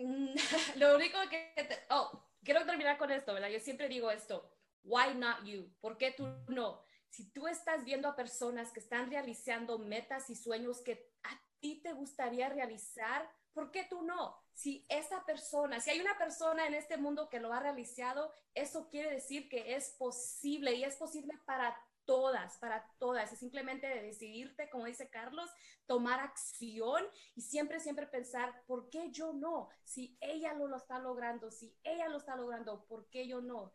Lo 0.76 0.96
único 0.96 1.18
que... 1.28 1.52
oh, 1.90 2.24
quiero 2.42 2.64
terminar 2.64 2.96
con 2.98 3.10
esto, 3.10 3.34
¿verdad? 3.34 3.50
Yo 3.50 3.60
siempre 3.60 3.88
digo 3.88 4.10
esto. 4.10 4.50
Why 4.82 5.14
not 5.14 5.44
you? 5.44 5.70
¿Por 5.80 5.98
qué 5.98 6.12
tú 6.12 6.26
no? 6.48 6.82
Si 7.08 7.30
tú 7.30 7.46
estás 7.48 7.84
viendo 7.84 8.08
a 8.08 8.16
personas 8.16 8.72
que 8.72 8.80
están 8.80 9.10
realizando 9.10 9.78
metas 9.78 10.30
y 10.30 10.36
sueños 10.36 10.80
que 10.80 11.10
a 11.24 11.40
ti 11.58 11.80
te 11.82 11.92
gustaría 11.92 12.48
realizar, 12.48 13.28
¿por 13.52 13.70
qué 13.70 13.84
tú 13.88 14.02
no? 14.02 14.36
Si 14.52 14.84
esa 14.88 15.24
persona, 15.24 15.80
si 15.80 15.90
hay 15.90 16.00
una 16.00 16.18
persona 16.18 16.66
en 16.66 16.74
este 16.74 16.96
mundo 16.96 17.28
que 17.28 17.40
lo 17.40 17.52
ha 17.52 17.60
realizado, 17.60 18.32
eso 18.54 18.88
quiere 18.88 19.10
decir 19.10 19.48
que 19.48 19.74
es 19.74 19.90
posible 19.98 20.74
y 20.74 20.84
es 20.84 20.96
posible 20.96 21.32
para 21.46 21.76
todas, 22.04 22.58
para 22.58 22.84
todas. 22.98 23.32
Es 23.32 23.38
simplemente 23.38 23.86
de 23.86 24.02
decidirte, 24.02 24.68
como 24.70 24.86
dice 24.86 25.08
Carlos, 25.10 25.48
tomar 25.86 26.20
acción 26.20 27.04
y 27.36 27.42
siempre, 27.42 27.80
siempre 27.80 28.06
pensar, 28.06 28.64
¿por 28.66 28.90
qué 28.90 29.10
yo 29.10 29.32
no? 29.32 29.68
Si 29.84 30.18
ella 30.20 30.52
lo, 30.54 30.66
lo 30.66 30.76
está 30.76 30.98
logrando, 30.98 31.50
si 31.50 31.74
ella 31.84 32.08
lo 32.08 32.18
está 32.18 32.36
logrando, 32.36 32.84
¿por 32.86 33.08
qué 33.10 33.26
yo 33.26 33.40
no? 33.40 33.72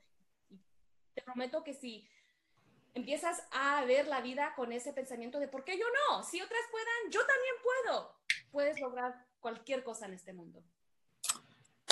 Te 1.13 1.21
prometo 1.21 1.63
que 1.63 1.73
si 1.73 2.07
empiezas 2.93 3.41
a 3.51 3.83
ver 3.85 4.07
la 4.07 4.21
vida 4.21 4.53
con 4.55 4.71
ese 4.71 4.93
pensamiento 4.93 5.39
de, 5.39 5.47
¿por 5.47 5.63
qué 5.63 5.77
yo 5.77 5.85
no? 6.09 6.23
Si 6.23 6.41
otras 6.41 6.61
puedan, 6.71 7.11
yo 7.11 7.19
también 7.25 7.55
puedo. 7.63 8.15
Puedes 8.51 8.79
lograr 8.79 9.25
cualquier 9.45 9.83
cosa 9.83 10.07
en 10.07 10.13
este 10.15 10.33
mundo. 10.33 10.63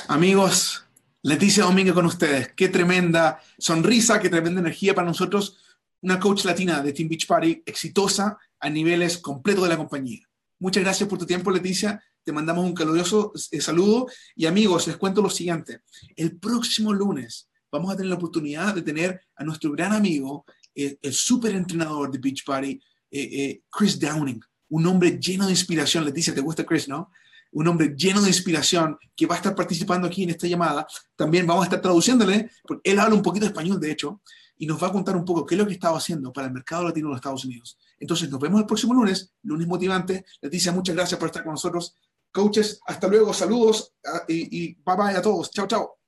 Amigos, 0.08 0.88
Leticia 1.22 1.66
Domínguez 1.66 1.94
con 1.94 2.08
ustedes. 2.08 2.52
Qué 2.56 2.68
tremenda 2.68 3.40
sonrisa, 3.60 4.20
qué 4.20 4.28
tremenda 4.28 4.60
energía 4.60 4.96
para 4.96 5.06
nosotros. 5.06 5.60
Una 6.02 6.20
coach 6.20 6.46
latina 6.46 6.82
de 6.82 6.94
Team 6.94 7.10
Beach 7.10 7.28
Party 7.28 7.62
exitosa 7.64 8.40
a 8.60 8.70
niveles 8.72 9.20
completos 9.20 9.66
de 9.66 9.70
la 9.70 9.78
compañía. 9.78 10.28
Muchas 10.58 10.82
gracias 10.82 11.08
por 11.08 11.20
tu 11.20 11.28
tiempo, 11.28 11.52
Leticia. 11.52 12.04
Te 12.24 12.32
mandamos 12.32 12.66
un 12.66 12.74
caluroso 12.74 13.32
eh, 13.52 13.62
saludo. 13.62 14.08
Y 14.36 14.48
amigos, 14.48 14.88
les 14.88 14.98
cuento 14.98 15.22
lo 15.22 15.30
siguiente. 15.30 15.82
El 16.16 16.40
próximo 16.40 16.92
lunes 16.92 17.52
vamos 17.72 17.94
a 17.94 17.96
tener 17.96 18.10
la 18.10 18.16
oportunidad 18.16 18.74
de 18.74 18.82
tener 18.82 19.22
a 19.36 19.44
nuestro 19.44 19.72
gran 19.74 19.94
amigo, 19.94 20.44
el, 20.74 20.98
el 21.00 21.14
super 21.14 21.54
entrenador 21.54 22.10
de 22.10 22.18
Beach 22.18 22.44
Party, 22.44 22.82
eh, 23.12 23.22
eh, 23.22 23.62
Chris 23.70 24.00
Downing. 24.00 24.42
Un 24.70 24.88
hombre 24.88 25.20
lleno 25.20 25.46
de 25.46 25.52
inspiración. 25.52 26.04
Leticia, 26.04 26.34
¿te 26.34 26.42
gusta 26.42 26.66
Chris, 26.66 26.88
no? 26.88 27.12
Un 27.54 27.68
hombre 27.68 27.94
lleno 27.96 28.22
de 28.22 28.30
inspiración 28.30 28.98
que 29.16 29.26
va 29.26 29.36
a 29.36 29.38
estar 29.38 29.56
participando 29.56 30.08
aquí 30.08 30.24
en 30.24 30.32
esta 30.32 30.48
llamada. 30.48 30.86
También 31.16 31.48
vamos 31.48 31.64
a 31.64 31.66
estar 31.66 31.82
traduciéndole, 31.82 32.50
porque 32.64 32.92
él 32.92 33.00
habla 33.00 33.16
un 33.16 33.22
poquito 33.22 33.46
español, 33.46 33.80
de 33.80 33.92
hecho, 33.92 34.22
y 34.58 34.68
nos 34.68 34.82
va 34.82 34.88
a 34.88 34.92
contar 34.92 35.16
un 35.16 35.26
poco 35.26 35.46
qué 35.46 35.56
es 35.56 35.60
lo 35.60 35.68
que 35.68 35.74
estaba 35.74 35.98
haciendo 35.98 36.32
para 36.32 36.48
el 36.48 36.54
mercado 36.54 36.84
latino 36.84 37.08
de 37.08 37.12
los 37.12 37.18
Estados 37.18 37.46
Unidos. 37.46 37.78
Entonces, 38.00 38.30
nos 38.30 38.40
vemos 38.40 38.60
el 38.62 38.68
próximo 38.68 38.94
lunes, 38.94 39.34
lunes 39.44 39.68
motivante. 39.68 40.26
Leticia, 40.42 40.72
muchas 40.72 40.96
gracias 40.96 41.20
por 41.20 41.28
estar 41.28 41.44
con 41.44 41.54
nosotros. 41.54 41.98
Coaches, 42.32 42.80
hasta 42.88 43.08
luego, 43.08 43.34
saludos 43.34 43.94
y, 44.28 44.64
y 44.64 44.74
bye 44.84 44.96
bye 44.96 45.16
a 45.16 45.22
todos. 45.22 45.52
Chao, 45.52 45.68
chao. 45.68 46.00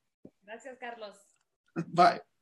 Gracias, 0.41 0.77
Carlos. 0.79 1.15
Bye. 1.87 2.34